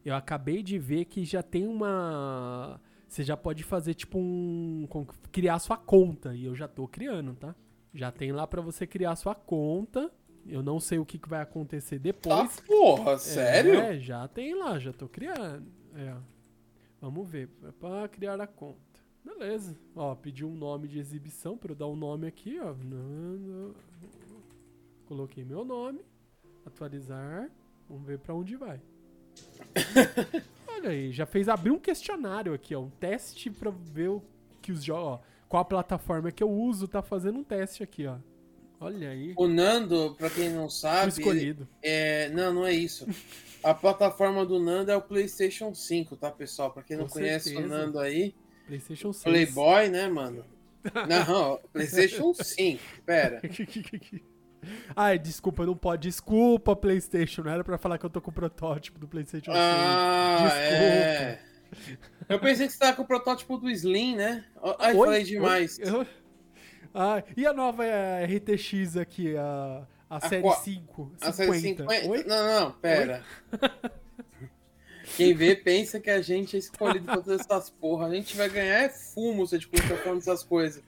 Eu 0.05 0.15
acabei 0.15 0.61
de 0.61 0.77
ver 0.77 1.05
que 1.05 1.23
já 1.23 1.41
tem 1.41 1.67
uma. 1.67 2.79
Você 3.07 3.23
já 3.23 3.37
pode 3.37 3.63
fazer 3.63 3.93
tipo 3.93 4.17
um. 4.19 4.87
Criar 5.31 5.59
sua 5.59 5.77
conta. 5.77 6.35
E 6.35 6.45
eu 6.45 6.55
já 6.55 6.67
tô 6.67 6.87
criando, 6.87 7.35
tá? 7.35 7.55
Já 7.93 8.11
tem 8.11 8.31
lá 8.31 8.45
pra 8.47 8.61
você 8.61 8.85
criar 8.87 9.15
sua 9.15 9.35
conta. 9.35 10.11
Eu 10.45 10.61
não 10.61 10.79
sei 10.79 10.99
o 10.99 11.05
que, 11.05 11.17
que 11.17 11.29
vai 11.29 11.41
acontecer 11.41 11.99
depois. 11.99 12.59
porra, 12.61 13.17
sério? 13.17 13.75
É, 13.79 13.99
já 13.99 14.27
tem 14.27 14.53
lá, 14.55 14.77
já 14.77 14.91
tô 14.91 15.07
criando. 15.07 15.71
É. 15.95 16.15
Vamos 16.99 17.29
ver. 17.29 17.49
É 17.63 17.71
pra 17.71 18.07
criar 18.07 18.39
a 18.41 18.47
conta. 18.47 18.92
Beleza. 19.23 19.75
Ó, 19.95 20.13
pediu 20.15 20.47
um 20.49 20.55
nome 20.55 20.87
de 20.87 20.99
exibição 20.99 21.57
pra 21.57 21.71
eu 21.71 21.75
dar 21.75 21.87
um 21.87 21.95
nome 21.95 22.27
aqui, 22.27 22.59
ó. 22.59 22.73
Nando- 22.73 23.75
Coloquei 25.05 25.43
meu 25.43 25.63
nome. 25.63 26.01
Atualizar. 26.65 27.49
Vamos 27.89 28.05
ver 28.05 28.19
pra 28.19 28.33
onde 28.33 28.55
vai. 28.55 28.79
Olha 30.67 30.89
aí, 30.89 31.11
já 31.11 31.25
fez 31.25 31.47
abrir 31.49 31.71
um 31.71 31.79
questionário 31.79 32.53
aqui, 32.53 32.75
ó. 32.75 32.81
Um 32.81 32.89
teste 32.89 33.49
pra 33.49 33.71
ver 33.71 34.09
o 34.09 34.21
que 34.61 34.71
os 34.71 34.83
jogos. 34.83 35.25
Qual 35.47 35.61
a 35.61 35.65
plataforma 35.65 36.31
que 36.31 36.43
eu 36.43 36.49
uso, 36.49 36.87
tá 36.87 37.01
fazendo 37.01 37.39
um 37.39 37.43
teste 37.43 37.83
aqui, 37.83 38.07
ó. 38.07 38.17
Olha 38.79 39.09
aí. 39.09 39.33
O 39.37 39.47
Nando, 39.47 40.15
pra 40.17 40.29
quem 40.29 40.49
não 40.49 40.69
sabe, 40.69 41.11
ele- 41.13 41.21
escolhido. 41.21 41.67
é, 41.81 42.29
não, 42.29 42.53
não 42.53 42.65
é 42.65 42.73
isso. 42.73 43.05
A 43.63 43.73
plataforma 43.73 44.45
do 44.45 44.59
Nando 44.59 44.91
é 44.91 44.97
o 44.97 45.01
PlayStation 45.01 45.73
5, 45.73 46.17
tá, 46.17 46.29
pessoal? 46.31 46.71
Pra 46.71 46.83
quem 46.83 46.97
não 46.97 47.05
Com 47.07 47.13
conhece 47.13 47.49
o 47.49 47.53
certeza. 47.53 47.77
Nando 47.77 47.99
aí, 47.99 48.33
PlayStation 48.67 49.11
6. 49.13 49.23
Playboy, 49.23 49.89
né, 49.89 50.07
mano? 50.07 50.45
Não, 51.07 51.59
PlayStation 51.71 52.33
5, 52.33 52.81
pera. 53.05 53.41
Ai, 54.95 55.19
desculpa, 55.19 55.65
não 55.65 55.75
pode. 55.75 56.07
Desculpa, 56.07 56.75
PlayStation. 56.75 57.43
Não 57.43 57.51
era 57.51 57.63
pra 57.63 57.77
falar 57.77 57.97
que 57.97 58.05
eu 58.05 58.09
tô 58.09 58.21
com 58.21 58.31
o 58.31 58.33
protótipo 58.33 58.97
do 58.99 59.07
PlayStation 59.07 59.51
6. 59.51 59.57
Ah, 59.63 60.37
Desculpa. 60.43 60.63
é. 60.65 61.39
Eu 62.29 62.39
pensei 62.39 62.67
que 62.67 62.73
você 62.73 62.79
tava 62.79 62.95
com 62.95 63.01
o 63.03 63.07
protótipo 63.07 63.57
do 63.57 63.69
Slim, 63.69 64.15
né? 64.15 64.45
Ai, 64.79 64.93
Oi? 64.93 65.05
falei 65.05 65.23
demais. 65.23 65.79
Oi? 65.79 66.07
Ah, 66.93 67.23
e 67.35 67.45
a 67.45 67.51
nova 67.53 67.83
eh, 67.85 68.25
RTX 68.25 68.97
aqui, 68.97 69.35
a, 69.35 69.85
a, 70.09 70.19
série 70.29 70.43
qua- 70.43 70.55
5? 70.57 71.11
A 71.21 71.31
série 71.31 71.53
50. 71.59 71.83
50. 71.91 72.09
Oi? 72.09 72.23
Não, 72.25 72.59
não, 72.61 72.71
pera. 72.73 73.23
Quem 75.15 75.33
vê 75.33 75.55
pensa 75.55 75.99
que 75.99 76.09
a 76.09 76.21
gente 76.21 76.55
é 76.55 76.59
escolhido 76.59 77.05
pra 77.05 77.17
todas 77.17 77.41
essas 77.41 77.69
porra. 77.69 78.07
A 78.07 78.15
gente 78.15 78.35
vai 78.35 78.49
ganhar 78.49 78.83
é 78.83 78.89
fumo 78.89 79.45
se 79.45 79.55
a 79.55 79.59
gente 79.59 79.67
continuar 79.69 79.99
falando 79.99 80.19
essas 80.19 80.43
coisas. 80.43 80.83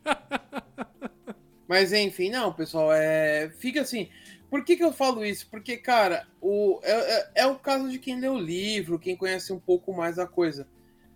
Mas 1.67 1.93
enfim, 1.93 2.29
não, 2.29 2.53
pessoal, 2.53 2.91
é... 2.93 3.49
fica 3.57 3.81
assim. 3.81 4.09
Por 4.49 4.63
que, 4.63 4.75
que 4.75 4.83
eu 4.83 4.93
falo 4.93 5.25
isso? 5.25 5.47
Porque, 5.49 5.77
cara, 5.77 6.27
o... 6.41 6.79
é, 6.83 6.91
é- 6.91 7.31
é 7.35 7.47
o 7.47 7.57
caso 7.57 7.89
de 7.89 7.99
quem 7.99 8.19
lê 8.19 8.27
o 8.27 8.37
livro, 8.37 8.99
quem 8.99 9.15
conhece 9.15 9.51
um 9.51 9.59
pouco 9.59 9.91
mais 9.93 10.17
a 10.17 10.27
coisa. 10.27 10.67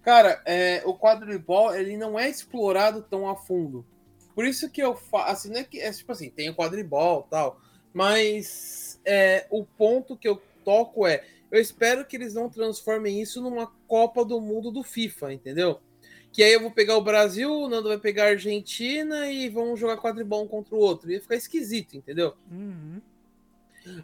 Cara, 0.01 0.41
é, 0.45 0.81
o 0.85 0.97
quadribol, 0.97 1.73
ele 1.75 1.97
não 1.97 2.19
é 2.19 2.29
explorado 2.29 3.01
tão 3.01 3.29
a 3.29 3.35
fundo. 3.35 3.85
Por 4.33 4.45
isso 4.45 4.69
que 4.69 4.81
eu 4.81 4.95
falo, 4.95 5.25
assim, 5.25 5.55
é 5.55 5.63
que, 5.63 5.79
é 5.79 5.91
tipo 5.91 6.11
assim, 6.11 6.29
tem 6.29 6.49
o 6.49 6.55
quadribol 6.55 7.27
tal, 7.29 7.59
mas 7.93 8.99
é, 9.05 9.45
o 9.49 9.65
ponto 9.65 10.15
que 10.17 10.27
eu 10.27 10.41
toco 10.63 11.05
é, 11.05 11.23
eu 11.51 11.59
espero 11.61 12.05
que 12.05 12.15
eles 12.15 12.33
não 12.33 12.49
transformem 12.49 13.21
isso 13.21 13.41
numa 13.41 13.67
Copa 13.87 14.23
do 14.25 14.39
Mundo 14.39 14.71
do 14.71 14.83
FIFA, 14.83 15.33
entendeu? 15.33 15.79
Que 16.31 16.43
aí 16.43 16.53
eu 16.53 16.61
vou 16.61 16.71
pegar 16.71 16.95
o 16.95 17.01
Brasil, 17.01 17.51
o 17.51 17.67
Nando 17.67 17.89
vai 17.89 17.97
pegar 17.97 18.25
a 18.25 18.29
Argentina 18.29 19.31
e 19.31 19.49
vão 19.49 19.75
jogar 19.75 19.97
quadribol 19.97 20.43
um 20.43 20.47
contra 20.47 20.75
o 20.75 20.79
outro. 20.79 21.11
Ia 21.11 21.19
ficar 21.19 21.35
esquisito, 21.35 21.97
entendeu? 21.97 22.35
Uhum. 22.51 23.01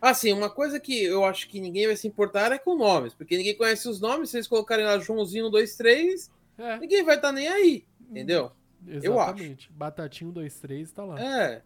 Assim, 0.02 0.34
uma 0.34 0.50
coisa 0.50 0.80
que 0.80 1.04
eu 1.04 1.24
acho 1.24 1.48
que 1.48 1.60
ninguém 1.60 1.86
vai 1.86 1.96
se 1.96 2.08
importar 2.08 2.52
é 2.52 2.58
com 2.58 2.76
nomes, 2.76 3.14
porque 3.14 3.38
ninguém 3.38 3.56
conhece 3.56 3.88
os 3.88 4.00
nomes, 4.00 4.30
se 4.32 4.38
eles 4.38 4.48
colocarem 4.48 4.86
lá 4.86 4.98
Joãozinho 4.98 5.48
1, 5.48 5.52
2, 5.52 5.76
3, 5.76 6.32
É, 6.58 6.80
ninguém 6.80 7.04
vai 7.04 7.18
estar 7.18 7.32
nem 7.32 7.48
aí, 7.48 7.86
entendeu? 8.10 8.52
eu 8.88 9.20
acho. 9.20 9.32
exatamente. 9.34 9.72
Batatinho 9.72 10.32
2, 10.32 10.56
3 10.60 10.92
tá 10.92 11.04
lá. 11.04 11.20
É. 11.22 11.62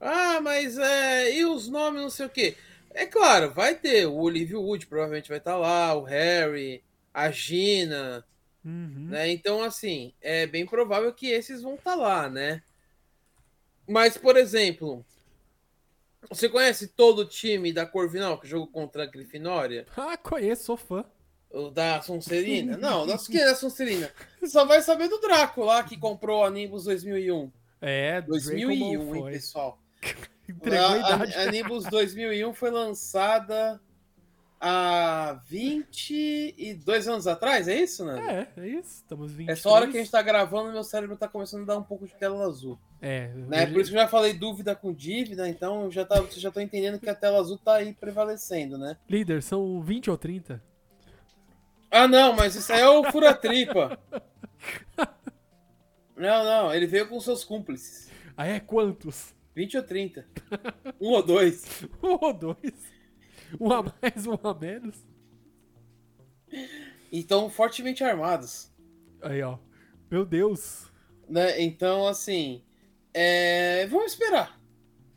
Ah, 0.00 0.40
mas 0.40 0.78
é. 0.78 1.34
E 1.34 1.44
os 1.44 1.68
nomes, 1.68 2.00
não 2.02 2.10
sei 2.10 2.26
o 2.26 2.30
quê. 2.30 2.56
É 2.98 3.06
claro, 3.06 3.52
vai 3.52 3.76
ter. 3.76 4.06
O 4.06 4.16
Olivia 4.16 4.58
Wood 4.58 4.88
provavelmente 4.88 5.28
vai 5.28 5.38
estar 5.38 5.56
lá, 5.56 5.94
o 5.94 6.02
Harry, 6.02 6.82
a 7.14 7.30
Gina, 7.30 8.24
Uhum. 8.64 9.06
né? 9.10 9.30
Então, 9.30 9.62
assim, 9.62 10.12
é 10.20 10.48
bem 10.48 10.66
provável 10.66 11.12
que 11.14 11.28
esses 11.28 11.62
vão 11.62 11.76
estar 11.76 11.94
lá, 11.94 12.28
né? 12.28 12.60
Mas, 13.86 14.18
por 14.18 14.36
exemplo, 14.36 15.06
você 16.28 16.48
conhece 16.48 16.88
todo 16.88 17.20
o 17.20 17.24
time 17.24 17.72
da 17.72 17.86
Corvinal 17.86 18.36
que 18.40 18.48
jogou 18.48 18.66
contra 18.66 19.04
a 19.04 19.06
Grifinória? 19.06 19.86
Ah, 19.96 20.16
conheço, 20.16 20.64
sou 20.64 20.76
fã. 20.76 21.04
O 21.50 21.70
da 21.70 22.02
Sonserina? 22.02 22.76
Não, 22.78 23.06
das 23.06 23.28
que 23.28 23.38
é 23.38 23.44
da 23.44 23.54
Sonserina. 23.54 24.12
Você 24.40 24.48
só 24.48 24.64
vai 24.64 24.82
saber 24.82 25.06
do 25.06 25.20
Draco 25.20 25.62
lá 25.64 25.84
que 25.84 25.96
comprou 25.96 26.44
a 26.44 26.50
Nimbus 26.50 26.82
2001. 26.84 27.50
É, 27.80 28.20
2001, 28.22 29.06
Draco 29.08 29.28
hein, 29.28 29.32
pessoal? 29.34 29.80
Entregou 30.48 30.86
a 30.86 30.92
a, 30.92 30.98
idade. 30.98 31.34
a, 31.34 31.42
a 31.42 31.50
Nimbus 31.50 31.84
2001 31.84 32.54
foi 32.54 32.70
lançada 32.70 33.80
há 34.60 35.40
22 35.46 37.08
anos 37.08 37.26
atrás, 37.26 37.68
é 37.68 37.76
isso, 37.76 38.04
né? 38.04 38.48
É, 38.56 38.60
é 38.60 38.68
isso. 38.68 38.96
Estamos 38.96 39.32
20. 39.32 39.48
Essa 39.50 39.68
hora 39.68 39.86
que 39.86 39.96
a 39.96 40.00
gente 40.00 40.10
tá 40.10 40.22
gravando, 40.22 40.72
meu 40.72 40.82
cérebro 40.82 41.16
tá 41.16 41.28
começando 41.28 41.62
a 41.62 41.66
dar 41.66 41.78
um 41.78 41.82
pouco 41.82 42.06
de 42.06 42.14
tela 42.14 42.44
azul. 42.44 42.78
É, 43.00 43.28
Né? 43.28 43.66
Por 43.66 43.80
isso 43.80 43.90
que 43.90 43.96
eu 43.96 44.02
já 44.02 44.08
falei 44.08 44.32
dúvida 44.32 44.74
com 44.74 44.92
dívida, 44.92 45.48
então 45.48 45.84
eu 45.84 45.90
já 45.90 46.04
tá, 46.04 46.20
vocês 46.20 46.40
já 46.40 46.50
tô 46.50 46.60
entendendo 46.60 46.98
que 46.98 47.08
a 47.08 47.14
tela 47.14 47.38
azul 47.38 47.58
tá 47.58 47.76
aí 47.76 47.92
prevalecendo, 47.92 48.76
né? 48.76 48.96
Líder, 49.08 49.42
são 49.42 49.80
20 49.80 50.10
ou 50.10 50.18
30? 50.18 50.62
Ah, 51.90 52.08
não, 52.08 52.34
mas 52.34 52.54
isso 52.54 52.72
aí 52.72 52.80
é 52.80 52.88
o 52.88 53.04
fura-tripa. 53.10 53.98
Não, 56.18 56.44
não, 56.44 56.74
ele 56.74 56.84
veio 56.84 57.08
com 57.08 57.20
seus 57.20 57.44
cúmplices. 57.44 58.10
Ah, 58.36 58.44
é? 58.44 58.58
Quantos? 58.58 59.32
20 59.58 59.76
ou 59.78 59.82
30. 59.82 60.24
Um 61.00 61.08
ou 61.08 61.20
dois. 61.20 61.64
Um 62.00 62.16
ou 62.20 62.32
dois? 62.32 62.92
Um 63.58 63.72
a 63.72 63.82
mais, 63.82 64.24
um 64.24 64.38
a 64.40 64.54
menos? 64.54 64.94
Então, 67.10 67.50
fortemente 67.50 68.04
armados. 68.04 68.70
Aí, 69.20 69.42
ó. 69.42 69.58
Meu 70.08 70.24
Deus. 70.24 70.92
Né? 71.28 71.60
Então, 71.60 72.06
assim, 72.06 72.62
é, 73.12 73.84
vamos 73.88 74.12
esperar. 74.12 74.60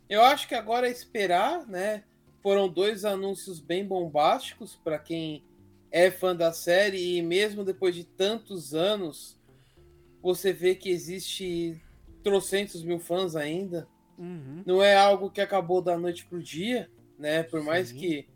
Eu 0.10 0.24
acho 0.24 0.48
que 0.48 0.56
agora 0.56 0.88
é 0.88 0.92
esperar, 0.92 1.68
né? 1.68 2.04
Foram 2.42 2.68
dois 2.68 3.06
anúncios 3.06 3.60
bem 3.60 3.86
bombásticos 3.86 4.76
para 4.76 4.98
quem 4.98 5.46
é 5.92 6.10
fã 6.10 6.36
da 6.36 6.52
série 6.52 7.18
e 7.18 7.22
mesmo 7.22 7.64
depois 7.64 7.94
de 7.94 8.06
tantos 8.06 8.74
anos, 8.74 9.40
você 10.20 10.52
vê 10.52 10.74
que 10.74 10.90
existe 10.90 11.80
trocentos 12.24 12.84
mil 12.84 13.00
fãs 13.00 13.36
ainda. 13.36 13.88
Uhum. 14.22 14.62
Não 14.66 14.84
é 14.84 14.96
algo 14.96 15.32
que 15.32 15.42
acabou 15.42 15.82
da 15.82 15.98
noite 15.98 16.26
pro 16.26 16.42
dia, 16.42 16.88
né? 17.18 17.42
Por 17.42 17.64
mais 17.64 17.90
Sim. 17.90 17.98
que 17.98 18.28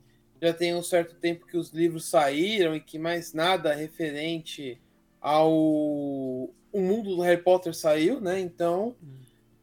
já 0.41 0.51
tenha 0.51 0.75
um 0.75 0.81
certo 0.81 1.15
tempo 1.15 1.45
que 1.45 1.55
os 1.55 1.69
livros 1.71 2.05
saíram 2.05 2.75
e 2.75 2.81
que 2.81 2.97
mais 2.97 3.33
nada 3.33 3.73
referente 3.73 4.81
ao 5.21 5.51
o 5.51 6.81
mundo 6.81 7.15
do 7.15 7.21
Harry 7.21 7.41
Potter 7.41 7.73
saiu, 7.73 8.19
né? 8.19 8.39
Então, 8.39 8.95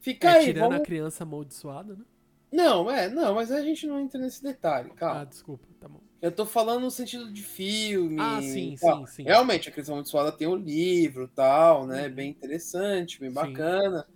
fica 0.01 0.31
É, 0.31 0.39
aí, 0.39 0.47
tirando 0.47 0.71
vamos... 0.71 0.81
a 0.81 0.85
criança 0.85 1.25
amaldiçoada, 1.25 1.95
né? 1.95 2.05
Não, 2.51 2.91
é, 2.91 3.09
não, 3.09 3.35
mas 3.35 3.51
a 3.51 3.61
gente 3.63 3.87
não 3.87 4.01
entra 4.01 4.21
nesse 4.21 4.43
detalhe, 4.43 4.91
Ah, 4.93 4.97
calma. 4.97 5.27
desculpa, 5.27 5.67
tá 5.81 5.89
bom. 5.89 6.01
Eu 6.21 6.31
tô 6.31 6.47
falando 6.47 6.83
no 6.83 6.91
sentido 6.91 7.33
de 7.33 7.43
filme. 7.43 8.17
Ah, 8.21 8.41
sim, 8.41 8.77
sim, 8.77 9.07
sim. 9.07 9.23
Realmente, 9.25 9.69
a 9.69 9.73
Cristal 9.73 9.95
Amaldiçoada 9.95 10.31
tem 10.31 10.47
o 10.47 10.55
livro 10.55 11.29
tal, 11.29 11.87
né? 11.87 12.07
Uhum. 12.07 12.15
Bem 12.15 12.31
interessante, 12.31 13.19
bem 13.19 13.29
Sim. 13.29 13.35
bacana. 13.35 14.07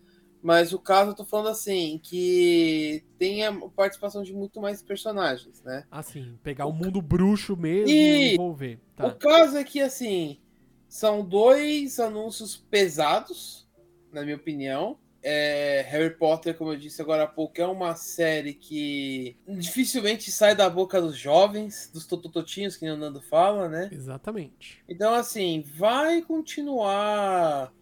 Mas 0.43 0.73
o 0.73 0.79
caso, 0.79 1.11
eu 1.11 1.15
tô 1.15 1.25
falando 1.25 1.49
assim, 1.49 1.99
que 2.03 3.03
tem 3.19 3.45
a 3.45 3.53
participação 3.71 4.23
de 4.23 4.33
muito 4.33 4.61
mais 4.61 4.83
personagens, 4.83 5.63
né? 5.63 5.85
Assim, 5.91 6.39
pegar 6.43 6.67
o 6.67 6.73
mundo 6.73 7.03
bruxo 7.03 7.57
mesmo 7.57 7.89
E- 7.89 8.29
e 8.31 8.33
envolver. 8.35 8.79
Tá. 8.95 9.07
O 9.09 9.15
caso 9.17 9.57
é 9.57 9.65
que, 9.65 9.81
assim, 9.81 10.39
são 10.89 11.25
dois 11.25 11.99
anúncios 11.99 12.57
pesados, 12.57 13.67
na 14.13 14.23
minha 14.23 14.37
opinião. 14.37 14.99
É, 15.29 15.85
Harry 15.89 16.15
Potter, 16.17 16.57
como 16.57 16.73
eu 16.73 16.77
disse 16.79 17.03
agora 17.03 17.25
há 17.25 17.27
pouco, 17.27 17.61
é 17.61 17.67
uma 17.67 17.97
série 17.97 18.55
que 18.55 19.37
dificilmente 19.49 20.31
sai 20.31 20.55
da 20.55 20.71
boca 20.71 21.01
dos 21.01 21.17
jovens, 21.17 21.91
dos 21.93 22.07
totototinhos, 22.07 22.77
que 22.77 22.89
o 22.89 22.97
Nando 22.97 23.21
fala, 23.21 23.69
né? 23.69 23.89
Exatamente. 23.91 24.85
Então, 24.89 25.13
assim, 25.13 25.65
vai 25.75 26.23
continuar 26.23 27.73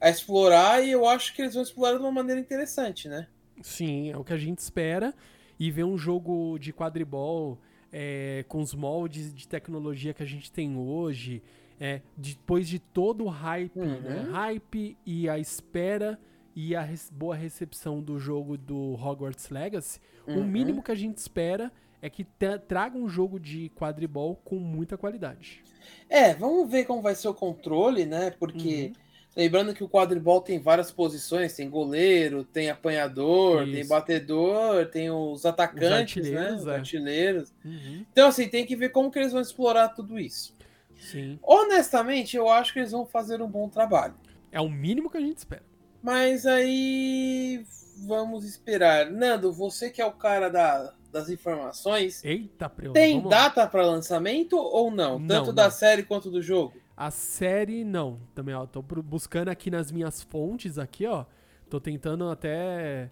a 0.00 0.08
explorar 0.10 0.82
e 0.84 0.90
eu 0.90 1.06
acho 1.06 1.34
que 1.34 1.42
eles 1.42 1.54
vão 1.54 1.62
explorar 1.62 1.96
de 1.96 2.02
uma 2.02 2.12
maneira 2.12 2.40
interessante, 2.40 3.08
né? 3.08 3.26
Sim, 3.62 4.10
é 4.10 4.16
o 4.16 4.24
que 4.24 4.32
a 4.32 4.38
gente 4.38 4.58
espera. 4.58 5.14
E 5.58 5.70
ver 5.70 5.84
um 5.84 5.98
jogo 5.98 6.58
de 6.58 6.72
quadribol 6.72 7.58
é, 7.92 8.44
com 8.48 8.60
os 8.62 8.72
moldes 8.74 9.34
de 9.34 9.46
tecnologia 9.46 10.14
que 10.14 10.22
a 10.22 10.26
gente 10.26 10.50
tem 10.50 10.74
hoje, 10.78 11.42
é, 11.78 12.00
depois 12.16 12.66
de 12.66 12.78
todo 12.78 13.24
o 13.24 13.28
hype, 13.28 13.78
Uhum. 13.78 14.00
né? 14.00 14.28
Hype 14.30 14.96
e 15.04 15.28
a 15.28 15.38
espera 15.38 16.18
e 16.56 16.74
a 16.74 16.80
res- 16.80 17.10
boa 17.12 17.34
recepção 17.36 18.00
do 18.02 18.18
jogo 18.18 18.56
do 18.56 18.94
Hogwarts 18.94 19.50
Legacy, 19.50 20.00
o 20.26 20.38
Uhum. 20.38 20.44
mínimo 20.46 20.82
que 20.82 20.92
a 20.92 20.94
gente 20.94 21.18
espera 21.18 21.70
é 22.00 22.08
que 22.08 22.24
tra- 22.24 22.58
traga 22.58 22.96
um 22.96 23.06
jogo 23.08 23.38
de 23.38 23.68
quadribol 23.76 24.36
com 24.36 24.56
muita 24.56 24.96
qualidade. 24.96 25.62
É, 26.08 26.32
vamos 26.32 26.70
ver 26.70 26.84
como 26.84 27.02
vai 27.02 27.14
ser 27.14 27.28
o 27.28 27.34
controle, 27.34 28.06
né? 28.06 28.30
Porque 28.30 28.92
lembrando 29.40 29.74
que 29.74 29.82
o 29.82 29.88
quadribol 29.88 30.40
tem 30.40 30.58
várias 30.60 30.90
posições, 30.90 31.54
tem 31.54 31.68
goleiro, 31.68 32.44
tem 32.44 32.70
apanhador, 32.70 33.64
tem 33.64 33.80
Isso. 33.80 33.88
batedor, 33.88 34.86
tem 34.86 35.10
os 35.10 35.44
atacantes, 35.46 35.88
né? 35.90 35.98
artilheiros, 36.38 36.60
Os 36.62 36.66
é. 36.68 36.74
artilheiros. 36.76 37.52
Uhum, 37.64 38.04
Então, 38.12 38.28
assim, 38.28 38.48
tem 38.48 38.64
que 38.66 38.76
ver 38.76 38.90
como 38.90 39.10
que 39.10 39.18
eles 39.18 39.32
vão 39.32 39.40
explorar 39.40 39.88
tudo 39.90 40.18
isso. 40.18 40.54
sim. 40.94 41.38
Honestamente, 41.42 42.36
eu 42.36 42.48
acho 42.48 42.72
que 42.72 42.78
eles 42.78 42.92
vão 42.92 43.06
fazer 43.06 43.40
um 43.40 43.48
bom 43.48 43.68
trabalho. 43.68 44.14
É 44.52 44.60
o 44.60 44.68
mínimo 44.68 45.10
que 45.10 45.16
a 45.16 45.20
gente 45.20 45.38
espera. 45.38 45.62
Mas 46.02 46.44
aí 46.46 47.64
vamos 48.06 48.44
esperar. 48.44 49.10
Nando, 49.10 49.52
você 49.52 49.90
que 49.90 50.00
é 50.00 50.06
o 50.06 50.12
cara 50.12 50.48
da- 50.48 50.92
das 51.12 51.28
informações, 51.28 52.24
Eita, 52.24 52.68
Preu, 52.68 52.92
tem 52.92 53.20
data 53.28 53.66
para 53.66 53.84
lançamento 53.84 54.56
ou 54.56 54.90
não? 54.90 55.18
Não, 55.18 55.26
Tanto 55.26 55.46
não. 55.48 55.54
da 55.54 55.70
série 55.70 56.02
quanto 56.04 56.30
do 56.30 56.40
jogo? 56.40 56.74
A 57.00 57.10
série, 57.10 57.82
não. 57.82 58.20
Também, 58.34 58.54
ó, 58.54 58.66
tô 58.66 58.82
buscando 58.82 59.48
aqui 59.48 59.70
nas 59.70 59.90
minhas 59.90 60.22
fontes 60.22 60.78
aqui, 60.78 61.06
ó. 61.06 61.24
Tô 61.70 61.80
tentando 61.80 62.28
até 62.28 63.10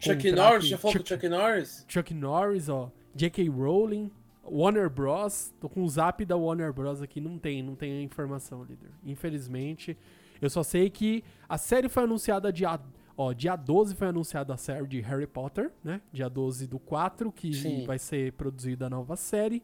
Chuck 0.00 0.32
Norris, 0.32 0.56
aqui. 0.56 0.66
já 0.68 0.78
falou 0.78 0.92
Chuck, 0.94 1.04
do 1.04 1.08
Chuck 1.08 1.28
Norris? 1.28 1.84
Chuck 1.86 2.14
Norris, 2.14 2.70
ó. 2.70 2.90
J.K. 3.14 3.50
Rowling, 3.50 4.10
Warner 4.42 4.88
Bros. 4.88 5.52
Tô 5.60 5.68
com 5.68 5.82
o 5.82 5.88
zap 5.90 6.24
da 6.24 6.38
Warner 6.38 6.72
Bros. 6.72 7.02
aqui, 7.02 7.20
não 7.20 7.38
tem, 7.38 7.62
não 7.62 7.74
tem 7.74 7.98
a 7.98 8.02
informação, 8.02 8.64
líder. 8.64 8.92
Infelizmente. 9.04 9.94
Eu 10.40 10.48
só 10.48 10.62
sei 10.62 10.88
que 10.88 11.22
a 11.46 11.58
série 11.58 11.90
foi 11.90 12.04
anunciada 12.04 12.50
dia... 12.50 12.80
Ó, 13.14 13.34
dia 13.34 13.56
12 13.56 13.94
foi 13.94 14.08
anunciada 14.08 14.54
a 14.54 14.56
série 14.56 14.86
de 14.86 15.00
Harry 15.02 15.26
Potter, 15.26 15.70
né? 15.84 16.00
Dia 16.10 16.30
12 16.30 16.66
do 16.66 16.78
4, 16.78 17.30
que 17.30 17.52
Sim. 17.52 17.84
vai 17.84 17.98
ser 17.98 18.32
produzida 18.32 18.86
a 18.86 18.88
nova 18.88 19.16
série. 19.16 19.62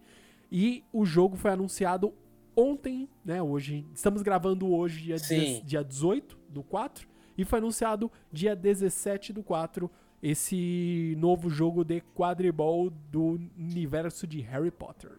E 0.53 0.85
o 0.93 1.07
jogo 1.07 1.35
foi 1.35 1.51
anunciado 1.51 2.12
ontem, 2.57 3.09
né? 3.25 3.43
Hoje, 3.43 3.87
estamos 3.95 4.23
gravando 4.23 4.73
hoje, 4.73 5.03
dia, 5.03 5.19
Sim. 5.19 5.39
10 5.39 5.65
dia 5.65 5.85
18 5.85 6.39
do 6.49 6.63
4, 6.63 7.09
e 7.37 7.45
foi 7.45 7.59
anunciado 7.59 8.11
dia 8.33 8.55
17 8.55 9.33
do 9.33 9.43
4 9.43 9.91
esse 10.23 11.15
novo 11.19 11.51
jogo 11.51 11.85
de 11.85 12.01
quadribol 12.15 12.89
do 12.89 13.39
universo 13.59 14.27
de 14.27 14.41
Harry 14.41 14.71
Potter. 14.71 15.13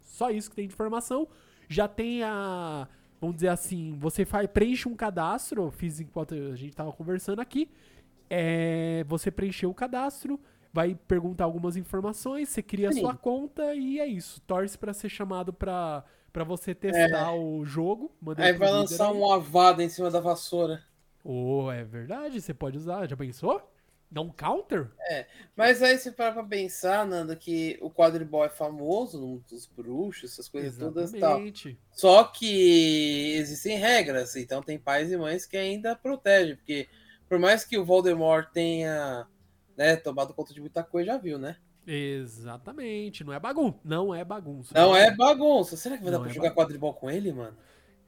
Só 0.00 0.30
isso 0.30 0.48
que 0.48 0.56
tem 0.56 0.66
de 0.66 0.72
informação. 0.72 1.28
Já 1.68 1.86
tem 1.86 2.22
a. 2.22 2.88
Vamos 3.20 3.36
dizer 3.36 3.48
assim, 3.48 3.96
você 3.98 4.24
faz, 4.24 4.46
preenche 4.46 4.88
um 4.88 4.94
cadastro, 4.94 5.70
fiz 5.70 6.00
enquanto 6.00 6.34
a 6.34 6.56
gente 6.56 6.74
tava 6.74 6.90
conversando 6.92 7.40
aqui. 7.40 7.68
É, 8.30 9.04
você 9.06 9.30
preencheu 9.30 9.70
o 9.70 9.74
cadastro, 9.74 10.40
vai 10.72 10.94
perguntar 10.94 11.44
algumas 11.44 11.76
informações, 11.76 12.48
você 12.48 12.62
cria 12.62 12.88
a 12.88 12.92
Sim. 12.92 13.00
sua 13.00 13.14
conta 13.14 13.74
e 13.74 13.98
é 13.98 14.06
isso. 14.06 14.40
Torce 14.42 14.76
pra 14.78 14.94
ser 14.94 15.08
chamado 15.08 15.52
pra, 15.52 16.02
pra 16.36 16.44
você 16.44 16.74
testar 16.74 17.34
o 17.34 17.64
jogo. 17.64 18.14
Aí 18.36 18.52
vai 18.52 18.70
lançar 18.70 19.08
aí. 19.10 19.16
um 19.16 19.32
avada 19.32 19.82
em 19.82 19.88
cima 19.88 20.10
da 20.10 20.20
vassoura. 20.20 20.84
Oh, 21.24 21.72
é 21.72 21.82
verdade, 21.82 22.42
você 22.42 22.52
pode 22.52 22.76
usar. 22.76 23.08
Já 23.08 23.16
pensou? 23.16 23.72
Dá 24.10 24.20
um 24.20 24.28
counter? 24.28 24.90
Mas 25.56 25.82
aí 25.82 25.96
você 25.96 26.12
para 26.12 26.32
pra 26.32 26.44
pensar, 26.44 27.06
Nanda, 27.06 27.34
que 27.34 27.78
o 27.80 27.90
quadribol 27.90 28.44
é 28.44 28.50
famoso, 28.50 29.18
mundo 29.18 29.44
dos 29.48 29.64
bruxos, 29.64 30.32
essas 30.32 30.46
coisas 30.46 30.76
todas 30.76 31.14
e 31.14 31.18
tal. 31.18 31.30
Exatamente. 31.30 31.78
Só 31.90 32.24
que 32.24 33.32
existem 33.36 33.78
regras, 33.78 34.36
então 34.36 34.62
tem 34.62 34.78
pais 34.78 35.10
e 35.10 35.16
mães 35.16 35.46
que 35.46 35.56
ainda 35.56 35.96
protegem, 35.96 36.54
porque 36.54 36.86
por 37.26 37.38
mais 37.38 37.64
que 37.64 37.78
o 37.78 37.84
Voldemort 37.84 38.52
tenha 38.52 39.26
né, 39.74 39.96
tomado 39.96 40.34
conta 40.34 40.52
de 40.52 40.60
muita 40.60 40.84
coisa, 40.84 41.12
já 41.12 41.16
viu, 41.16 41.38
né? 41.38 41.56
Exatamente. 41.86 43.22
Não 43.24 43.32
é 43.32 43.38
bagunça. 43.40 43.78
Não 43.84 44.14
é 44.14 44.24
bagunça. 44.24 44.74
Não 44.74 44.96
é 44.96 45.14
bagunça. 45.14 45.76
Será 45.76 45.96
que 45.96 46.02
vai 46.02 46.12
dar 46.12 46.18
Não 46.18 46.24
pra 46.24 46.32
é 46.32 46.34
jogar 46.34 46.48
bagunça. 46.48 46.64
quadribol 46.66 46.94
com 46.94 47.10
ele, 47.10 47.32
mano? 47.32 47.56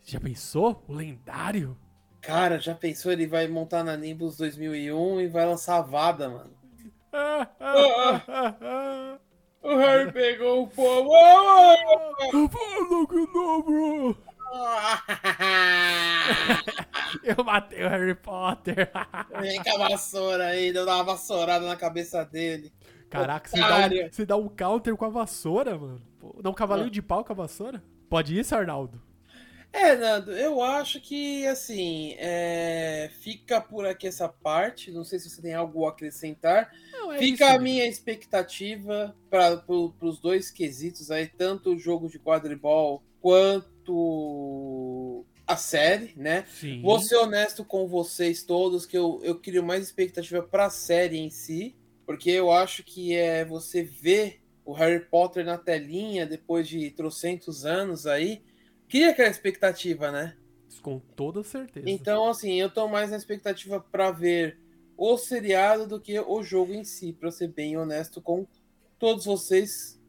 Já 0.05 0.19
pensou? 0.21 0.83
O 0.89 0.93
lendário? 0.95 1.79
Cara, 2.21 2.59
já 2.59 2.75
pensou? 2.75 3.13
Ele 3.13 3.27
vai 3.27 3.47
montar 3.47 3.85
na 3.85 3.97
Nimbus 3.97 4.37
2001 4.37 5.21
e 5.21 5.29
vai 5.29 5.47
lançar 5.47 5.77
a 5.79 5.83
Vada, 5.83 6.29
mano. 6.29 6.51
O 9.63 9.77
Harry 9.77 10.13
pegou 10.13 10.63
o 10.65 10.69
povo. 10.69 11.11
Fala 11.11 13.07
que 13.07 13.33
não, 13.33 13.63
bro. 13.63 14.17
Eu 17.23 17.45
matei 17.45 17.85
o 17.85 17.89
Harry 17.89 18.15
Potter. 18.15 18.91
Vem 19.41 19.63
com 19.63 19.83
a 19.83 19.89
vassoura 19.89 20.47
aí, 20.49 20.73
deu 20.73 20.85
uma 20.85 21.03
vassourada 21.05 21.67
na 21.67 21.77
cabeça 21.77 22.25
dele. 22.25 22.73
Caraca, 23.09 23.49
você 23.49 23.59
dá, 23.59 23.87
um, 23.87 24.09
você 24.11 24.27
dá 24.27 24.37
um 24.37 24.49
counter 24.49 24.97
com 24.97 25.05
a 25.05 25.09
vassoura, 25.09 25.79
mano. 25.79 26.03
Dá 26.43 26.51
um 26.51 26.55
cavalinho 26.55 26.91
de 26.91 27.01
pau 27.01 27.25
com 27.25 27.33
a 27.33 27.37
vassoura? 27.37 27.83
Pode 28.09 28.39
isso, 28.39 28.55
Arnaldo? 28.55 29.01
É, 29.73 29.97
Nando, 29.97 30.33
eu 30.33 30.63
acho 30.63 31.01
que, 31.01 31.47
assim, 31.47 32.15
é, 32.19 33.11
fica 33.21 33.61
por 33.61 33.87
aqui 33.87 34.07
essa 34.07 34.29
parte. 34.29 34.91
Não 34.91 35.05
sei 35.05 35.19
se 35.19 35.29
você 35.29 35.43
tem 35.43 35.55
algo 35.55 35.87
a 35.87 35.91
acrescentar. 35.91 36.73
Não, 36.93 37.13
é 37.13 37.19
fica 37.19 37.53
a 37.53 37.59
minha 37.59 37.87
expectativa 37.87 39.15
para 39.29 39.63
os 39.69 40.19
dois 40.19 40.51
quesitos 40.51 41.11
aí, 41.11 41.27
tanto 41.27 41.75
o 41.75 41.79
jogo 41.79 42.09
de 42.09 42.19
quadribol 42.19 43.03
quanto 43.21 45.25
a 45.47 45.57
série, 45.57 46.13
né? 46.17 46.45
Sim. 46.49 46.83
Vou 46.83 47.01
ser 47.01 47.17
honesto 47.17 47.65
com 47.65 47.87
vocês 47.87 48.43
todos, 48.43 48.85
que 48.85 48.97
eu, 48.97 49.21
eu 49.23 49.39
crio 49.39 49.63
mais 49.63 49.85
expectativa 49.85 50.43
para 50.43 50.67
a 50.67 50.71
série 50.71 51.19
em 51.19 51.31
si, 51.31 51.77
porque 52.09 52.31
eu 52.31 52.51
acho 52.51 52.83
que 52.83 53.15
é 53.15 53.45
você 53.45 53.83
ver 53.83 54.41
o 54.65 54.73
Harry 54.73 54.99
Potter 54.99 55.45
na 55.45 55.59
telinha 55.59 56.25
depois 56.25 56.67
de 56.67 56.91
trocentos 56.91 57.67
anos 57.67 58.07
aí, 58.07 58.43
cria 58.89 59.11
aquela 59.11 59.29
expectativa, 59.29 60.11
né? 60.11 60.35
Com 60.81 60.99
toda 60.99 61.43
certeza. 61.43 61.85
Então, 61.87 62.27
assim, 62.27 62.55
eu 62.55 62.71
tô 62.71 62.89
mais 62.89 63.11
na 63.11 63.17
expectativa 63.19 63.79
para 63.79 64.11
ver 64.11 64.59
o 64.97 65.19
seriado 65.19 65.87
do 65.87 66.01
que 66.01 66.19
o 66.19 66.43
jogo 66.43 66.73
em 66.73 66.83
si, 66.83 67.13
para 67.13 67.31
ser 67.31 67.49
bem 67.49 67.77
honesto 67.77 68.23
com 68.23 68.47
todos 68.99 69.27
vocês, 69.27 70.01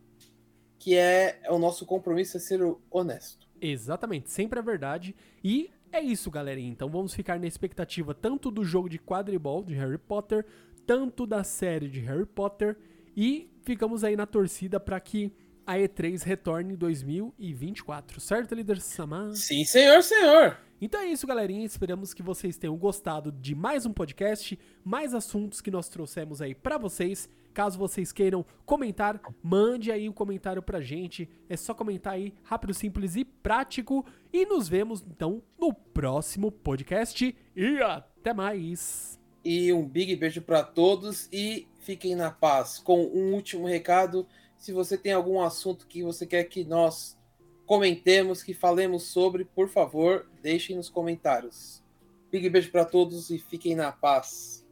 que 0.77 0.95
é 0.95 1.41
o 1.49 1.59
nosso 1.59 1.85
compromisso 1.85 2.37
é 2.37 2.39
ser 2.39 2.61
honesto. 2.89 3.45
Exatamente, 3.59 4.31
sempre 4.31 4.57
a 4.57 4.61
verdade. 4.61 5.13
E 5.43 5.69
é 5.91 5.99
isso, 5.99 6.29
galerinha. 6.29 6.69
Então 6.69 6.87
vamos 6.87 7.13
ficar 7.13 7.39
na 7.39 7.47
expectativa 7.47 8.13
tanto 8.13 8.51
do 8.51 8.63
jogo 8.63 8.87
de 8.87 8.99
quadribol 8.99 9.63
de 9.63 9.73
Harry 9.73 9.97
Potter, 9.97 10.45
tanto 10.89 11.27
da 11.27 11.43
série 11.43 11.87
de 11.87 11.99
Harry 11.99 12.25
Potter. 12.25 12.75
E 13.15 13.47
ficamos 13.61 14.03
aí 14.03 14.15
na 14.15 14.25
torcida 14.25 14.79
para 14.79 14.99
que 14.99 15.31
a 15.63 15.75
E3 15.75 16.23
retorne 16.23 16.73
em 16.73 16.75
2024, 16.75 18.19
certo, 18.19 18.55
líder 18.55 18.81
Samar? 18.81 19.35
Sim, 19.35 19.63
senhor, 19.63 20.01
senhor. 20.01 20.57
Então 20.81 20.99
é 20.99 21.05
isso, 21.05 21.27
galerinha. 21.27 21.63
Esperamos 21.63 22.11
que 22.11 22.23
vocês 22.23 22.57
tenham 22.57 22.75
gostado 22.75 23.31
de 23.31 23.53
mais 23.53 23.85
um 23.85 23.93
podcast, 23.93 24.57
mais 24.83 25.13
assuntos 25.13 25.61
que 25.61 25.69
nós 25.69 25.89
trouxemos 25.89 26.41
aí 26.41 26.55
pra 26.55 26.79
vocês. 26.79 27.29
Caso 27.53 27.77
vocês 27.77 28.11
queiram 28.11 28.43
comentar, 28.65 29.21
mande 29.43 29.91
aí 29.91 30.09
um 30.09 30.13
comentário 30.13 30.63
pra 30.63 30.81
gente. 30.81 31.29
É 31.47 31.55
só 31.55 31.75
comentar 31.75 32.13
aí, 32.13 32.33
rápido, 32.41 32.73
simples 32.73 33.15
e 33.15 33.23
prático. 33.23 34.03
E 34.33 34.43
nos 34.43 34.67
vemos 34.67 35.05
então 35.07 35.43
no 35.55 35.71
próximo 35.71 36.51
podcast. 36.51 37.35
E 37.55 37.77
até 37.79 38.33
mais. 38.33 39.18
E 39.51 39.73
um 39.73 39.83
big 39.83 40.15
beijo 40.15 40.43
para 40.43 40.61
todos 40.61 41.27
e 41.33 41.67
fiquem 41.79 42.13
na 42.13 42.29
paz. 42.29 42.77
Com 42.77 43.01
um 43.05 43.33
último 43.33 43.65
recado 43.65 44.27
Se 44.55 44.71
você 44.71 44.95
tem 44.95 45.11
algum 45.11 45.41
assunto 45.41 45.87
que 45.87 46.03
você 46.03 46.27
quer 46.27 46.43
que 46.43 46.63
nós 46.63 47.17
comentemos, 47.65 48.43
que 48.43 48.53
falemos 48.53 49.05
sobre, 49.05 49.45
por 49.45 49.67
favor, 49.67 50.29
deixem 50.43 50.75
nos 50.75 50.87
comentários. 50.87 51.81
Big 52.29 52.47
beijo 52.47 52.69
para 52.69 52.85
todos 52.85 53.31
e 53.31 53.39
fiquem 53.39 53.75
na 53.75 53.91
paz. 53.91 54.63